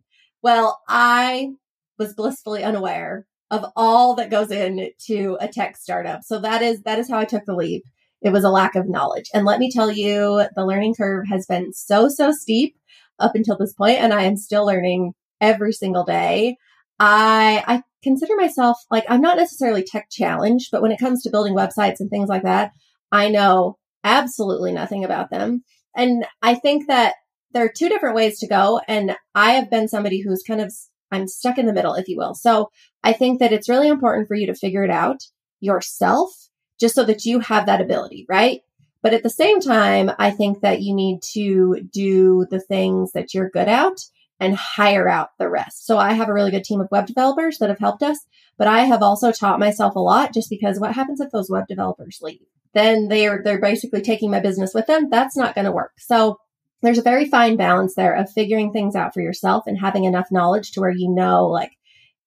Well, 0.43 0.79
I 0.87 1.49
was 1.97 2.13
blissfully 2.13 2.63
unaware 2.63 3.25
of 3.51 3.65
all 3.75 4.15
that 4.15 4.29
goes 4.29 4.51
into 4.51 5.37
a 5.41 5.47
tech 5.47 5.75
startup. 5.75 6.23
So 6.23 6.39
that 6.39 6.61
is, 6.61 6.83
that 6.83 6.99
is 6.99 7.09
how 7.09 7.17
I 7.17 7.25
took 7.25 7.45
the 7.45 7.55
leap. 7.55 7.83
It 8.21 8.31
was 8.31 8.43
a 8.43 8.49
lack 8.49 8.75
of 8.75 8.89
knowledge. 8.89 9.29
And 9.33 9.45
let 9.45 9.59
me 9.59 9.71
tell 9.71 9.91
you, 9.91 10.45
the 10.55 10.65
learning 10.65 10.95
curve 10.95 11.25
has 11.29 11.45
been 11.45 11.73
so, 11.73 12.09
so 12.09 12.31
steep 12.31 12.75
up 13.19 13.35
until 13.35 13.57
this 13.57 13.73
point, 13.73 13.99
and 13.99 14.13
I 14.13 14.23
am 14.23 14.37
still 14.37 14.65
learning 14.65 15.13
every 15.41 15.71
single 15.71 16.03
day. 16.03 16.57
I, 16.99 17.63
I 17.65 17.83
consider 18.03 18.35
myself 18.35 18.77
like 18.91 19.05
I'm 19.07 19.21
not 19.21 19.37
necessarily 19.37 19.83
tech 19.83 20.07
challenged, 20.09 20.69
but 20.71 20.81
when 20.81 20.91
it 20.91 20.99
comes 20.99 21.23
to 21.23 21.29
building 21.29 21.55
websites 21.55 21.99
and 21.99 22.09
things 22.09 22.29
like 22.29 22.43
that, 22.43 22.71
I 23.11 23.29
know 23.29 23.77
absolutely 24.03 24.71
nothing 24.71 25.03
about 25.03 25.29
them. 25.29 25.63
And 25.95 26.25
I 26.41 26.55
think 26.55 26.87
that 26.87 27.15
there 27.51 27.65
are 27.65 27.71
two 27.75 27.89
different 27.89 28.15
ways 28.15 28.39
to 28.39 28.47
go. 28.47 28.79
And 28.87 29.15
I 29.33 29.51
have 29.53 29.69
been 29.69 29.87
somebody 29.87 30.21
who's 30.21 30.43
kind 30.43 30.61
of, 30.61 30.73
I'm 31.11 31.27
stuck 31.27 31.57
in 31.57 31.65
the 31.65 31.73
middle, 31.73 31.95
if 31.95 32.07
you 32.07 32.17
will. 32.17 32.35
So 32.35 32.69
I 33.03 33.13
think 33.13 33.39
that 33.39 33.51
it's 33.51 33.69
really 33.69 33.87
important 33.87 34.27
for 34.27 34.35
you 34.35 34.45
to 34.47 34.53
figure 34.53 34.83
it 34.83 34.91
out 34.91 35.19
yourself 35.59 36.29
just 36.79 36.95
so 36.95 37.03
that 37.05 37.25
you 37.25 37.39
have 37.39 37.65
that 37.65 37.81
ability, 37.81 38.25
right? 38.29 38.61
But 39.01 39.13
at 39.13 39.23
the 39.23 39.29
same 39.29 39.59
time, 39.59 40.11
I 40.19 40.31
think 40.31 40.61
that 40.61 40.81
you 40.81 40.93
need 40.93 41.21
to 41.33 41.81
do 41.91 42.45
the 42.49 42.59
things 42.59 43.13
that 43.13 43.33
you're 43.33 43.49
good 43.49 43.67
at 43.67 43.93
and 44.39 44.55
hire 44.55 45.07
out 45.07 45.29
the 45.37 45.49
rest. 45.49 45.85
So 45.85 45.97
I 45.97 46.13
have 46.13 46.29
a 46.29 46.33
really 46.33 46.51
good 46.51 46.63
team 46.63 46.81
of 46.81 46.87
web 46.91 47.07
developers 47.07 47.57
that 47.57 47.69
have 47.69 47.79
helped 47.79 48.03
us, 48.03 48.19
but 48.57 48.67
I 48.67 48.81
have 48.81 49.01
also 49.01 49.31
taught 49.31 49.59
myself 49.59 49.95
a 49.95 49.99
lot 49.99 50.33
just 50.33 50.49
because 50.49 50.79
what 50.79 50.93
happens 50.93 51.19
if 51.19 51.31
those 51.31 51.49
web 51.49 51.67
developers 51.67 52.19
leave? 52.21 52.39
Then 52.73 53.07
they're 53.07 53.41
they're 53.43 53.59
basically 53.59 54.01
taking 54.01 54.29
my 54.29 54.39
business 54.39 54.73
with 54.73 54.85
them. 54.85 55.09
That's 55.09 55.35
not 55.35 55.55
going 55.55 55.65
to 55.65 55.71
work. 55.71 55.93
So 55.97 56.37
there's 56.81 56.99
a 56.99 57.03
very 57.03 57.25
fine 57.25 57.57
balance 57.57 57.95
there 57.95 58.13
of 58.13 58.31
figuring 58.31 58.71
things 58.71 58.95
out 58.95 59.13
for 59.13 59.21
yourself 59.21 59.63
and 59.67 59.77
having 59.77 60.05
enough 60.05 60.27
knowledge 60.31 60.71
to 60.71 60.79
where 60.79 60.91
you 60.91 61.09
know 61.09 61.47
like 61.47 61.71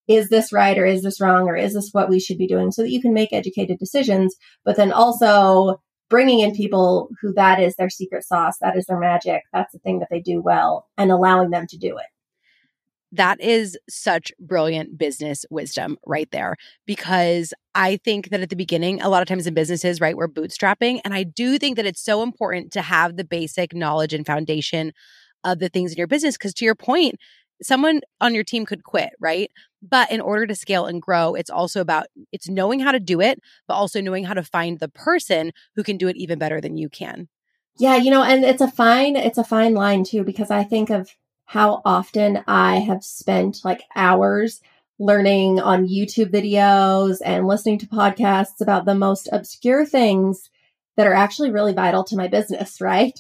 is 0.09 0.29
this 0.29 0.53
right 0.53 0.77
or 0.79 0.85
is 0.85 1.03
this 1.03 1.21
wrong 1.21 1.49
or 1.49 1.57
is 1.57 1.75
this 1.75 1.91
what 1.93 2.09
we 2.09 2.19
should 2.19 2.38
be 2.38 2.47
doing 2.47 2.71
so 2.71 2.83
that 2.83 2.91
you 2.91 3.01
can 3.01 3.15
make 3.15 3.33
educated 3.33 3.79
decisions, 3.79 4.37
but 4.65 4.77
then 4.77 4.93
also 4.93 5.81
bringing 6.11 6.41
in 6.41 6.53
people 6.53 7.09
who 7.21 7.33
that 7.33 7.59
is 7.61 7.75
their 7.77 7.88
secret 7.88 8.25
sauce, 8.25 8.57
that 8.61 8.77
is 8.77 8.85
their 8.87 8.99
magic, 8.99 9.43
that's 9.53 9.73
the 9.73 9.79
thing 9.79 9.99
that 10.01 10.09
they 10.11 10.21
do 10.21 10.43
well, 10.43 10.87
and 10.99 11.11
allowing 11.11 11.51
them 11.51 11.67
to 11.67 11.79
do 11.79 11.97
it. 11.97 12.05
That 13.12 13.41
is 13.41 13.79
such 13.88 14.33
brilliant 14.41 14.99
business 14.99 15.45
wisdom 15.51 15.99
right 16.07 16.31
there. 16.31 16.57
Because 16.87 17.53
I 17.75 17.99
think 17.99 18.31
that 18.31 18.41
at 18.41 18.51
the 18.51 18.57
beginning, 18.57 19.01
a 19.01 19.09
lot 19.09 19.23
of 19.23 19.29
times 19.29 19.47
in 19.47 19.55
businesses, 19.55 20.01
right, 20.01 20.17
we're 20.17 20.29
bootstrapping. 20.29 21.01
And 21.05 21.12
I 21.15 21.23
do 21.23 21.59
think 21.59 21.77
that 21.77 21.87
it's 21.87 22.03
so 22.03 22.23
important 22.23 22.73
to 22.73 22.83
have 22.83 23.17
the 23.17 23.25
basic 23.25 23.75
knowledge 23.75 24.15
and 24.15 24.27
foundation 24.27 24.93
of 25.45 25.59
the 25.59 25.69
things 25.69 25.93
in 25.93 25.99
your 25.99 26.07
business. 26.07 26.37
Because 26.37 26.55
to 26.55 26.65
your 26.65 26.75
point, 26.75 27.17
someone 27.62 28.01
on 28.21 28.35
your 28.35 28.45
team 28.45 28.65
could 28.65 28.83
quit, 28.83 29.11
right? 29.21 29.51
But 29.83 30.12
in 30.12 30.21
order 30.21 30.47
to 30.47 30.55
scale 30.55 30.87
and 30.87 31.03
grow, 31.03 31.35
it's 31.35 31.51
also 31.51 31.81
about 31.81 32.07
it's 32.31 32.49
knowing 32.49 32.81
how 32.81 32.92
to 32.92 33.01
do 33.01 33.21
it, 33.21 33.40
but 33.66 33.75
also 33.75 34.01
knowing 34.01 34.25
how 34.25 34.35
to 34.35 34.42
find 34.42 34.79
the 34.79 34.88
person 34.88 35.53
who 35.75 35.83
can 35.83 35.97
do 35.97 36.09
it 36.09 36.16
even 36.16 36.38
better 36.38 36.61
than 36.61 36.77
you 36.77 36.88
can. 36.88 37.29
Yeah, 37.79 37.97
you 37.97 38.11
know, 38.11 38.23
and 38.23 38.45
it's 38.45 38.61
a 38.61 38.71
fine 38.71 39.16
it's 39.16 39.38
a 39.38 39.45
fine 39.45 39.75
line 39.75 40.05
too 40.05 40.25
because 40.25 40.51
I 40.51 40.62
think 40.62 40.90
of 40.90 41.11
how 41.47 41.83
often 41.85 42.45
I 42.47 42.77
have 42.77 43.03
spent 43.03 43.61
like 43.64 43.83
hours 43.97 44.61
learning 44.99 45.59
on 45.59 45.88
YouTube 45.88 46.31
videos 46.31 47.18
and 47.25 47.47
listening 47.49 47.79
to 47.81 47.87
podcasts 47.87 48.61
about 48.61 48.85
the 48.85 48.95
most 48.95 49.29
obscure 49.33 49.85
things 49.85 50.49
that 50.97 51.07
are 51.07 51.14
actually 51.14 51.51
really 51.51 51.73
vital 51.73 52.05
to 52.05 52.16
my 52.16 52.29
business, 52.29 52.81
right? 52.81 53.18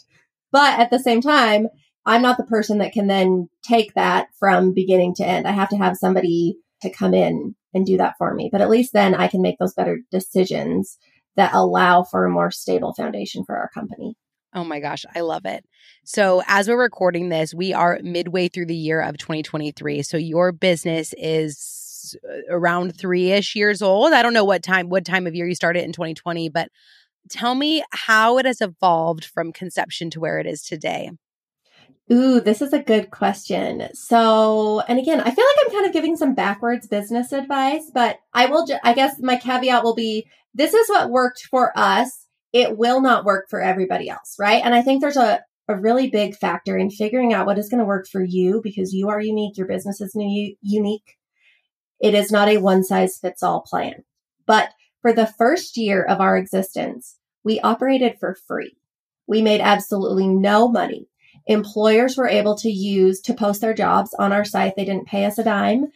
But 0.52 0.78
at 0.78 0.90
the 0.90 0.98
same 0.98 1.20
time, 1.20 1.68
I'm 2.04 2.22
not 2.22 2.36
the 2.36 2.44
person 2.44 2.78
that 2.78 2.92
can 2.92 3.06
then 3.06 3.48
take 3.62 3.94
that 3.94 4.28
from 4.38 4.74
beginning 4.74 5.14
to 5.16 5.26
end. 5.26 5.46
I 5.46 5.52
have 5.52 5.68
to 5.70 5.76
have 5.76 5.96
somebody 5.96 6.56
to 6.82 6.90
come 6.90 7.14
in 7.14 7.54
and 7.74 7.86
do 7.86 7.96
that 7.96 8.14
for 8.18 8.34
me. 8.34 8.48
But 8.50 8.60
at 8.60 8.70
least 8.70 8.92
then 8.92 9.14
I 9.14 9.28
can 9.28 9.40
make 9.40 9.58
those 9.58 9.74
better 9.74 10.00
decisions 10.10 10.98
that 11.36 11.54
allow 11.54 12.02
for 12.02 12.24
a 12.24 12.30
more 12.30 12.50
stable 12.50 12.92
foundation 12.92 13.44
for 13.44 13.56
our 13.56 13.70
company. 13.72 14.16
Oh 14.54 14.64
my 14.64 14.80
gosh, 14.80 15.06
I 15.14 15.20
love 15.20 15.46
it. 15.46 15.64
So, 16.04 16.42
as 16.46 16.68
we're 16.68 16.80
recording 16.80 17.30
this, 17.30 17.54
we 17.54 17.72
are 17.72 17.98
midway 18.02 18.48
through 18.48 18.66
the 18.66 18.76
year 18.76 19.00
of 19.00 19.16
2023. 19.16 20.02
So, 20.02 20.18
your 20.18 20.52
business 20.52 21.14
is 21.16 22.14
uh, 22.22 22.54
around 22.54 22.98
three 22.98 23.30
ish 23.30 23.56
years 23.56 23.80
old. 23.80 24.12
I 24.12 24.20
don't 24.20 24.34
know 24.34 24.44
what 24.44 24.62
time, 24.62 24.90
what 24.90 25.06
time 25.06 25.26
of 25.26 25.34
year 25.34 25.46
you 25.46 25.54
started 25.54 25.84
in 25.84 25.92
2020, 25.92 26.50
but 26.50 26.68
tell 27.30 27.54
me 27.54 27.82
how 27.92 28.36
it 28.36 28.44
has 28.44 28.60
evolved 28.60 29.24
from 29.24 29.54
conception 29.54 30.10
to 30.10 30.20
where 30.20 30.38
it 30.38 30.46
is 30.46 30.62
today. 30.62 31.10
Ooh, 32.12 32.40
this 32.40 32.60
is 32.60 32.74
a 32.74 32.82
good 32.82 33.10
question. 33.10 33.88
So, 33.94 34.80
and 34.80 34.98
again, 34.98 35.20
I 35.20 35.30
feel 35.30 35.44
like 35.44 35.56
I'm 35.66 35.72
kind 35.72 35.86
of 35.86 35.94
giving 35.94 36.16
some 36.16 36.34
backwards 36.34 36.86
business 36.86 37.32
advice, 37.32 37.90
but 37.92 38.18
I 38.34 38.46
will, 38.46 38.66
ju- 38.66 38.76
I 38.84 38.92
guess 38.92 39.18
my 39.18 39.36
caveat 39.36 39.82
will 39.82 39.94
be 39.94 40.28
this 40.52 40.74
is 40.74 40.88
what 40.88 41.08
worked 41.08 41.46
for 41.50 41.72
us. 41.74 42.26
It 42.52 42.76
will 42.76 43.00
not 43.00 43.24
work 43.24 43.48
for 43.48 43.62
everybody 43.62 44.10
else, 44.10 44.36
right? 44.38 44.62
And 44.62 44.74
I 44.74 44.82
think 44.82 45.00
there's 45.00 45.16
a, 45.16 45.40
a 45.68 45.76
really 45.76 46.10
big 46.10 46.36
factor 46.36 46.76
in 46.76 46.90
figuring 46.90 47.32
out 47.32 47.46
what 47.46 47.58
is 47.58 47.70
going 47.70 47.78
to 47.78 47.86
work 47.86 48.06
for 48.06 48.22
you 48.22 48.60
because 48.62 48.92
you 48.92 49.08
are 49.08 49.20
unique. 49.20 49.56
Your 49.56 49.66
business 49.66 50.02
is 50.02 50.14
new, 50.14 50.54
unique. 50.60 51.16
It 51.98 52.12
is 52.14 52.30
not 52.30 52.48
a 52.48 52.58
one 52.58 52.84
size 52.84 53.16
fits 53.16 53.42
all 53.42 53.62
plan. 53.62 54.04
But 54.44 54.74
for 55.00 55.14
the 55.14 55.26
first 55.26 55.78
year 55.78 56.02
of 56.02 56.20
our 56.20 56.36
existence, 56.36 57.16
we 57.42 57.58
operated 57.60 58.18
for 58.20 58.36
free. 58.46 58.76
We 59.26 59.40
made 59.40 59.62
absolutely 59.62 60.28
no 60.28 60.68
money 60.68 61.08
employers 61.46 62.16
were 62.16 62.28
able 62.28 62.56
to 62.58 62.70
use 62.70 63.20
to 63.22 63.34
post 63.34 63.60
their 63.60 63.74
jobs 63.74 64.14
on 64.18 64.32
our 64.32 64.44
site. 64.44 64.74
They 64.76 64.84
didn't 64.84 65.08
pay 65.08 65.24
us 65.24 65.38
a 65.38 65.44
dime. 65.44 65.86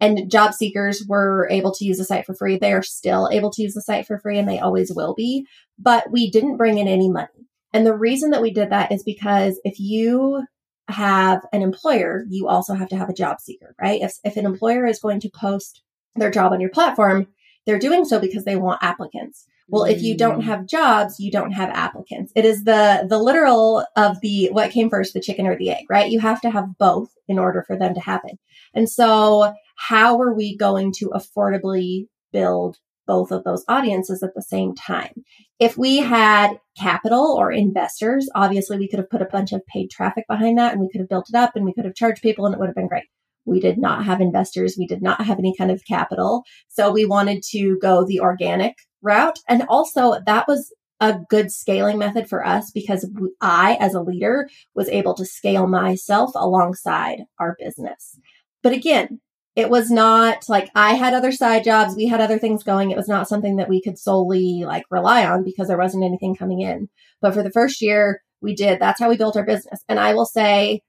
And 0.00 0.30
job 0.30 0.52
seekers 0.52 1.04
were 1.08 1.48
able 1.50 1.72
to 1.74 1.84
use 1.84 1.98
the 1.98 2.04
site 2.04 2.26
for 2.26 2.34
free. 2.34 2.58
They 2.58 2.72
are 2.72 2.82
still 2.82 3.28
able 3.30 3.50
to 3.52 3.62
use 3.62 3.74
the 3.74 3.82
site 3.82 4.06
for 4.06 4.18
free 4.18 4.38
and 4.38 4.48
they 4.48 4.58
always 4.58 4.92
will 4.92 5.14
be. 5.14 5.46
But 5.78 6.10
we 6.10 6.30
didn't 6.30 6.56
bring 6.56 6.78
in 6.78 6.88
any 6.88 7.08
money. 7.08 7.28
And 7.72 7.86
the 7.86 7.96
reason 7.96 8.30
that 8.30 8.42
we 8.42 8.52
did 8.52 8.70
that 8.70 8.90
is 8.90 9.02
because 9.02 9.60
if 9.64 9.78
you 9.78 10.44
have 10.88 11.42
an 11.52 11.62
employer, 11.62 12.24
you 12.28 12.48
also 12.48 12.74
have 12.74 12.88
to 12.88 12.96
have 12.96 13.08
a 13.08 13.14
job 13.14 13.40
seeker, 13.40 13.74
right? 13.80 14.02
If, 14.02 14.14
if 14.24 14.36
an 14.36 14.44
employer 14.44 14.86
is 14.86 14.98
going 14.98 15.20
to 15.20 15.30
post 15.30 15.82
their 16.16 16.30
job 16.30 16.52
on 16.52 16.60
your 16.60 16.70
platform, 16.70 17.28
they're 17.64 17.78
doing 17.78 18.04
so 18.04 18.18
because 18.18 18.44
they 18.44 18.56
want 18.56 18.82
applicants. 18.82 19.46
Well, 19.68 19.84
if 19.84 20.02
you 20.02 20.16
don't 20.16 20.42
have 20.42 20.66
jobs, 20.66 21.18
you 21.18 21.30
don't 21.30 21.52
have 21.52 21.70
applicants. 21.70 22.32
It 22.36 22.44
is 22.44 22.64
the 22.64 23.06
the 23.08 23.18
literal 23.18 23.86
of 23.96 24.20
the 24.20 24.48
what 24.50 24.70
came 24.70 24.90
first, 24.90 25.14
the 25.14 25.20
chicken 25.20 25.46
or 25.46 25.56
the 25.56 25.70
egg, 25.70 25.84
right? 25.88 26.10
You 26.10 26.20
have 26.20 26.40
to 26.42 26.50
have 26.50 26.76
both 26.78 27.10
in 27.28 27.38
order 27.38 27.64
for 27.66 27.76
them 27.78 27.94
to 27.94 28.00
happen. 28.00 28.38
And 28.74 28.88
so, 28.88 29.52
how 29.76 30.20
are 30.20 30.34
we 30.34 30.56
going 30.56 30.92
to 30.98 31.10
affordably 31.14 32.06
build 32.32 32.76
both 33.06 33.30
of 33.30 33.44
those 33.44 33.64
audiences 33.68 34.22
at 34.22 34.34
the 34.34 34.42
same 34.42 34.74
time? 34.74 35.24
If 35.58 35.78
we 35.78 35.98
had 35.98 36.58
capital 36.78 37.36
or 37.38 37.52
investors, 37.52 38.28
obviously 38.34 38.78
we 38.78 38.88
could 38.88 38.98
have 38.98 39.10
put 39.10 39.22
a 39.22 39.26
bunch 39.26 39.52
of 39.52 39.66
paid 39.66 39.90
traffic 39.90 40.24
behind 40.28 40.58
that 40.58 40.72
and 40.72 40.80
we 40.80 40.88
could 40.90 41.00
have 41.00 41.08
built 41.08 41.28
it 41.28 41.36
up 41.36 41.54
and 41.54 41.64
we 41.64 41.72
could 41.72 41.84
have 41.84 41.94
charged 41.94 42.22
people 42.22 42.46
and 42.46 42.54
it 42.54 42.58
would 42.58 42.68
have 42.68 42.74
been 42.74 42.88
great. 42.88 43.04
We 43.44 43.60
did 43.60 43.78
not 43.78 44.04
have 44.04 44.20
investors. 44.20 44.76
We 44.78 44.86
did 44.86 45.02
not 45.02 45.24
have 45.24 45.38
any 45.38 45.54
kind 45.56 45.70
of 45.70 45.84
capital. 45.86 46.44
So 46.68 46.90
we 46.90 47.04
wanted 47.04 47.42
to 47.50 47.78
go 47.80 48.04
the 48.04 48.20
organic 48.20 48.74
route. 49.02 49.38
And 49.48 49.64
also 49.68 50.20
that 50.26 50.46
was 50.48 50.72
a 51.00 51.18
good 51.28 51.50
scaling 51.50 51.98
method 51.98 52.28
for 52.28 52.46
us 52.46 52.70
because 52.70 53.10
I, 53.40 53.76
as 53.80 53.94
a 53.94 54.00
leader, 54.00 54.48
was 54.74 54.88
able 54.88 55.14
to 55.14 55.24
scale 55.24 55.66
myself 55.66 56.30
alongside 56.34 57.24
our 57.40 57.56
business. 57.58 58.18
But 58.62 58.72
again, 58.72 59.20
it 59.54 59.68
was 59.68 59.90
not 59.90 60.48
like 60.48 60.70
I 60.74 60.94
had 60.94 61.12
other 61.12 61.32
side 61.32 61.64
jobs. 61.64 61.96
We 61.96 62.06
had 62.06 62.20
other 62.20 62.38
things 62.38 62.62
going. 62.62 62.90
It 62.90 62.96
was 62.96 63.08
not 63.08 63.28
something 63.28 63.56
that 63.56 63.68
we 63.68 63.82
could 63.82 63.98
solely 63.98 64.62
like 64.64 64.84
rely 64.90 65.26
on 65.26 65.44
because 65.44 65.68
there 65.68 65.76
wasn't 65.76 66.04
anything 66.04 66.36
coming 66.36 66.60
in. 66.60 66.88
But 67.20 67.34
for 67.34 67.42
the 67.42 67.50
first 67.50 67.82
year, 67.82 68.20
we 68.40 68.54
did. 68.54 68.80
That's 68.80 69.00
how 69.00 69.08
we 69.08 69.16
built 69.16 69.36
our 69.36 69.44
business. 69.44 69.82
And 69.88 70.00
I 70.00 70.14
will 70.14 70.24
say 70.24 70.80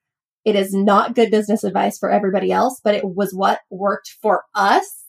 it 0.45 0.55
is 0.55 0.73
not 0.73 1.15
good 1.15 1.31
business 1.31 1.63
advice 1.63 1.97
for 1.97 2.09
everybody 2.09 2.51
else, 2.51 2.79
but 2.83 2.95
it 2.95 3.03
was 3.03 3.33
what 3.33 3.59
worked 3.69 4.17
for 4.21 4.43
us 4.53 5.02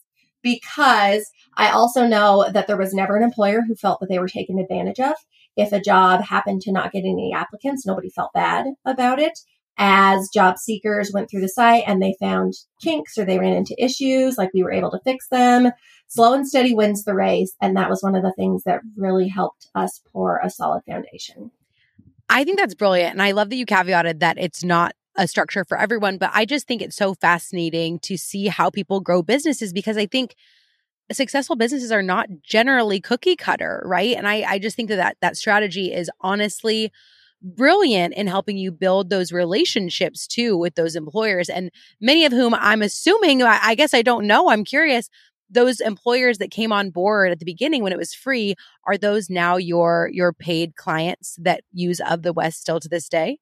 because 0.45 1.31
I 1.57 1.71
also 1.71 2.05
know 2.05 2.45
that 2.53 2.67
there 2.67 2.77
was 2.77 2.93
never 2.93 3.17
an 3.17 3.23
employer 3.23 3.61
who 3.67 3.73
felt 3.73 3.99
that 3.99 4.09
they 4.09 4.19
were 4.19 4.27
taken 4.27 4.59
advantage 4.59 4.99
of. 4.99 5.15
If 5.57 5.73
a 5.73 5.81
job 5.81 6.21
happened 6.21 6.61
to 6.61 6.71
not 6.71 6.91
get 6.91 6.99
any 6.99 7.33
applicants, 7.33 7.85
nobody 7.85 8.11
felt 8.11 8.31
bad 8.33 8.67
about 8.85 9.19
it. 9.19 9.39
As 9.77 10.29
job 10.31 10.59
seekers 10.59 11.11
went 11.11 11.31
through 11.31 11.41
the 11.41 11.49
site 11.49 11.83
and 11.87 11.99
they 11.99 12.15
found 12.19 12.53
kinks 12.79 13.17
or 13.17 13.25
they 13.25 13.39
ran 13.39 13.53
into 13.53 13.83
issues, 13.83 14.37
like 14.37 14.51
we 14.53 14.61
were 14.61 14.71
able 14.71 14.91
to 14.91 15.01
fix 15.03 15.27
them. 15.29 15.71
Slow 16.07 16.33
and 16.33 16.47
steady 16.47 16.75
wins 16.75 17.03
the 17.03 17.15
race. 17.15 17.55
And 17.59 17.75
that 17.75 17.89
was 17.89 18.03
one 18.03 18.15
of 18.15 18.21
the 18.21 18.33
things 18.33 18.63
that 18.65 18.81
really 18.95 19.27
helped 19.27 19.67
us 19.73 20.01
pour 20.13 20.39
a 20.43 20.49
solid 20.51 20.83
foundation. 20.87 21.49
I 22.29 22.43
think 22.43 22.59
that's 22.59 22.75
brilliant. 22.75 23.13
And 23.13 23.21
I 23.23 23.31
love 23.31 23.49
that 23.49 23.55
you 23.55 23.65
caveated 23.65 24.19
that 24.19 24.37
it's 24.37 24.63
not 24.63 24.93
a 25.17 25.27
structure 25.27 25.63
for 25.63 25.77
everyone, 25.77 26.17
but 26.17 26.31
I 26.33 26.45
just 26.45 26.67
think 26.67 26.81
it's 26.81 26.95
so 26.95 27.13
fascinating 27.13 27.99
to 27.99 28.17
see 28.17 28.47
how 28.47 28.69
people 28.69 28.99
grow 28.99 29.21
businesses 29.21 29.73
because 29.73 29.97
I 29.97 30.05
think 30.05 30.35
successful 31.11 31.55
businesses 31.55 31.91
are 31.91 32.01
not 32.01 32.27
generally 32.43 32.99
cookie 32.99 33.35
cutter, 33.35 33.83
right? 33.85 34.15
And 34.15 34.27
I, 34.27 34.43
I 34.47 34.59
just 34.59 34.75
think 34.75 34.89
that, 34.89 34.97
that 34.97 35.17
that 35.21 35.37
strategy 35.37 35.93
is 35.93 36.09
honestly 36.21 36.91
brilliant 37.41 38.13
in 38.15 38.27
helping 38.27 38.57
you 38.57 38.71
build 38.71 39.09
those 39.09 39.31
relationships 39.31 40.25
too 40.25 40.57
with 40.57 40.75
those 40.75 40.95
employers 40.95 41.47
and 41.47 41.69
many 42.01 42.25
of 42.25 42.31
whom 42.31 42.55
I'm 42.55 42.81
assuming 42.81 43.43
I, 43.43 43.59
I 43.61 43.75
guess 43.75 43.93
I 43.93 44.01
don't 44.01 44.25
know 44.25 44.49
I'm 44.49 44.63
curious 44.63 45.09
those 45.49 45.79
employers 45.79 46.39
that 46.39 46.49
came 46.49 46.71
on 46.71 46.89
board 46.89 47.31
at 47.31 47.37
the 47.37 47.45
beginning 47.45 47.83
when 47.83 47.91
it 47.91 47.99
was 47.99 48.15
free 48.15 48.55
are 48.87 48.97
those 48.97 49.29
now 49.29 49.57
your 49.57 50.09
your 50.11 50.33
paid 50.33 50.75
clients 50.75 51.37
that 51.39 51.61
use 51.71 51.99
of 51.99 52.23
the 52.23 52.33
west 52.33 52.61
still 52.61 52.79
to 52.79 52.89
this 52.89 53.07
day 53.07 53.37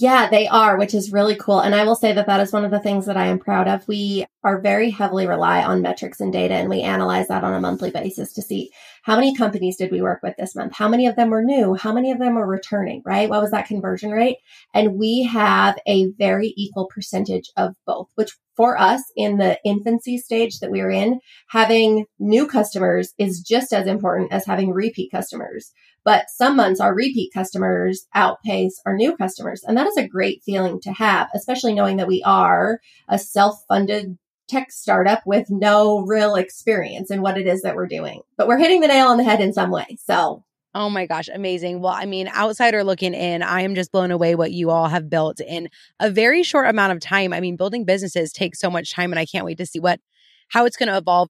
yeah, 0.00 0.30
they 0.30 0.48
are, 0.48 0.78
which 0.78 0.94
is 0.94 1.12
really 1.12 1.36
cool. 1.36 1.60
And 1.60 1.74
I 1.74 1.84
will 1.84 1.94
say 1.94 2.12
that 2.12 2.26
that 2.26 2.40
is 2.40 2.52
one 2.52 2.64
of 2.64 2.70
the 2.70 2.80
things 2.80 3.04
that 3.04 3.18
I 3.18 3.26
am 3.26 3.38
proud 3.38 3.68
of. 3.68 3.86
We 3.86 4.24
are 4.42 4.58
very 4.58 4.88
heavily 4.88 5.26
rely 5.26 5.62
on 5.62 5.82
metrics 5.82 6.20
and 6.20 6.32
data, 6.32 6.54
and 6.54 6.70
we 6.70 6.80
analyze 6.80 7.28
that 7.28 7.44
on 7.44 7.52
a 7.52 7.60
monthly 7.60 7.90
basis 7.90 8.32
to 8.32 8.42
see 8.42 8.70
how 9.02 9.16
many 9.16 9.36
companies 9.36 9.76
did 9.76 9.90
we 9.90 10.00
work 10.00 10.20
with 10.22 10.36
this 10.38 10.54
month? 10.54 10.74
How 10.74 10.88
many 10.88 11.06
of 11.06 11.16
them 11.16 11.28
were 11.28 11.42
new? 11.42 11.74
How 11.74 11.92
many 11.92 12.12
of 12.12 12.18
them 12.18 12.36
were 12.36 12.46
returning, 12.46 13.02
right? 13.04 13.28
What 13.28 13.42
was 13.42 13.50
that 13.50 13.66
conversion 13.66 14.10
rate? 14.10 14.38
And 14.72 14.94
we 14.94 15.24
have 15.24 15.78
a 15.86 16.10
very 16.12 16.54
equal 16.56 16.86
percentage 16.86 17.50
of 17.58 17.74
both, 17.86 18.08
which 18.14 18.36
for 18.60 18.78
us 18.78 19.02
in 19.16 19.38
the 19.38 19.58
infancy 19.64 20.18
stage 20.18 20.58
that 20.58 20.70
we 20.70 20.82
are 20.82 20.90
in, 20.90 21.18
having 21.48 22.04
new 22.18 22.46
customers 22.46 23.14
is 23.16 23.40
just 23.40 23.72
as 23.72 23.86
important 23.86 24.30
as 24.34 24.44
having 24.44 24.70
repeat 24.70 25.10
customers. 25.10 25.72
But 26.04 26.26
some 26.28 26.56
months 26.56 26.78
our 26.78 26.94
repeat 26.94 27.30
customers 27.32 28.06
outpace 28.14 28.78
our 28.84 28.94
new 28.94 29.16
customers. 29.16 29.62
And 29.66 29.78
that 29.78 29.86
is 29.86 29.96
a 29.96 30.06
great 30.06 30.42
feeling 30.44 30.78
to 30.82 30.92
have, 30.92 31.30
especially 31.34 31.72
knowing 31.72 31.96
that 31.96 32.06
we 32.06 32.22
are 32.22 32.80
a 33.08 33.18
self 33.18 33.56
funded 33.66 34.18
tech 34.46 34.70
startup 34.70 35.22
with 35.24 35.46
no 35.48 36.00
real 36.00 36.34
experience 36.34 37.10
in 37.10 37.22
what 37.22 37.38
it 37.38 37.46
is 37.46 37.62
that 37.62 37.76
we're 37.76 37.86
doing. 37.86 38.20
But 38.36 38.46
we're 38.46 38.58
hitting 38.58 38.82
the 38.82 38.88
nail 38.88 39.06
on 39.06 39.16
the 39.16 39.24
head 39.24 39.40
in 39.40 39.54
some 39.54 39.70
way. 39.70 39.96
So 40.04 40.44
Oh 40.74 40.88
my 40.88 41.06
gosh, 41.06 41.28
amazing. 41.32 41.80
Well, 41.80 41.92
I 41.92 42.06
mean, 42.06 42.28
outsider 42.28 42.84
looking 42.84 43.12
in, 43.12 43.42
I 43.42 43.62
am 43.62 43.74
just 43.74 43.90
blown 43.90 44.12
away 44.12 44.36
what 44.36 44.52
you 44.52 44.70
all 44.70 44.86
have 44.88 45.10
built 45.10 45.40
in 45.40 45.68
a 45.98 46.10
very 46.10 46.44
short 46.44 46.68
amount 46.68 46.92
of 46.92 47.00
time. 47.00 47.32
I 47.32 47.40
mean, 47.40 47.56
building 47.56 47.84
businesses 47.84 48.32
takes 48.32 48.60
so 48.60 48.70
much 48.70 48.92
time 48.92 49.12
and 49.12 49.18
I 49.18 49.26
can't 49.26 49.44
wait 49.44 49.58
to 49.58 49.66
see 49.66 49.80
what 49.80 50.00
how 50.48 50.64
it's 50.66 50.76
going 50.76 50.88
to 50.88 50.96
evolve. 50.96 51.28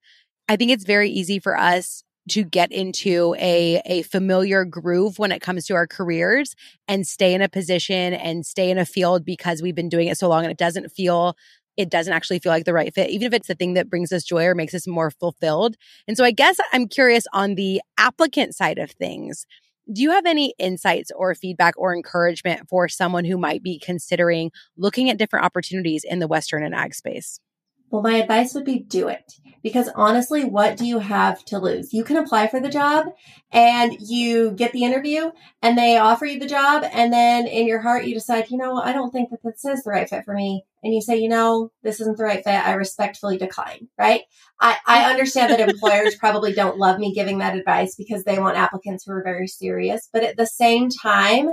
I 0.49 0.57
think 0.57 0.71
it's 0.71 0.85
very 0.85 1.11
easy 1.11 1.39
for 1.39 1.57
us 1.57 2.03
to 2.29 2.45
get 2.45 2.71
into 2.71 3.35
a 3.39 3.81
a 3.87 4.03
familiar 4.03 4.67
groove 4.67 5.19
when 5.19 5.33
it 5.33 5.41
comes 5.41 5.65
to 5.67 5.75
our 5.75 5.87
careers 5.87 6.55
and 6.87 7.07
stay 7.07 7.33
in 7.33 7.41
a 7.41 7.49
position 7.49 8.13
and 8.13 8.45
stay 8.45 8.71
in 8.71 8.77
a 8.77 8.85
field 8.85 9.25
because 9.25 9.63
we've 9.63 9.75
been 9.75 9.89
doing 9.89 10.09
it 10.09 10.19
so 10.19 10.29
long 10.29 10.45
and 10.45 10.53
it 10.53 10.59
doesn't 10.59 10.91
feel 10.93 11.35
it 11.77 11.91
doesn't 11.91 12.13
actually 12.13 12.39
feel 12.39 12.53
like 12.53 12.65
the 12.65 12.75
right 12.75 12.93
fit, 12.93 13.11
even 13.11 13.27
if 13.27 13.33
it's 13.33 13.49
the 13.49 13.55
thing 13.55 13.75
that 13.75 13.89
brings 13.89 14.13
us 14.13 14.25
joy 14.25 14.45
or 14.45 14.55
makes 14.55 14.75
us 14.75 14.87
more 14.87 15.11
fulfilled. 15.11 15.77
And 16.07 16.17
so 16.17 16.25
I 16.25 16.31
guess 16.31 16.59
I'm 16.73 16.89
curious 16.89 17.25
on 17.33 17.55
the 17.55 17.81
applicant 17.99 18.55
side 18.55 18.79
of 18.79 18.91
things. 18.91 19.47
Do 19.93 20.03
you 20.03 20.11
have 20.11 20.27
any 20.27 20.55
insights 20.59 21.11
or 21.17 21.35
feedback 21.35 21.75
or 21.77 21.95
encouragement 21.95 22.69
for 22.69 22.89
someone 22.89 23.25
who 23.25 23.37
might 23.37 23.63
be 23.63 23.79
considering 23.79 24.53
looking 24.77 25.11
at 25.11 25.19
different 25.19 25.45
opportunities 25.45 26.05
in 26.05 26.21
the 26.21 26.29
Western 26.29 26.63
and 26.63 26.75
ag 26.75 26.95
space? 26.95 27.41
Well, 27.91 28.03
my 28.03 28.15
advice 28.15 28.55
would 28.55 28.65
be 28.65 28.79
do 28.79 29.09
it. 29.09 29.35
Because 29.63 29.91
honestly, 29.95 30.45
what 30.45 30.79
do 30.79 30.87
you 30.87 31.01
have 31.01 31.45
to 31.47 31.59
lose? 31.59 31.93
You 31.93 32.03
can 32.03 32.17
apply 32.17 32.47
for 32.47 32.61
the 32.61 32.71
job 32.71 33.09
and 33.53 33.95
you 34.01 34.53
get 34.53 34.73
the 34.73 34.85
interview 34.85 35.31
and 35.61 35.77
they 35.77 35.99
offer 35.99 36.25
you 36.25 36.39
the 36.39 36.47
job. 36.47 36.83
And 36.91 37.13
then 37.13 37.47
in 37.47 37.67
your 37.67 37.81
heart, 37.81 38.07
you 38.07 38.15
decide, 38.15 38.49
you 38.49 38.57
know, 38.57 38.79
I 38.79 38.95
don't 38.95 39.11
think 39.11 39.29
that 39.31 39.43
this 39.45 39.65
is 39.67 39.83
the 39.83 39.91
right 39.91 40.09
fit 40.09 40.25
for 40.25 40.33
me. 40.33 40.65
And 40.83 40.95
you 40.95 41.03
say, 41.03 41.19
you 41.19 41.29
know, 41.29 41.71
this 41.83 42.01
isn't 42.01 42.17
the 42.17 42.25
right 42.25 42.43
fit. 42.43 42.67
I 42.67 42.73
respectfully 42.73 43.37
decline, 43.37 43.89
right? 43.99 44.23
I, 44.59 44.79
I 44.87 45.05
understand 45.11 45.53
that 45.53 45.69
employers 45.69 46.15
probably 46.15 46.55
don't 46.55 46.79
love 46.79 46.99
me 46.99 47.13
giving 47.13 47.39
that 47.39 47.57
advice 47.57 47.97
because 47.97 48.25
they 48.25 48.39
want 48.39 48.57
applicants 48.57 49.05
who 49.05 49.13
are 49.13 49.23
very 49.23 49.47
serious. 49.47 50.09
But 50.11 50.25
at 50.25 50.39
the 50.39 50.47
same 50.47 50.89
time, 50.89 51.51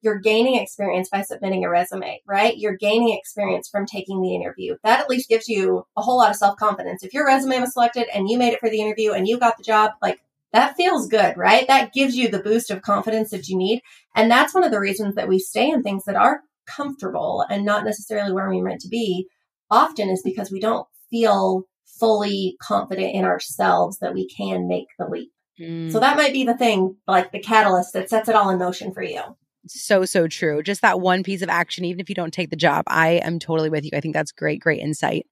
you're 0.00 0.18
gaining 0.18 0.56
experience 0.56 1.08
by 1.08 1.22
submitting 1.22 1.64
a 1.64 1.70
resume, 1.70 2.20
right? 2.26 2.56
You're 2.56 2.76
gaining 2.76 3.16
experience 3.16 3.68
from 3.68 3.86
taking 3.86 4.22
the 4.22 4.34
interview. 4.34 4.76
That 4.84 5.00
at 5.00 5.10
least 5.10 5.28
gives 5.28 5.48
you 5.48 5.84
a 5.96 6.02
whole 6.02 6.18
lot 6.18 6.30
of 6.30 6.36
self 6.36 6.56
confidence. 6.56 7.02
If 7.02 7.12
your 7.12 7.26
resume 7.26 7.60
was 7.60 7.72
selected 7.72 8.06
and 8.14 8.28
you 8.28 8.38
made 8.38 8.52
it 8.52 8.60
for 8.60 8.70
the 8.70 8.80
interview 8.80 9.12
and 9.12 9.26
you 9.26 9.38
got 9.38 9.56
the 9.56 9.64
job, 9.64 9.92
like 10.00 10.20
that 10.52 10.76
feels 10.76 11.08
good, 11.08 11.36
right? 11.36 11.66
That 11.66 11.92
gives 11.92 12.16
you 12.16 12.28
the 12.28 12.42
boost 12.42 12.70
of 12.70 12.82
confidence 12.82 13.30
that 13.30 13.48
you 13.48 13.56
need. 13.56 13.82
And 14.14 14.30
that's 14.30 14.54
one 14.54 14.64
of 14.64 14.70
the 14.70 14.80
reasons 14.80 15.14
that 15.16 15.28
we 15.28 15.38
stay 15.38 15.68
in 15.68 15.82
things 15.82 16.04
that 16.04 16.16
are 16.16 16.42
comfortable 16.66 17.44
and 17.48 17.64
not 17.64 17.84
necessarily 17.84 18.32
where 18.32 18.48
we're 18.48 18.62
meant 18.62 18.80
to 18.82 18.88
be 18.88 19.26
often 19.70 20.08
is 20.08 20.22
because 20.22 20.50
we 20.50 20.60
don't 20.60 20.86
feel 21.10 21.64
fully 21.98 22.56
confident 22.62 23.14
in 23.14 23.24
ourselves 23.24 23.98
that 23.98 24.14
we 24.14 24.28
can 24.28 24.68
make 24.68 24.86
the 24.98 25.06
leap. 25.06 25.32
Mm. 25.60 25.90
So 25.90 25.98
that 25.98 26.16
might 26.16 26.32
be 26.32 26.44
the 26.44 26.56
thing, 26.56 26.96
like 27.06 27.32
the 27.32 27.40
catalyst 27.40 27.92
that 27.94 28.08
sets 28.08 28.28
it 28.28 28.36
all 28.36 28.50
in 28.50 28.58
motion 28.58 28.92
for 28.94 29.02
you 29.02 29.22
so 29.68 30.04
so 30.04 30.26
true 30.26 30.62
just 30.62 30.82
that 30.82 31.00
one 31.00 31.22
piece 31.22 31.42
of 31.42 31.48
action 31.48 31.84
even 31.84 32.00
if 32.00 32.08
you 32.08 32.14
don't 32.14 32.32
take 32.32 32.50
the 32.50 32.56
job 32.56 32.84
i 32.88 33.20
am 33.24 33.38
totally 33.38 33.70
with 33.70 33.84
you 33.84 33.90
i 33.94 34.00
think 34.00 34.14
that's 34.14 34.32
great 34.32 34.60
great 34.60 34.80
insight 34.80 35.26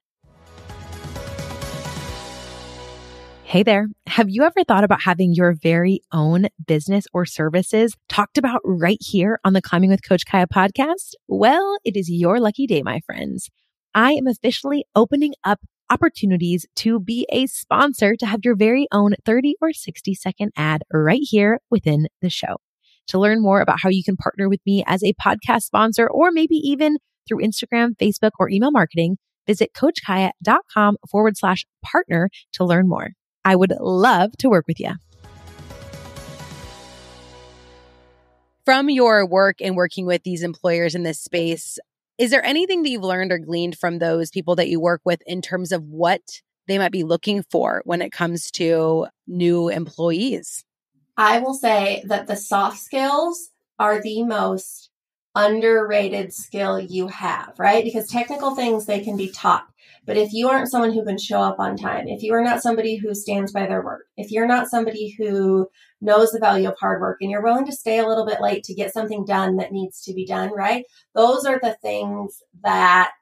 Hey 3.49 3.63
there. 3.63 3.87
Have 4.09 4.29
you 4.29 4.43
ever 4.43 4.65
thought 4.65 4.83
about 4.83 5.03
having 5.03 5.33
your 5.33 5.55
very 5.55 6.01
own 6.13 6.49
business 6.67 7.07
or 7.15 7.25
services 7.25 7.97
talked 8.09 8.39
about 8.39 8.61
right 8.65 8.99
here 9.01 9.39
on 9.45 9.53
the 9.53 9.63
Climbing 9.63 9.89
with 9.89 10.07
Coach 10.07 10.27
Kaya 10.27 10.49
podcast? 10.49 11.13
Well, 11.29 11.79
it 11.85 11.97
is 11.97 12.11
your 12.11 12.41
lucky 12.41 12.67
day, 12.67 12.83
my 12.83 12.99
friends. 13.07 13.49
I 13.95 14.15
am 14.15 14.27
officially 14.27 14.85
opening 14.97 15.35
up 15.45 15.61
opportunities 15.89 16.67
to 16.75 16.99
be 16.99 17.25
a 17.31 17.47
sponsor 17.47 18.17
to 18.17 18.27
have 18.27 18.41
your 18.43 18.57
very 18.57 18.89
own 18.91 19.15
30 19.25 19.55
or 19.63 19.73
60 19.73 20.13
second 20.15 20.51
ad 20.57 20.83
right 20.93 21.23
here 21.23 21.61
within 21.71 22.09
the 22.21 22.29
show. 22.29 22.57
To 23.09 23.19
learn 23.19 23.41
more 23.41 23.61
about 23.61 23.81
how 23.81 23.89
you 23.89 24.03
can 24.03 24.17
partner 24.17 24.49
with 24.49 24.61
me 24.67 24.83
as 24.87 25.03
a 25.05 25.15
podcast 25.15 25.63
sponsor 25.63 26.09
or 26.09 26.33
maybe 26.33 26.57
even 26.57 26.99
through 27.27 27.43
Instagram, 27.43 27.97
Facebook, 27.97 28.33
or 28.39 28.51
email 28.51 28.71
marketing, 28.71 29.19
visit 29.47 29.73
coachkaya.com 29.75 30.97
forward 31.11 31.37
slash 31.37 31.65
partner 31.85 32.29
to 32.53 32.65
learn 32.65 32.89
more. 32.89 33.11
I 33.45 33.55
would 33.55 33.73
love 33.79 34.33
to 34.39 34.49
work 34.49 34.65
with 34.67 34.81
you. 34.81 34.93
From 38.65 38.91
your 38.91 39.25
work 39.25 39.57
and 39.61 39.77
working 39.77 40.07
with 40.07 40.25
these 40.25 40.43
employers 40.43 40.97
in 40.97 41.05
this 41.05 41.21
space, 41.21 41.79
is 42.19 42.31
there 42.33 42.45
anything 42.45 42.83
that 42.83 42.91
you've 42.91 43.05
learned 43.05 43.31
or 43.31 43.39
gleaned 43.39 43.79
from 43.79 43.99
those 43.99 44.31
people 44.31 44.57
that 44.57 44.69
you 44.69 44.81
work 44.81 45.03
with 45.05 45.23
in 45.27 45.41
terms 45.41 45.71
of 45.71 45.85
what 45.85 46.23
they 46.67 46.77
might 46.77 46.91
be 46.91 47.05
looking 47.05 47.45
for 47.49 47.83
when 47.85 48.03
it 48.03 48.11
comes 48.11 48.51
to 48.53 49.07
new 49.29 49.69
employees? 49.69 50.65
I 51.17 51.39
will 51.39 51.55
say 51.55 52.03
that 52.07 52.27
the 52.27 52.37
soft 52.37 52.79
skills 52.79 53.51
are 53.79 54.03
the 54.03 54.23
most 54.23 54.91
underrated 55.35 56.33
skill 56.33 56.81
you 56.81 57.09
have, 57.09 57.55
right? 57.59 57.85
Because 57.85 58.09
technical 58.09 58.55
things 58.55 58.87
they 58.87 59.01
can 59.01 59.17
be 59.17 59.31
taught. 59.31 59.67
But 60.07 60.17
if 60.17 60.33
you 60.33 60.49
aren't 60.49 60.71
someone 60.71 60.93
who 60.93 61.05
can 61.05 61.19
show 61.19 61.41
up 61.41 61.59
on 61.59 61.77
time, 61.77 62.09
if 62.09 62.23
you 62.23 62.33
are 62.33 62.43
not 62.43 62.63
somebody 62.63 62.97
who 62.97 63.15
stands 63.15 63.53
by 63.53 63.67
their 63.67 63.85
word, 63.85 64.05
if 64.17 64.31
you're 64.31 64.47
not 64.47 64.69
somebody 64.69 65.15
who 65.19 65.69
knows 66.01 66.31
the 66.31 66.39
value 66.39 66.69
of 66.69 66.79
hard 66.79 67.01
work 67.01 67.19
and 67.21 67.31
you're 67.31 67.43
willing 67.43 67.67
to 67.67 67.73
stay 67.73 67.99
a 67.99 68.07
little 68.07 68.25
bit 68.25 68.41
late 68.41 68.65
to 68.65 68.75
get 68.75 68.93
something 68.93 69.25
done 69.25 69.57
that 69.57 69.73
needs 69.73 70.01
to 70.03 70.15
be 70.15 70.25
done, 70.25 70.53
right? 70.55 70.85
Those 71.15 71.45
are 71.45 71.59
the 71.61 71.77
things 71.83 72.43
that 72.63 73.13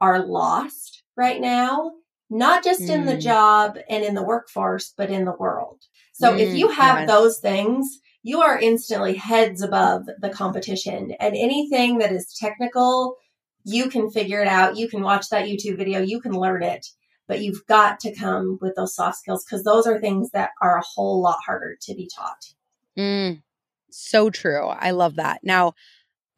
are 0.00 0.24
lost 0.24 1.02
right 1.16 1.40
now, 1.40 1.92
not 2.30 2.64
just 2.64 2.82
mm. 2.82 2.90
in 2.90 3.04
the 3.04 3.16
mm. 3.16 3.20
job 3.20 3.78
and 3.90 4.04
in 4.04 4.14
the 4.14 4.22
workforce, 4.22 4.94
but 4.96 5.10
in 5.10 5.24
the 5.24 5.36
world. 5.38 5.82
So 6.22 6.34
mm, 6.34 6.38
if 6.38 6.54
you 6.54 6.68
have 6.68 7.00
yes. 7.00 7.08
those 7.08 7.38
things, 7.38 7.98
you 8.22 8.42
are 8.42 8.56
instantly 8.56 9.16
heads 9.16 9.60
above 9.60 10.06
the 10.20 10.30
competition. 10.30 11.16
And 11.18 11.34
anything 11.34 11.98
that 11.98 12.12
is 12.12 12.32
technical, 12.38 13.16
you 13.64 13.90
can 13.90 14.08
figure 14.08 14.40
it 14.40 14.46
out. 14.46 14.76
You 14.76 14.88
can 14.88 15.02
watch 15.02 15.30
that 15.30 15.46
YouTube 15.46 15.78
video, 15.78 16.00
you 16.00 16.20
can 16.20 16.30
learn 16.30 16.62
it. 16.62 16.86
But 17.26 17.40
you've 17.40 17.66
got 17.66 17.98
to 18.00 18.14
come 18.14 18.58
with 18.60 18.76
those 18.76 18.94
soft 18.94 19.18
skills 19.18 19.44
because 19.44 19.64
those 19.64 19.84
are 19.84 19.98
things 19.98 20.30
that 20.30 20.50
are 20.60 20.78
a 20.78 20.84
whole 20.94 21.20
lot 21.20 21.38
harder 21.44 21.76
to 21.80 21.94
be 21.94 22.08
taught. 22.14 22.52
Mm, 22.96 23.42
so 23.90 24.30
true. 24.30 24.66
I 24.66 24.92
love 24.92 25.16
that. 25.16 25.40
Now, 25.42 25.74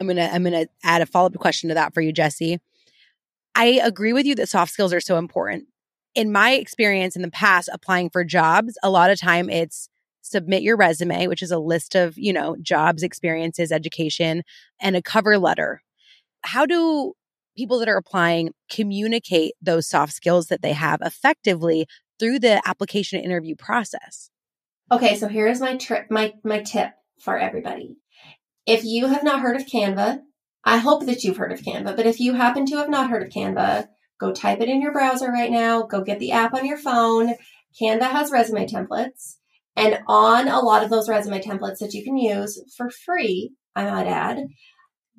I'm 0.00 0.06
gonna 0.06 0.30
I'm 0.32 0.44
gonna 0.44 0.66
add 0.82 1.02
a 1.02 1.06
follow 1.06 1.26
up 1.26 1.34
question 1.34 1.68
to 1.68 1.74
that 1.74 1.92
for 1.92 2.00
you, 2.00 2.12
Jessie. 2.12 2.58
I 3.54 3.80
agree 3.84 4.14
with 4.14 4.24
you 4.24 4.34
that 4.36 4.48
soft 4.48 4.72
skills 4.72 4.94
are 4.94 5.00
so 5.00 5.18
important 5.18 5.66
in 6.14 6.32
my 6.32 6.52
experience 6.52 7.16
in 7.16 7.22
the 7.22 7.30
past 7.30 7.68
applying 7.72 8.10
for 8.10 8.24
jobs, 8.24 8.78
a 8.82 8.90
lot 8.90 9.10
of 9.10 9.20
time 9.20 9.50
it's 9.50 9.88
submit 10.22 10.62
your 10.62 10.76
resume, 10.76 11.26
which 11.26 11.42
is 11.42 11.50
a 11.50 11.58
list 11.58 11.94
of, 11.94 12.16
you 12.16 12.32
know, 12.32 12.56
jobs, 12.62 13.02
experiences, 13.02 13.70
education, 13.70 14.42
and 14.80 14.96
a 14.96 15.02
cover 15.02 15.38
letter. 15.38 15.82
How 16.42 16.66
do 16.66 17.12
people 17.56 17.78
that 17.78 17.88
are 17.88 17.96
applying 17.96 18.50
communicate 18.70 19.54
those 19.60 19.86
soft 19.86 20.12
skills 20.12 20.46
that 20.46 20.62
they 20.62 20.72
have 20.72 21.00
effectively 21.02 21.86
through 22.18 22.38
the 22.38 22.66
application 22.66 23.20
interview 23.20 23.54
process? 23.54 24.30
Okay, 24.90 25.16
so 25.16 25.28
here's 25.28 25.60
my 25.60 25.76
trip 25.76 26.10
my 26.10 26.34
my 26.42 26.60
tip 26.60 26.90
for 27.20 27.38
everybody. 27.38 27.96
If 28.66 28.84
you 28.84 29.08
have 29.08 29.24
not 29.24 29.40
heard 29.40 29.56
of 29.56 29.66
Canva, 29.66 30.20
I 30.64 30.78
hope 30.78 31.04
that 31.06 31.22
you've 31.22 31.36
heard 31.36 31.52
of 31.52 31.60
Canva, 31.60 31.96
but 31.96 32.06
if 32.06 32.18
you 32.18 32.34
happen 32.34 32.64
to 32.66 32.76
have 32.76 32.88
not 32.88 33.10
heard 33.10 33.22
of 33.22 33.28
Canva, 33.28 33.88
Go 34.20 34.32
type 34.32 34.60
it 34.60 34.68
in 34.68 34.80
your 34.80 34.92
browser 34.92 35.30
right 35.30 35.50
now. 35.50 35.82
Go 35.82 36.02
get 36.02 36.18
the 36.18 36.32
app 36.32 36.54
on 36.54 36.66
your 36.66 36.78
phone. 36.78 37.34
Canva 37.80 38.10
has 38.10 38.30
resume 38.30 38.66
templates. 38.66 39.36
And 39.76 39.98
on 40.06 40.48
a 40.48 40.60
lot 40.60 40.84
of 40.84 40.90
those 40.90 41.08
resume 41.08 41.40
templates 41.40 41.78
that 41.78 41.94
you 41.94 42.04
can 42.04 42.16
use 42.16 42.62
for 42.76 42.90
free, 42.90 43.52
I 43.74 43.84
might 43.84 44.06
add, 44.06 44.44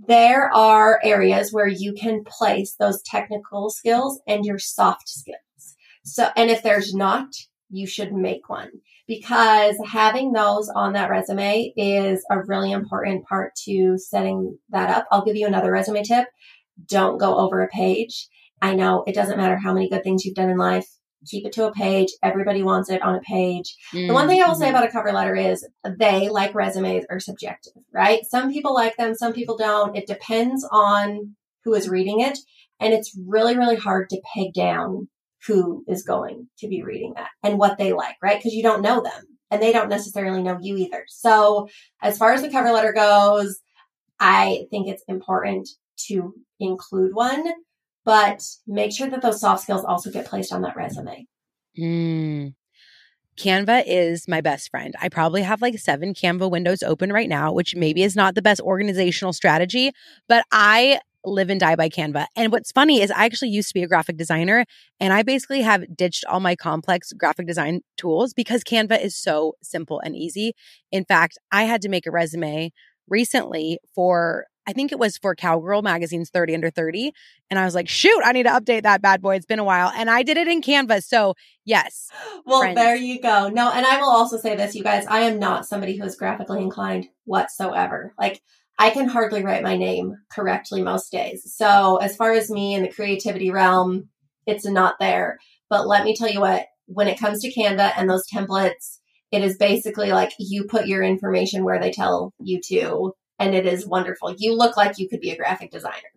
there 0.07 0.53
are 0.53 0.99
areas 1.03 1.51
where 1.51 1.67
you 1.67 1.93
can 1.93 2.23
place 2.25 2.75
those 2.79 3.01
technical 3.03 3.69
skills 3.69 4.21
and 4.27 4.45
your 4.45 4.59
soft 4.59 5.09
skills. 5.09 5.75
So, 6.03 6.29
and 6.35 6.49
if 6.49 6.63
there's 6.63 6.93
not, 6.93 7.27
you 7.69 7.87
should 7.87 8.13
make 8.13 8.47
one 8.47 8.69
because 9.07 9.75
having 9.85 10.31
those 10.31 10.69
on 10.69 10.93
that 10.93 11.09
resume 11.09 11.73
is 11.75 12.25
a 12.29 12.41
really 12.43 12.71
important 12.71 13.25
part 13.25 13.53
to 13.65 13.97
setting 13.97 14.57
that 14.69 14.89
up. 14.89 15.07
I'll 15.11 15.25
give 15.25 15.35
you 15.35 15.47
another 15.47 15.71
resume 15.71 16.03
tip. 16.03 16.27
Don't 16.87 17.17
go 17.17 17.37
over 17.37 17.61
a 17.61 17.67
page. 17.67 18.27
I 18.61 18.75
know 18.75 19.03
it 19.05 19.15
doesn't 19.15 19.37
matter 19.37 19.57
how 19.57 19.73
many 19.73 19.89
good 19.89 20.03
things 20.03 20.25
you've 20.25 20.35
done 20.35 20.49
in 20.49 20.57
life. 20.57 20.87
Keep 21.27 21.47
it 21.47 21.53
to 21.53 21.67
a 21.67 21.71
page. 21.71 22.09
Everybody 22.21 22.61
wants 22.61 22.89
it 22.89 23.01
on 23.01 23.15
a 23.15 23.21
page. 23.21 23.75
Mm-hmm. 23.93 24.07
The 24.07 24.13
one 24.13 24.27
thing 24.27 24.41
I 24.41 24.47
will 24.47 24.55
say 24.55 24.67
mm-hmm. 24.67 24.75
about 24.75 24.87
a 24.87 24.91
cover 24.91 25.11
letter 25.11 25.35
is 25.35 25.67
they, 25.83 26.29
like 26.29 26.53
resumes, 26.53 27.05
are 27.09 27.19
subjective, 27.19 27.81
right? 27.91 28.23
Some 28.29 28.51
people 28.51 28.75
like 28.75 28.95
them, 28.97 29.15
some 29.15 29.33
people 29.33 29.57
don't. 29.57 29.95
It 29.95 30.05
depends 30.07 30.67
on 30.71 31.35
who 31.63 31.73
is 31.73 31.89
reading 31.89 32.19
it. 32.19 32.37
And 32.79 32.93
it's 32.93 33.17
really, 33.25 33.57
really 33.57 33.75
hard 33.75 34.09
to 34.09 34.21
peg 34.35 34.53
down 34.53 35.07
who 35.47 35.83
is 35.87 36.03
going 36.03 36.47
to 36.59 36.67
be 36.67 36.83
reading 36.83 37.13
that 37.15 37.29
and 37.43 37.57
what 37.57 37.77
they 37.77 37.93
like, 37.93 38.17
right? 38.21 38.37
Because 38.37 38.53
you 38.53 38.63
don't 38.63 38.81
know 38.81 39.01
them 39.01 39.23
and 39.51 39.61
they 39.61 39.71
don't 39.71 39.89
necessarily 39.89 40.43
know 40.43 40.57
you 40.61 40.77
either. 40.77 41.05
So 41.07 41.69
as 42.01 42.17
far 42.17 42.33
as 42.33 42.41
the 42.41 42.49
cover 42.49 42.71
letter 42.71 42.93
goes, 42.93 43.59
I 44.19 44.65
think 44.69 44.87
it's 44.87 45.03
important 45.07 45.69
to 46.07 46.33
include 46.59 47.13
one 47.13 47.45
but 48.05 48.43
make 48.67 48.93
sure 48.93 49.09
that 49.09 49.21
those 49.21 49.41
soft 49.41 49.63
skills 49.63 49.83
also 49.83 50.11
get 50.11 50.25
placed 50.25 50.53
on 50.53 50.61
that 50.61 50.75
resume. 50.75 51.27
Mm. 51.77 52.53
Canva 53.37 53.83
is 53.85 54.27
my 54.27 54.39
best 54.39 54.69
friend. 54.69 54.95
I 55.01 55.09
probably 55.09 55.41
have 55.41 55.61
like 55.61 55.77
seven 55.77 56.13
Canva 56.13 56.49
windows 56.49 56.83
open 56.83 57.11
right 57.11 57.27
now, 57.27 57.51
which 57.51 57.75
maybe 57.75 58.03
is 58.03 58.15
not 58.15 58.35
the 58.35 58.41
best 58.41 58.61
organizational 58.61 59.33
strategy, 59.33 59.91
but 60.29 60.45
I 60.53 60.99
live 61.25 61.49
and 61.49 61.59
die 61.59 61.75
by 61.75 61.89
Canva. 61.89 62.27
And 62.35 62.51
what's 62.51 62.71
funny 62.71 63.01
is 63.01 63.11
I 63.11 63.25
actually 63.25 63.49
used 63.49 63.69
to 63.69 63.73
be 63.73 63.83
a 63.83 63.87
graphic 63.87 64.15
designer 64.15 64.63
and 64.99 65.11
I 65.11 65.23
basically 65.23 65.61
have 65.61 65.83
ditched 65.95 66.23
all 66.25 66.39
my 66.39 66.55
complex 66.55 67.11
graphic 67.13 67.47
design 67.47 67.81
tools 67.97 68.33
because 68.33 68.63
Canva 68.63 69.03
is 69.03 69.17
so 69.17 69.55
simple 69.61 69.99
and 69.99 70.15
easy. 70.15 70.53
In 70.91 71.03
fact, 71.03 71.37
I 71.51 71.63
had 71.63 71.81
to 71.81 71.89
make 71.89 72.05
a 72.05 72.11
resume 72.11 72.71
recently 73.09 73.79
for 73.93 74.45
I 74.67 74.73
think 74.73 74.91
it 74.91 74.99
was 74.99 75.17
for 75.17 75.35
Cowgirl 75.35 75.81
Magazine's 75.81 76.29
30 76.29 76.55
Under 76.55 76.69
30. 76.69 77.13
And 77.49 77.59
I 77.59 77.65
was 77.65 77.75
like, 77.75 77.87
shoot, 77.87 78.21
I 78.23 78.31
need 78.31 78.43
to 78.43 78.49
update 78.49 78.83
that 78.83 79.01
bad 79.01 79.21
boy. 79.21 79.35
It's 79.35 79.45
been 79.45 79.59
a 79.59 79.63
while. 79.63 79.91
And 79.95 80.09
I 80.09 80.23
did 80.23 80.37
it 80.37 80.47
in 80.47 80.61
Canva. 80.61 81.03
So, 81.03 81.35
yes. 81.65 82.09
Well, 82.47 82.61
friends. 82.61 82.75
there 82.75 82.95
you 82.95 83.19
go. 83.19 83.49
No, 83.49 83.71
and 83.71 83.87
I 83.87 83.99
will 83.99 84.11
also 84.11 84.37
say 84.37 84.55
this, 84.55 84.75
you 84.75 84.83
guys, 84.83 85.07
I 85.07 85.21
am 85.21 85.39
not 85.39 85.65
somebody 85.65 85.97
who 85.97 86.05
is 86.05 86.15
graphically 86.15 86.61
inclined 86.61 87.07
whatsoever. 87.23 88.13
Like, 88.19 88.39
I 88.77 88.91
can 88.91 89.07
hardly 89.07 89.43
write 89.43 89.63
my 89.63 89.75
name 89.75 90.15
correctly 90.31 90.83
most 90.83 91.11
days. 91.11 91.51
So, 91.55 91.97
as 91.97 92.15
far 92.15 92.33
as 92.33 92.51
me 92.51 92.75
in 92.75 92.83
the 92.83 92.91
creativity 92.91 93.49
realm, 93.49 94.09
it's 94.45 94.65
not 94.65 94.97
there. 94.99 95.39
But 95.71 95.87
let 95.87 96.03
me 96.03 96.15
tell 96.15 96.29
you 96.29 96.39
what, 96.39 96.67
when 96.85 97.07
it 97.07 97.19
comes 97.19 97.41
to 97.41 97.51
Canva 97.51 97.93
and 97.97 98.07
those 98.07 98.27
templates, 98.31 98.99
it 99.31 99.43
is 99.43 99.57
basically 99.57 100.11
like 100.11 100.31
you 100.37 100.65
put 100.65 100.87
your 100.87 101.03
information 101.03 101.63
where 101.63 101.79
they 101.79 101.91
tell 101.91 102.33
you 102.39 102.61
to, 102.67 103.13
and 103.39 103.55
it 103.55 103.65
is 103.65 103.85
wonderful. 103.85 104.33
You 104.37 104.55
look 104.55 104.77
like 104.77 104.97
you 104.97 105.09
could 105.09 105.21
be 105.21 105.31
a 105.31 105.37
graphic 105.37 105.71
designer. 105.71 106.11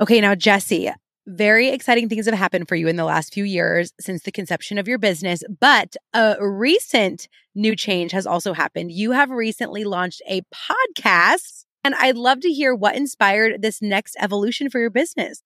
Okay, 0.00 0.20
now, 0.20 0.34
Jessie, 0.34 0.90
very 1.26 1.68
exciting 1.68 2.08
things 2.08 2.26
have 2.26 2.34
happened 2.34 2.68
for 2.68 2.76
you 2.76 2.86
in 2.86 2.96
the 2.96 3.04
last 3.04 3.32
few 3.32 3.44
years 3.44 3.92
since 3.98 4.22
the 4.22 4.30
conception 4.30 4.78
of 4.78 4.86
your 4.86 4.98
business, 4.98 5.42
but 5.60 5.96
a 6.12 6.36
recent 6.40 7.28
new 7.54 7.74
change 7.74 8.12
has 8.12 8.26
also 8.26 8.52
happened. 8.52 8.92
You 8.92 9.12
have 9.12 9.30
recently 9.30 9.84
launched 9.84 10.22
a 10.28 10.42
podcast, 10.54 11.64
and 11.82 11.94
I'd 11.94 12.16
love 12.16 12.40
to 12.40 12.52
hear 12.52 12.74
what 12.74 12.94
inspired 12.94 13.62
this 13.62 13.80
next 13.82 14.16
evolution 14.20 14.70
for 14.70 14.78
your 14.78 14.90
business. 14.90 15.42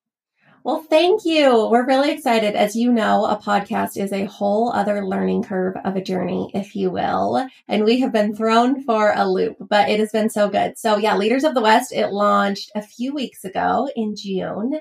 Well, 0.62 0.82
thank 0.82 1.24
you. 1.24 1.68
We're 1.70 1.86
really 1.86 2.10
excited. 2.10 2.54
As 2.54 2.76
you 2.76 2.92
know, 2.92 3.24
a 3.24 3.36
podcast 3.38 3.96
is 3.96 4.12
a 4.12 4.26
whole 4.26 4.70
other 4.70 5.06
learning 5.06 5.44
curve 5.44 5.74
of 5.84 5.96
a 5.96 6.02
journey, 6.02 6.50
if 6.52 6.76
you 6.76 6.90
will. 6.90 7.48
And 7.66 7.84
we 7.84 8.00
have 8.00 8.12
been 8.12 8.36
thrown 8.36 8.82
for 8.82 9.12
a 9.16 9.26
loop, 9.26 9.56
but 9.58 9.88
it 9.88 10.00
has 10.00 10.12
been 10.12 10.28
so 10.28 10.50
good. 10.50 10.76
So, 10.78 10.98
yeah, 10.98 11.16
Leaders 11.16 11.44
of 11.44 11.54
the 11.54 11.62
West, 11.62 11.92
it 11.92 12.08
launched 12.08 12.70
a 12.74 12.82
few 12.82 13.14
weeks 13.14 13.44
ago 13.44 13.88
in 13.96 14.14
June. 14.14 14.80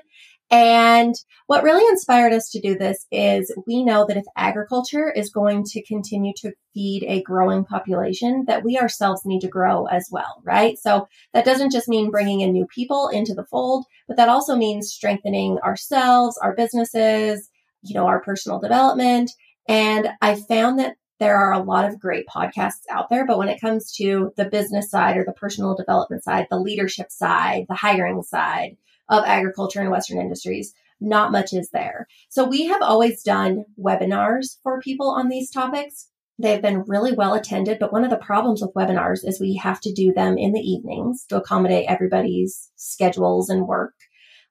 And 0.50 1.14
what 1.46 1.62
really 1.62 1.86
inspired 1.88 2.32
us 2.32 2.50
to 2.50 2.60
do 2.60 2.76
this 2.76 3.06
is 3.12 3.54
we 3.66 3.84
know 3.84 4.04
that 4.06 4.16
if 4.16 4.24
agriculture 4.36 5.08
is 5.10 5.30
going 5.30 5.64
to 5.66 5.84
continue 5.84 6.32
to 6.38 6.52
feed 6.74 7.04
a 7.04 7.22
growing 7.22 7.64
population, 7.64 8.44
that 8.48 8.64
we 8.64 8.76
ourselves 8.76 9.22
need 9.24 9.40
to 9.40 9.48
grow 9.48 9.86
as 9.86 10.08
well, 10.10 10.42
right? 10.44 10.76
So 10.78 11.06
that 11.34 11.44
doesn't 11.44 11.70
just 11.70 11.88
mean 11.88 12.10
bringing 12.10 12.40
in 12.40 12.52
new 12.52 12.66
people 12.66 13.08
into 13.08 13.34
the 13.34 13.46
fold, 13.46 13.84
but 14.08 14.16
that 14.16 14.28
also 14.28 14.56
means 14.56 14.90
strengthening 14.90 15.58
ourselves, 15.58 16.36
our 16.42 16.54
businesses, 16.54 17.48
you 17.82 17.94
know, 17.94 18.06
our 18.06 18.20
personal 18.20 18.58
development. 18.58 19.30
And 19.68 20.08
I 20.20 20.34
found 20.34 20.80
that 20.80 20.96
there 21.20 21.36
are 21.36 21.52
a 21.52 21.62
lot 21.62 21.84
of 21.84 22.00
great 22.00 22.26
podcasts 22.26 22.82
out 22.90 23.08
there, 23.08 23.26
but 23.26 23.38
when 23.38 23.48
it 23.48 23.60
comes 23.60 23.92
to 23.96 24.32
the 24.36 24.46
business 24.46 24.90
side 24.90 25.16
or 25.16 25.24
the 25.24 25.32
personal 25.32 25.76
development 25.76 26.24
side, 26.24 26.46
the 26.50 26.58
leadership 26.58 27.10
side, 27.10 27.66
the 27.68 27.76
hiring 27.76 28.22
side, 28.22 28.76
of 29.10 29.24
agriculture 29.26 29.80
and 29.80 29.90
Western 29.90 30.18
industries. 30.18 30.72
Not 31.00 31.32
much 31.32 31.52
is 31.52 31.70
there. 31.70 32.06
So 32.28 32.44
we 32.44 32.66
have 32.66 32.82
always 32.82 33.22
done 33.22 33.64
webinars 33.78 34.58
for 34.62 34.80
people 34.80 35.10
on 35.10 35.28
these 35.28 35.50
topics. 35.50 36.08
They've 36.38 36.62
been 36.62 36.84
really 36.86 37.12
well 37.12 37.34
attended, 37.34 37.78
but 37.78 37.92
one 37.92 38.04
of 38.04 38.10
the 38.10 38.16
problems 38.16 38.62
with 38.62 38.74
webinars 38.74 39.26
is 39.26 39.40
we 39.40 39.56
have 39.56 39.80
to 39.82 39.92
do 39.92 40.12
them 40.14 40.38
in 40.38 40.52
the 40.52 40.60
evenings 40.60 41.26
to 41.28 41.36
accommodate 41.36 41.86
everybody's 41.88 42.70
schedules 42.76 43.50
and 43.50 43.66
work. 43.66 43.94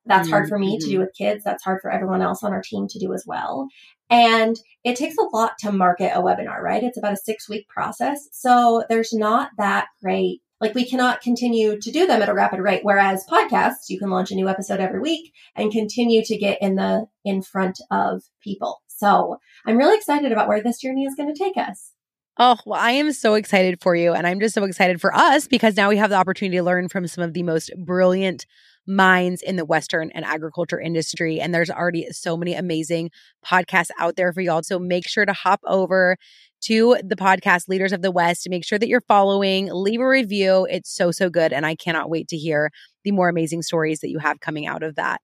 That's 0.06 0.28
mm-hmm. 0.28 0.34
hard 0.34 0.50
for 0.50 0.60
me 0.60 0.78
to 0.78 0.86
do 0.86 0.94
mm-hmm. 0.94 1.02
with 1.02 1.16
kids. 1.18 1.44
That's 1.44 1.64
hard 1.64 1.82
for 1.82 1.92
everyone 1.92 2.22
else 2.22 2.44
on 2.44 2.54
our 2.54 2.62
team 2.62 2.88
to 2.90 3.00
do 3.00 3.14
as 3.14 3.24
well. 3.26 3.68
And 4.10 4.56
it 4.84 4.96
takes 4.96 5.18
a 5.18 5.36
lot 5.36 5.54
to 5.60 5.72
market 5.72 6.12
a 6.16 6.22
webinar, 6.22 6.62
right? 6.62 6.84
It's 6.84 6.98
about 6.98 7.14
a 7.14 7.18
six 7.18 7.48
week 7.48 7.68
process. 7.68 8.28
So 8.32 8.84
there's 8.90 9.14
not 9.14 9.52
that 9.58 9.88
great 10.02 10.42
like 10.62 10.76
we 10.76 10.86
cannot 10.86 11.22
continue 11.22 11.80
to 11.80 11.92
do 11.92 12.06
them 12.06 12.22
at 12.22 12.30
a 12.30 12.34
rapid 12.34 12.60
rate. 12.60 12.82
Whereas 12.84 13.26
podcasts, 13.30 13.90
you 13.90 13.98
can 13.98 14.10
launch 14.10 14.32
a 14.32 14.36
new 14.36 14.50
episode 14.50 14.80
every 14.80 15.00
week 15.00 15.34
and 15.56 15.72
continue 15.72 16.24
to 16.26 16.38
get 16.38 16.62
in 16.62 16.76
the 16.76 17.08
in 17.24 17.42
front 17.42 17.80
of 17.92 18.24
people. 18.44 18.82
So 18.88 19.38
I'm 19.66 19.78
really 19.78 19.98
excited 19.98 20.32
about 20.32 20.48
where 20.48 20.62
this 20.62 20.80
journey 20.80 21.06
is 21.06 21.16
going 21.16 21.34
to 21.34 21.40
take 21.40 21.58
us. 21.58 21.94
Oh, 22.42 22.58
well, 22.66 22.80
I 22.80 22.92
am 22.92 23.12
so 23.12 23.34
excited 23.34 23.82
for 23.82 23.96
you. 23.96 24.14
And 24.14 24.26
I'm 24.26 24.40
just 24.40 24.56
so 24.56 24.64
excited 24.64 25.02
for 25.02 25.14
us 25.14 25.48
because 25.48 25.76
now 25.76 25.90
we 25.90 25.98
have 25.98 26.10
the 26.10 26.16
opportunity 26.16 26.58
to 26.58 26.64
learn 26.64 26.88
from 26.88 27.06
some 27.06 27.24
of 27.24 27.34
the 27.34 27.44
most 27.44 27.70
brilliant 27.78 28.46
minds 28.88 29.42
in 29.42 29.58
the 29.58 29.66
Western 29.66 30.10
and 30.12 30.24
agriculture 30.26 30.80
industry. 30.80 31.40
And 31.40 31.54
there's 31.54 31.70
already 31.70 32.08
so 32.12 32.38
many 32.38 32.56
amazing 32.56 33.12
podcasts 33.46 33.92
out 34.00 34.16
there 34.16 34.32
for 34.34 34.42
y'all. 34.42 34.64
So 34.64 34.80
make 34.80 35.08
sure 35.08 35.26
to 35.26 35.34
hop 35.34 35.60
over 35.66 36.18
to 36.62 36.98
the 37.04 37.16
podcast 37.16 37.68
Leaders 37.68 37.94
of 37.94 38.02
the 38.02 38.12
West. 38.12 38.48
Make 38.50 38.66
sure 38.66 38.80
that 38.80 38.88
you're 38.88 39.02
following, 39.02 39.70
leave 39.72 40.02
a 40.02 40.08
review. 40.08 40.68
It's 40.70 40.94
so, 40.94 41.12
so 41.12 41.30
good. 41.30 41.54
And 41.54 41.66
I 41.66 41.76
cannot 41.76 42.10
wait 42.10 42.28
to 42.30 42.38
hear 42.38 42.72
the 43.04 43.12
more 43.12 43.30
amazing 43.30 43.62
stories 43.62 44.00
that 44.00 44.10
you 44.10 44.20
have 44.20 44.40
coming 44.40 44.68
out 44.68 44.84
of 44.84 44.96
that. 44.96 45.22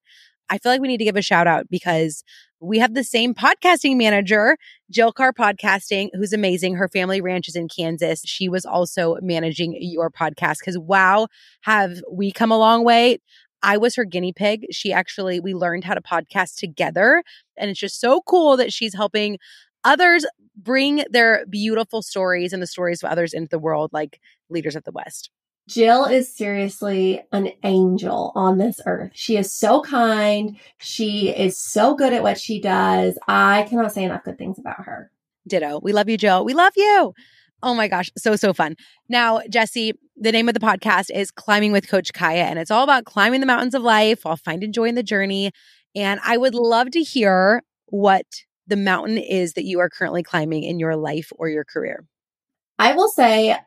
I 0.49 0.57
feel 0.57 0.71
like 0.71 0.81
we 0.81 0.87
need 0.87 0.97
to 0.97 1.05
give 1.05 1.15
a 1.15 1.21
shout 1.21 1.47
out 1.47 1.69
because 1.69 2.23
we 2.61 2.79
have 2.79 2.93
the 2.93 3.03
same 3.03 3.33
podcasting 3.33 3.97
manager, 3.97 4.57
Jill 4.89 5.11
Carr 5.11 5.33
Podcasting, 5.33 6.09
who's 6.13 6.33
amazing. 6.33 6.75
Her 6.75 6.87
family 6.87 7.21
ranch 7.21 7.47
is 7.47 7.55
in 7.55 7.67
Kansas. 7.67 8.21
She 8.25 8.47
was 8.47 8.65
also 8.65 9.17
managing 9.21 9.77
your 9.79 10.09
podcast 10.09 10.59
because 10.59 10.77
wow, 10.77 11.27
have 11.61 12.01
we 12.11 12.31
come 12.31 12.51
a 12.51 12.57
long 12.57 12.83
way. 12.83 13.19
I 13.63 13.77
was 13.77 13.95
her 13.95 14.05
guinea 14.05 14.31
pig. 14.31 14.67
She 14.71 14.93
actually, 14.93 15.39
we 15.39 15.55
learned 15.55 15.85
how 15.85 15.95
to 15.95 16.01
podcast 16.01 16.57
together. 16.57 17.23
And 17.57 17.71
it's 17.71 17.79
just 17.79 17.99
so 17.99 18.21
cool 18.21 18.57
that 18.57 18.71
she's 18.71 18.93
helping 18.93 19.39
others 19.85 20.25
bring 20.57 21.03
their 21.09 21.45
beautiful 21.49 22.01
stories 22.01 22.51
and 22.51 22.61
the 22.61 22.67
stories 22.67 23.03
of 23.03 23.09
others 23.09 23.33
into 23.33 23.49
the 23.49 23.59
world, 23.59 23.91
like 23.93 24.19
leaders 24.49 24.75
of 24.75 24.83
the 24.83 24.91
West. 24.91 25.29
Jill 25.67 26.05
is 26.05 26.33
seriously 26.33 27.23
an 27.31 27.51
angel 27.63 28.31
on 28.35 28.59
this 28.59 28.79
earth. 28.85 29.11
She 29.15 29.35
is 29.37 29.51
so 29.51 29.81
kind. 29.81 30.57
She 30.77 31.29
is 31.29 31.57
so 31.57 31.95
good 31.95 32.13
at 32.13 32.21
what 32.21 32.39
she 32.39 32.61
does. 32.61 33.17
I 33.27 33.63
cannot 33.63 33.91
say 33.91 34.03
enough 34.03 34.23
good 34.23 34.37
things 34.37 34.59
about 34.59 34.85
her. 34.85 35.11
Ditto. 35.47 35.79
We 35.81 35.91
love 35.91 36.07
you, 36.07 36.17
Jill. 36.17 36.45
We 36.45 36.53
love 36.53 36.73
you. 36.75 37.13
Oh 37.63 37.73
my 37.73 37.87
gosh, 37.87 38.11
so, 38.15 38.35
so 38.35 38.53
fun. 38.53 38.75
Now, 39.09 39.41
Jessie, 39.49 39.93
the 40.15 40.31
name 40.31 40.47
of 40.47 40.53
the 40.53 40.59
podcast 40.59 41.09
is 41.09 41.31
Climbing 41.31 41.71
with 41.71 41.87
Coach 41.89 42.13
Kaya, 42.13 42.43
and 42.43 42.59
it's 42.59 42.69
all 42.69 42.83
about 42.83 43.05
climbing 43.05 43.39
the 43.39 43.47
mountains 43.47 43.73
of 43.73 43.81
life 43.81 44.23
while 44.23 44.37
finding 44.37 44.71
joy 44.71 44.85
in 44.85 44.95
the 44.95 45.03
journey. 45.03 45.51
And 45.95 46.19
I 46.23 46.37
would 46.37 46.53
love 46.53 46.91
to 46.91 47.01
hear 47.01 47.63
what 47.87 48.25
the 48.67 48.75
mountain 48.75 49.17
is 49.17 49.53
that 49.53 49.65
you 49.65 49.79
are 49.79 49.89
currently 49.89 50.23
climbing 50.23 50.63
in 50.63 50.79
your 50.79 50.95
life 50.95 51.31
or 51.37 51.49
your 51.49 51.63
career? 51.63 52.05
I 52.77 52.93
will 52.93 53.09
say 53.09 53.57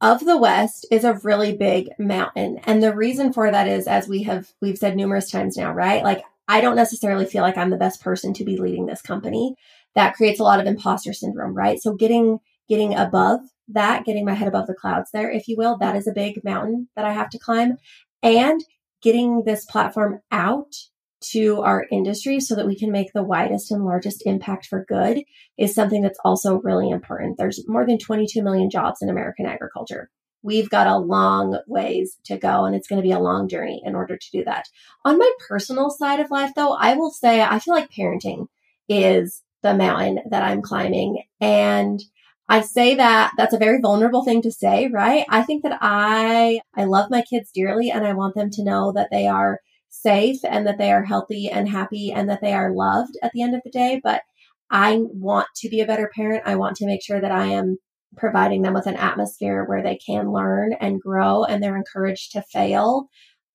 of 0.00 0.24
the 0.24 0.36
West 0.36 0.86
is 0.90 1.04
a 1.04 1.18
really 1.24 1.56
big 1.56 1.88
mountain. 1.98 2.58
And 2.64 2.82
the 2.82 2.94
reason 2.94 3.32
for 3.32 3.50
that 3.50 3.66
is, 3.66 3.86
as 3.86 4.08
we 4.08 4.22
have, 4.24 4.52
we've 4.60 4.78
said 4.78 4.96
numerous 4.96 5.30
times 5.30 5.56
now, 5.56 5.72
right? 5.72 6.04
Like, 6.04 6.22
I 6.46 6.60
don't 6.60 6.76
necessarily 6.76 7.26
feel 7.26 7.42
like 7.42 7.56
I'm 7.56 7.70
the 7.70 7.76
best 7.76 8.00
person 8.00 8.32
to 8.34 8.44
be 8.44 8.56
leading 8.56 8.86
this 8.86 9.02
company. 9.02 9.54
That 9.94 10.14
creates 10.14 10.40
a 10.40 10.44
lot 10.44 10.60
of 10.60 10.66
imposter 10.66 11.12
syndrome, 11.12 11.54
right? 11.54 11.80
So 11.80 11.94
getting, 11.94 12.38
getting 12.68 12.94
above 12.94 13.40
that, 13.68 14.04
getting 14.04 14.24
my 14.24 14.34
head 14.34 14.48
above 14.48 14.66
the 14.66 14.74
clouds 14.74 15.10
there, 15.12 15.30
if 15.30 15.48
you 15.48 15.56
will, 15.56 15.76
that 15.78 15.96
is 15.96 16.06
a 16.06 16.12
big 16.12 16.42
mountain 16.44 16.88
that 16.94 17.04
I 17.04 17.12
have 17.12 17.30
to 17.30 17.38
climb. 17.38 17.76
And 18.22 18.64
getting 19.02 19.44
this 19.44 19.64
platform 19.64 20.20
out 20.30 20.74
to 21.20 21.60
our 21.62 21.86
industry 21.90 22.40
so 22.40 22.54
that 22.54 22.66
we 22.66 22.76
can 22.76 22.92
make 22.92 23.12
the 23.12 23.22
widest 23.22 23.70
and 23.70 23.84
largest 23.84 24.22
impact 24.24 24.66
for 24.66 24.84
good 24.84 25.22
is 25.56 25.74
something 25.74 26.02
that's 26.02 26.18
also 26.24 26.60
really 26.60 26.90
important. 26.90 27.36
There's 27.36 27.66
more 27.68 27.86
than 27.86 27.98
22 27.98 28.42
million 28.42 28.70
jobs 28.70 29.02
in 29.02 29.08
American 29.08 29.46
agriculture. 29.46 30.10
We've 30.42 30.70
got 30.70 30.86
a 30.86 30.98
long 30.98 31.58
ways 31.66 32.16
to 32.26 32.38
go 32.38 32.64
and 32.64 32.74
it's 32.76 32.86
going 32.86 33.02
to 33.02 33.06
be 33.06 33.12
a 33.12 33.18
long 33.18 33.48
journey 33.48 33.82
in 33.84 33.94
order 33.96 34.16
to 34.16 34.30
do 34.30 34.44
that. 34.44 34.66
On 35.04 35.18
my 35.18 35.30
personal 35.48 35.90
side 35.90 36.20
of 36.20 36.30
life 36.30 36.52
though, 36.54 36.74
I 36.74 36.94
will 36.94 37.10
say 37.10 37.42
I 37.42 37.58
feel 37.58 37.74
like 37.74 37.90
parenting 37.90 38.46
is 38.88 39.42
the 39.62 39.74
mountain 39.74 40.20
that 40.30 40.44
I'm 40.44 40.62
climbing 40.62 41.24
and 41.40 42.00
I 42.48 42.62
say 42.62 42.94
that 42.94 43.32
that's 43.36 43.52
a 43.52 43.58
very 43.58 43.80
vulnerable 43.80 44.24
thing 44.24 44.40
to 44.42 44.52
say, 44.52 44.88
right? 44.88 45.26
I 45.28 45.42
think 45.42 45.64
that 45.64 45.78
I 45.82 46.60
I 46.74 46.84
love 46.84 47.10
my 47.10 47.22
kids 47.22 47.50
dearly 47.52 47.90
and 47.90 48.06
I 48.06 48.14
want 48.14 48.36
them 48.36 48.50
to 48.52 48.64
know 48.64 48.92
that 48.92 49.08
they 49.10 49.26
are 49.26 49.60
safe 50.02 50.38
and 50.44 50.66
that 50.66 50.78
they 50.78 50.92
are 50.92 51.04
healthy 51.04 51.48
and 51.50 51.68
happy 51.68 52.12
and 52.12 52.28
that 52.28 52.40
they 52.40 52.52
are 52.52 52.72
loved 52.72 53.16
at 53.22 53.32
the 53.32 53.42
end 53.42 53.54
of 53.54 53.62
the 53.64 53.70
day. 53.70 54.00
But 54.02 54.22
I 54.70 55.00
want 55.00 55.48
to 55.56 55.68
be 55.68 55.80
a 55.80 55.86
better 55.86 56.10
parent. 56.14 56.42
I 56.46 56.56
want 56.56 56.76
to 56.76 56.86
make 56.86 57.02
sure 57.02 57.20
that 57.20 57.32
I 57.32 57.46
am 57.46 57.78
providing 58.16 58.62
them 58.62 58.74
with 58.74 58.86
an 58.86 58.96
atmosphere 58.96 59.64
where 59.64 59.82
they 59.82 59.96
can 59.96 60.32
learn 60.32 60.72
and 60.72 61.00
grow 61.00 61.44
and 61.44 61.62
they're 61.62 61.76
encouraged 61.76 62.32
to 62.32 62.42
fail 62.42 63.08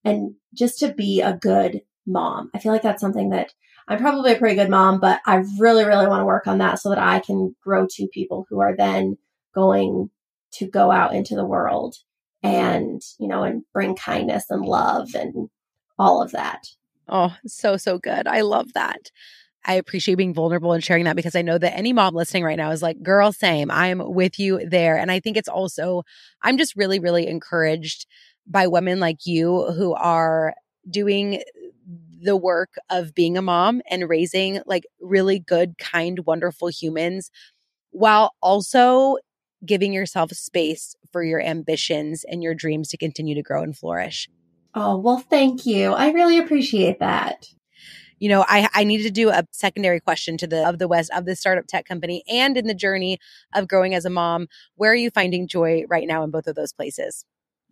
and 0.04 0.34
just 0.54 0.78
to 0.80 0.92
be 0.92 1.20
a 1.20 1.36
good 1.36 1.80
mom. 2.06 2.50
I 2.54 2.58
feel 2.58 2.72
like 2.72 2.82
that's 2.82 3.00
something 3.00 3.30
that 3.30 3.52
I'm 3.86 3.98
probably 3.98 4.32
a 4.32 4.38
pretty 4.38 4.56
good 4.56 4.70
mom, 4.70 5.00
but 5.00 5.20
I 5.26 5.42
really, 5.58 5.84
really 5.84 6.06
want 6.06 6.20
to 6.20 6.26
work 6.26 6.46
on 6.46 6.58
that 6.58 6.78
so 6.78 6.88
that 6.88 6.98
I 6.98 7.20
can 7.20 7.54
grow 7.62 7.86
two 7.86 8.08
people 8.08 8.46
who 8.48 8.60
are 8.60 8.76
then 8.76 9.18
going 9.54 10.10
to 10.54 10.66
go 10.66 10.90
out 10.90 11.14
into 11.14 11.34
the 11.34 11.44
world 11.44 11.96
and, 12.42 13.02
you 13.18 13.28
know, 13.28 13.42
and 13.42 13.62
bring 13.72 13.94
kindness 13.94 14.46
and 14.48 14.64
love 14.64 15.14
and 15.14 15.48
all 15.98 16.22
of 16.22 16.32
that. 16.32 16.68
Oh, 17.08 17.34
so, 17.46 17.76
so 17.76 17.98
good. 17.98 18.26
I 18.26 18.40
love 18.40 18.72
that. 18.74 19.10
I 19.66 19.74
appreciate 19.74 20.16
being 20.16 20.34
vulnerable 20.34 20.72
and 20.72 20.84
sharing 20.84 21.04
that 21.04 21.16
because 21.16 21.34
I 21.34 21.42
know 21.42 21.56
that 21.58 21.76
any 21.76 21.92
mom 21.92 22.14
listening 22.14 22.44
right 22.44 22.56
now 22.56 22.70
is 22.70 22.82
like, 22.82 23.02
girl, 23.02 23.32
same. 23.32 23.70
I'm 23.70 23.98
with 24.14 24.38
you 24.38 24.66
there. 24.68 24.98
And 24.98 25.10
I 25.10 25.20
think 25.20 25.36
it's 25.36 25.48
also, 25.48 26.02
I'm 26.42 26.58
just 26.58 26.76
really, 26.76 26.98
really 26.98 27.26
encouraged 27.26 28.06
by 28.46 28.66
women 28.66 29.00
like 29.00 29.24
you 29.24 29.72
who 29.72 29.94
are 29.94 30.54
doing 30.88 31.42
the 32.20 32.36
work 32.36 32.74
of 32.90 33.14
being 33.14 33.38
a 33.38 33.42
mom 33.42 33.80
and 33.90 34.08
raising 34.08 34.60
like 34.66 34.84
really 35.00 35.38
good, 35.38 35.78
kind, 35.78 36.20
wonderful 36.26 36.68
humans 36.68 37.30
while 37.90 38.34
also 38.42 39.16
giving 39.64 39.92
yourself 39.92 40.30
space 40.32 40.94
for 41.10 41.22
your 41.22 41.40
ambitions 41.40 42.24
and 42.28 42.42
your 42.42 42.54
dreams 42.54 42.88
to 42.88 42.98
continue 42.98 43.34
to 43.34 43.42
grow 43.42 43.62
and 43.62 43.76
flourish. 43.76 44.28
Oh, 44.74 44.98
well, 44.98 45.18
thank 45.18 45.66
you. 45.66 45.92
I 45.92 46.10
really 46.10 46.38
appreciate 46.38 46.98
that. 47.00 47.46
you 48.18 48.28
know, 48.28 48.44
I, 48.48 48.68
I 48.74 48.84
needed 48.84 49.04
to 49.04 49.10
do 49.10 49.28
a 49.30 49.46
secondary 49.52 50.00
question 50.00 50.36
to 50.38 50.46
the 50.46 50.66
of 50.68 50.78
the 50.78 50.88
West 50.88 51.10
of 51.14 51.26
the 51.26 51.36
startup 51.36 51.66
tech 51.66 51.84
company 51.86 52.22
and 52.28 52.56
in 52.56 52.66
the 52.66 52.74
journey 52.74 53.18
of 53.54 53.68
growing 53.68 53.94
as 53.94 54.04
a 54.04 54.10
mom. 54.10 54.46
Where 54.76 54.92
are 54.92 54.96
you 54.96 55.10
finding 55.10 55.48
joy 55.48 55.84
right 55.88 56.06
now 56.06 56.24
in 56.24 56.30
both 56.30 56.46
of 56.46 56.54
those 56.54 56.72
places? 56.72 57.24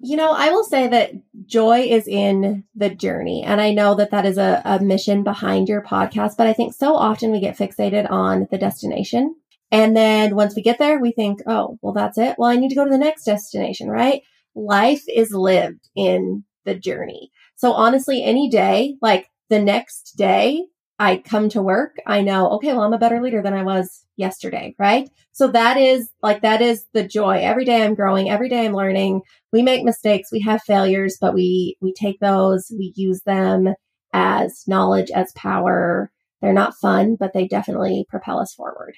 You 0.05 0.17
know, 0.17 0.33
I 0.33 0.51
will 0.51 0.65
say 0.65 0.89
that 0.89 1.13
joy 1.47 1.81
is 1.83 2.09
in 2.09 2.65
the 2.75 2.91
journey. 2.91 3.45
And 3.45 3.61
I 3.61 3.73
know 3.73 3.95
that 3.95 4.11
that 4.11 4.27
is 4.27 4.37
a, 4.37 4.61
a 4.65 4.81
mission 4.81 5.23
behind 5.23 5.69
your 5.69 5.83
podcast, 5.83 6.37
but 6.37 6.49
I 6.49 6.53
think 6.53 6.75
so 6.75 6.97
often 6.97 7.31
we 7.31 7.41
get 7.41 7.57
fixated 7.57 8.11
on 8.11 8.49
the 8.51 8.59
destination. 8.59 9.37
And 9.71 9.97
then 9.97 10.35
once 10.35 10.57
we 10.57 10.63
get 10.63 10.79
there, 10.79 10.99
we 10.99 11.13
think, 11.13 11.41
oh, 11.47 11.79
well, 11.83 11.93
that's 11.93 12.19
it. 12.19 12.35
Well, 12.37 12.51
I 12.51 12.57
need 12.57 12.71
to 12.71 12.75
go 12.75 12.85
to 12.85 12.91
the 12.91 12.99
next 12.99 13.25
destination, 13.25 13.89
right? 13.89 14.23
Life 14.57 15.05
is 15.09 15.33
lived 15.33 15.89
in 15.95 16.45
the 16.65 16.75
journey. 16.75 17.31
So 17.57 17.73
honestly, 17.73 18.23
any 18.23 18.49
day, 18.49 18.97
like 19.03 19.29
the 19.51 19.61
next 19.61 20.15
day 20.17 20.65
I 20.99 21.17
come 21.17 21.49
to 21.51 21.63
work, 21.63 21.97
I 22.07 22.21
know, 22.21 22.51
okay, 22.51 22.73
well, 22.73 22.83
I'm 22.83 22.93
a 22.93 22.99
better 22.99 23.21
leader 23.21 23.43
than 23.43 23.55
I 23.55 23.63
was 23.63 24.05
yesterday, 24.17 24.75
right? 24.79 25.09
So 25.33 25.49
that 25.49 25.77
is 25.77 26.11
like, 26.23 26.43
that 26.43 26.63
is 26.63 26.87
the 26.93 27.03
joy. 27.03 27.39
Every 27.39 27.65
day 27.65 27.83
I'm 27.83 27.95
growing, 27.95 28.31
every 28.31 28.49
day 28.49 28.65
I'm 28.65 28.75
learning. 28.75 29.23
We 29.53 29.63
make 29.63 29.85
mistakes, 29.85 30.31
we 30.31 30.41
have 30.41 30.63
failures, 30.63 31.19
but 31.21 31.35
we, 31.35 31.77
we 31.81 31.93
take 31.93 32.21
those, 32.21 32.71
we 32.79 32.93
use 32.95 33.23
them 33.23 33.75
as 34.13 34.65
knowledge, 34.67 35.11
as 35.11 35.33
power. 35.33 36.11
They're 36.41 36.53
not 36.53 36.77
fun, 36.77 37.17
but 37.19 37.33
they 37.33 37.47
definitely 37.47 38.07
propel 38.09 38.39
us 38.39 38.53
forward. 38.53 38.95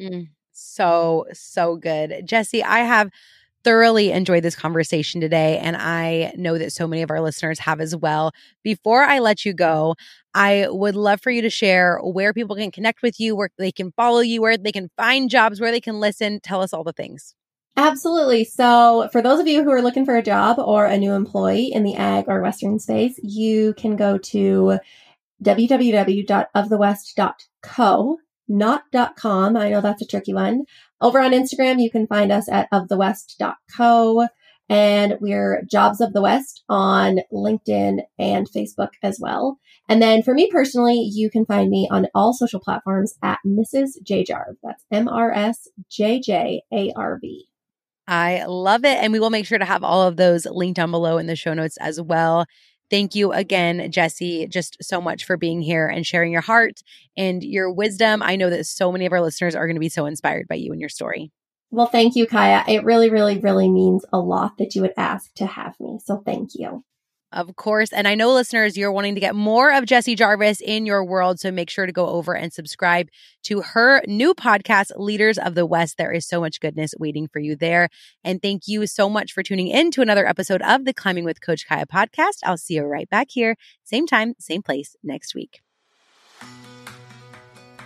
Mm, 0.00 0.28
so, 0.52 1.26
so 1.32 1.76
good. 1.76 2.22
Jessie, 2.24 2.64
I 2.64 2.80
have 2.80 3.10
thoroughly 3.64 4.12
enjoyed 4.12 4.44
this 4.44 4.54
conversation 4.54 5.20
today, 5.20 5.58
and 5.58 5.76
I 5.76 6.32
know 6.36 6.56
that 6.58 6.72
so 6.72 6.86
many 6.86 7.02
of 7.02 7.10
our 7.10 7.20
listeners 7.20 7.58
have 7.60 7.80
as 7.80 7.96
well. 7.96 8.32
Before 8.62 9.02
I 9.02 9.18
let 9.18 9.44
you 9.44 9.52
go, 9.52 9.96
I 10.34 10.68
would 10.68 10.94
love 10.94 11.20
for 11.20 11.30
you 11.30 11.42
to 11.42 11.50
share 11.50 11.98
where 11.98 12.32
people 12.32 12.56
can 12.56 12.70
connect 12.70 13.02
with 13.02 13.18
you, 13.18 13.34
where 13.34 13.50
they 13.58 13.72
can 13.72 13.90
follow 13.92 14.20
you, 14.20 14.42
where 14.42 14.56
they 14.56 14.72
can 14.72 14.90
find 14.96 15.30
jobs, 15.30 15.60
where 15.60 15.72
they 15.72 15.80
can 15.80 15.98
listen. 15.98 16.38
Tell 16.40 16.62
us 16.62 16.72
all 16.72 16.84
the 16.84 16.92
things. 16.92 17.34
Absolutely. 17.76 18.44
So, 18.44 19.08
for 19.10 19.20
those 19.20 19.40
of 19.40 19.48
you 19.48 19.64
who 19.64 19.72
are 19.72 19.82
looking 19.82 20.04
for 20.04 20.16
a 20.16 20.22
job 20.22 20.60
or 20.60 20.86
a 20.86 20.96
new 20.96 21.10
employee 21.12 21.72
in 21.72 21.82
the 21.82 21.96
ag 21.96 22.26
or 22.28 22.40
Western 22.40 22.78
space, 22.78 23.18
you 23.22 23.74
can 23.74 23.96
go 23.96 24.16
to 24.18 24.78
www.ofthewest.co 25.42 28.18
not 28.48 28.82
.com. 29.16 29.56
I 29.56 29.70
know 29.70 29.80
that's 29.80 30.02
a 30.02 30.06
tricky 30.06 30.34
one. 30.34 30.64
Over 31.04 31.20
on 31.20 31.32
Instagram, 31.32 31.82
you 31.82 31.90
can 31.90 32.06
find 32.06 32.32
us 32.32 32.48
at 32.48 32.66
ofthewest.co 32.72 34.26
and 34.70 35.18
we're 35.20 35.62
Jobs 35.70 36.00
of 36.00 36.14
the 36.14 36.22
West 36.22 36.64
on 36.70 37.18
LinkedIn 37.30 37.98
and 38.18 38.48
Facebook 38.50 38.88
as 39.02 39.18
well. 39.20 39.58
And 39.86 40.00
then 40.00 40.22
for 40.22 40.32
me 40.32 40.48
personally, 40.50 40.94
you 41.12 41.28
can 41.28 41.44
find 41.44 41.68
me 41.68 41.86
on 41.90 42.06
all 42.14 42.32
social 42.32 42.58
platforms 42.58 43.12
at 43.22 43.38
Mrs. 43.46 44.02
J 44.02 44.24
Jarv. 44.24 44.54
That's 44.62 44.82
M 44.90 45.06
R 45.06 45.30
S 45.30 45.68
J 45.90 46.20
J 46.20 46.62
A 46.72 46.90
R 46.96 47.18
V. 47.20 47.48
I 48.08 48.46
love 48.46 48.86
it. 48.86 48.96
And 48.96 49.12
we 49.12 49.20
will 49.20 49.28
make 49.28 49.44
sure 49.44 49.58
to 49.58 49.64
have 49.66 49.84
all 49.84 50.08
of 50.08 50.16
those 50.16 50.46
linked 50.46 50.76
down 50.76 50.90
below 50.90 51.18
in 51.18 51.26
the 51.26 51.36
show 51.36 51.52
notes 51.52 51.76
as 51.82 52.00
well. 52.00 52.46
Thank 52.90 53.14
you 53.14 53.32
again, 53.32 53.90
Jessie, 53.90 54.46
just 54.46 54.76
so 54.82 55.00
much 55.00 55.24
for 55.24 55.36
being 55.36 55.62
here 55.62 55.86
and 55.88 56.06
sharing 56.06 56.32
your 56.32 56.42
heart 56.42 56.82
and 57.16 57.42
your 57.42 57.72
wisdom. 57.72 58.22
I 58.22 58.36
know 58.36 58.50
that 58.50 58.66
so 58.66 58.92
many 58.92 59.06
of 59.06 59.12
our 59.12 59.22
listeners 59.22 59.54
are 59.54 59.66
going 59.66 59.76
to 59.76 59.80
be 59.80 59.88
so 59.88 60.06
inspired 60.06 60.46
by 60.48 60.56
you 60.56 60.70
and 60.70 60.80
your 60.80 60.90
story. 60.90 61.32
Well, 61.70 61.86
thank 61.86 62.14
you, 62.14 62.26
Kaya. 62.26 62.62
It 62.68 62.84
really, 62.84 63.10
really, 63.10 63.38
really 63.38 63.68
means 63.68 64.04
a 64.12 64.18
lot 64.18 64.58
that 64.58 64.74
you 64.74 64.82
would 64.82 64.92
ask 64.96 65.32
to 65.34 65.46
have 65.46 65.74
me. 65.80 65.98
So 66.04 66.22
thank 66.24 66.50
you. 66.54 66.84
Of 67.34 67.56
course. 67.56 67.92
And 67.92 68.06
I 68.06 68.14
know 68.14 68.32
listeners, 68.32 68.76
you're 68.76 68.92
wanting 68.92 69.16
to 69.16 69.20
get 69.20 69.34
more 69.34 69.72
of 69.72 69.86
Jessie 69.86 70.14
Jarvis 70.14 70.60
in 70.60 70.86
your 70.86 71.04
world. 71.04 71.40
So 71.40 71.50
make 71.50 71.68
sure 71.68 71.84
to 71.84 71.92
go 71.92 72.06
over 72.06 72.32
and 72.32 72.52
subscribe 72.52 73.08
to 73.42 73.60
her 73.60 74.02
new 74.06 74.34
podcast, 74.34 74.92
Leaders 74.96 75.36
of 75.36 75.56
the 75.56 75.66
West. 75.66 75.98
There 75.98 76.12
is 76.12 76.28
so 76.28 76.40
much 76.40 76.60
goodness 76.60 76.94
waiting 76.96 77.26
for 77.26 77.40
you 77.40 77.56
there. 77.56 77.88
And 78.22 78.40
thank 78.40 78.68
you 78.68 78.86
so 78.86 79.10
much 79.10 79.32
for 79.32 79.42
tuning 79.42 79.66
in 79.66 79.90
to 79.90 80.00
another 80.00 80.28
episode 80.28 80.62
of 80.62 80.84
the 80.84 80.94
Climbing 80.94 81.24
with 81.24 81.40
Coach 81.40 81.66
Kaya 81.68 81.86
podcast. 81.86 82.38
I'll 82.44 82.56
see 82.56 82.74
you 82.74 82.84
right 82.84 83.10
back 83.10 83.26
here, 83.30 83.56
same 83.82 84.06
time, 84.06 84.34
same 84.38 84.62
place 84.62 84.94
next 85.02 85.34
week. 85.34 85.60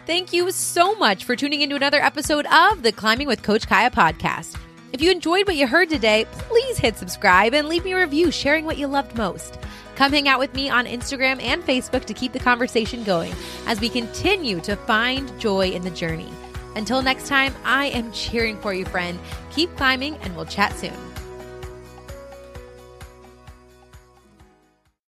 Thank 0.07 0.35
you 0.35 0.51
so 0.51 0.95
much 0.95 1.25
for 1.25 1.37
tuning 1.37 1.63
into 1.63 1.77
another 1.77 2.03
episode 2.03 2.47
of 2.47 2.83
the 2.83 2.93
Climbing 2.93 3.27
with 3.27 3.43
Coach 3.43 3.67
Kaya 3.67 3.91
podcast. 3.91 4.59
If 4.91 5.03
you 5.03 5.11
enjoyed 5.11 5.47
what 5.47 5.57
you 5.57 5.67
heard 5.67 5.91
today, 5.91 6.25
please 6.33 6.79
hit 6.79 6.97
subscribe 6.97 7.53
and 7.53 7.69
leave 7.69 7.85
me 7.85 7.93
a 7.93 7.99
review 7.99 8.31
sharing 8.31 8.65
what 8.65 8.79
you 8.79 8.87
loved 8.87 9.17
most. 9.19 9.59
Come 9.97 10.13
hang 10.13 10.29
out 10.29 10.39
with 10.39 10.55
me 10.55 10.71
on 10.71 10.87
Instagram 10.87 11.43
and 11.43 11.63
Facebook 11.63 12.07
to 12.07 12.15
keep 12.15 12.33
the 12.33 12.39
conversation 12.39 13.05
going 13.05 13.35
as 13.67 13.81
we 13.81 13.91
continue 13.91 14.61
to 14.61 14.77
find 14.77 15.39
joy 15.39 15.69
in 15.69 15.83
the 15.83 15.91
journey. 15.91 16.33
Until 16.75 17.03
next 17.03 17.29
time, 17.29 17.55
I 17.65 17.87
am 17.87 18.13
cheering 18.13 18.59
for 18.61 18.73
you, 18.73 18.87
friend. 18.87 19.19
Keep 19.53 19.77
climbing, 19.77 20.17
and 20.19 20.35
we'll 20.35 20.47
chat 20.47 20.75
soon. 20.79 20.95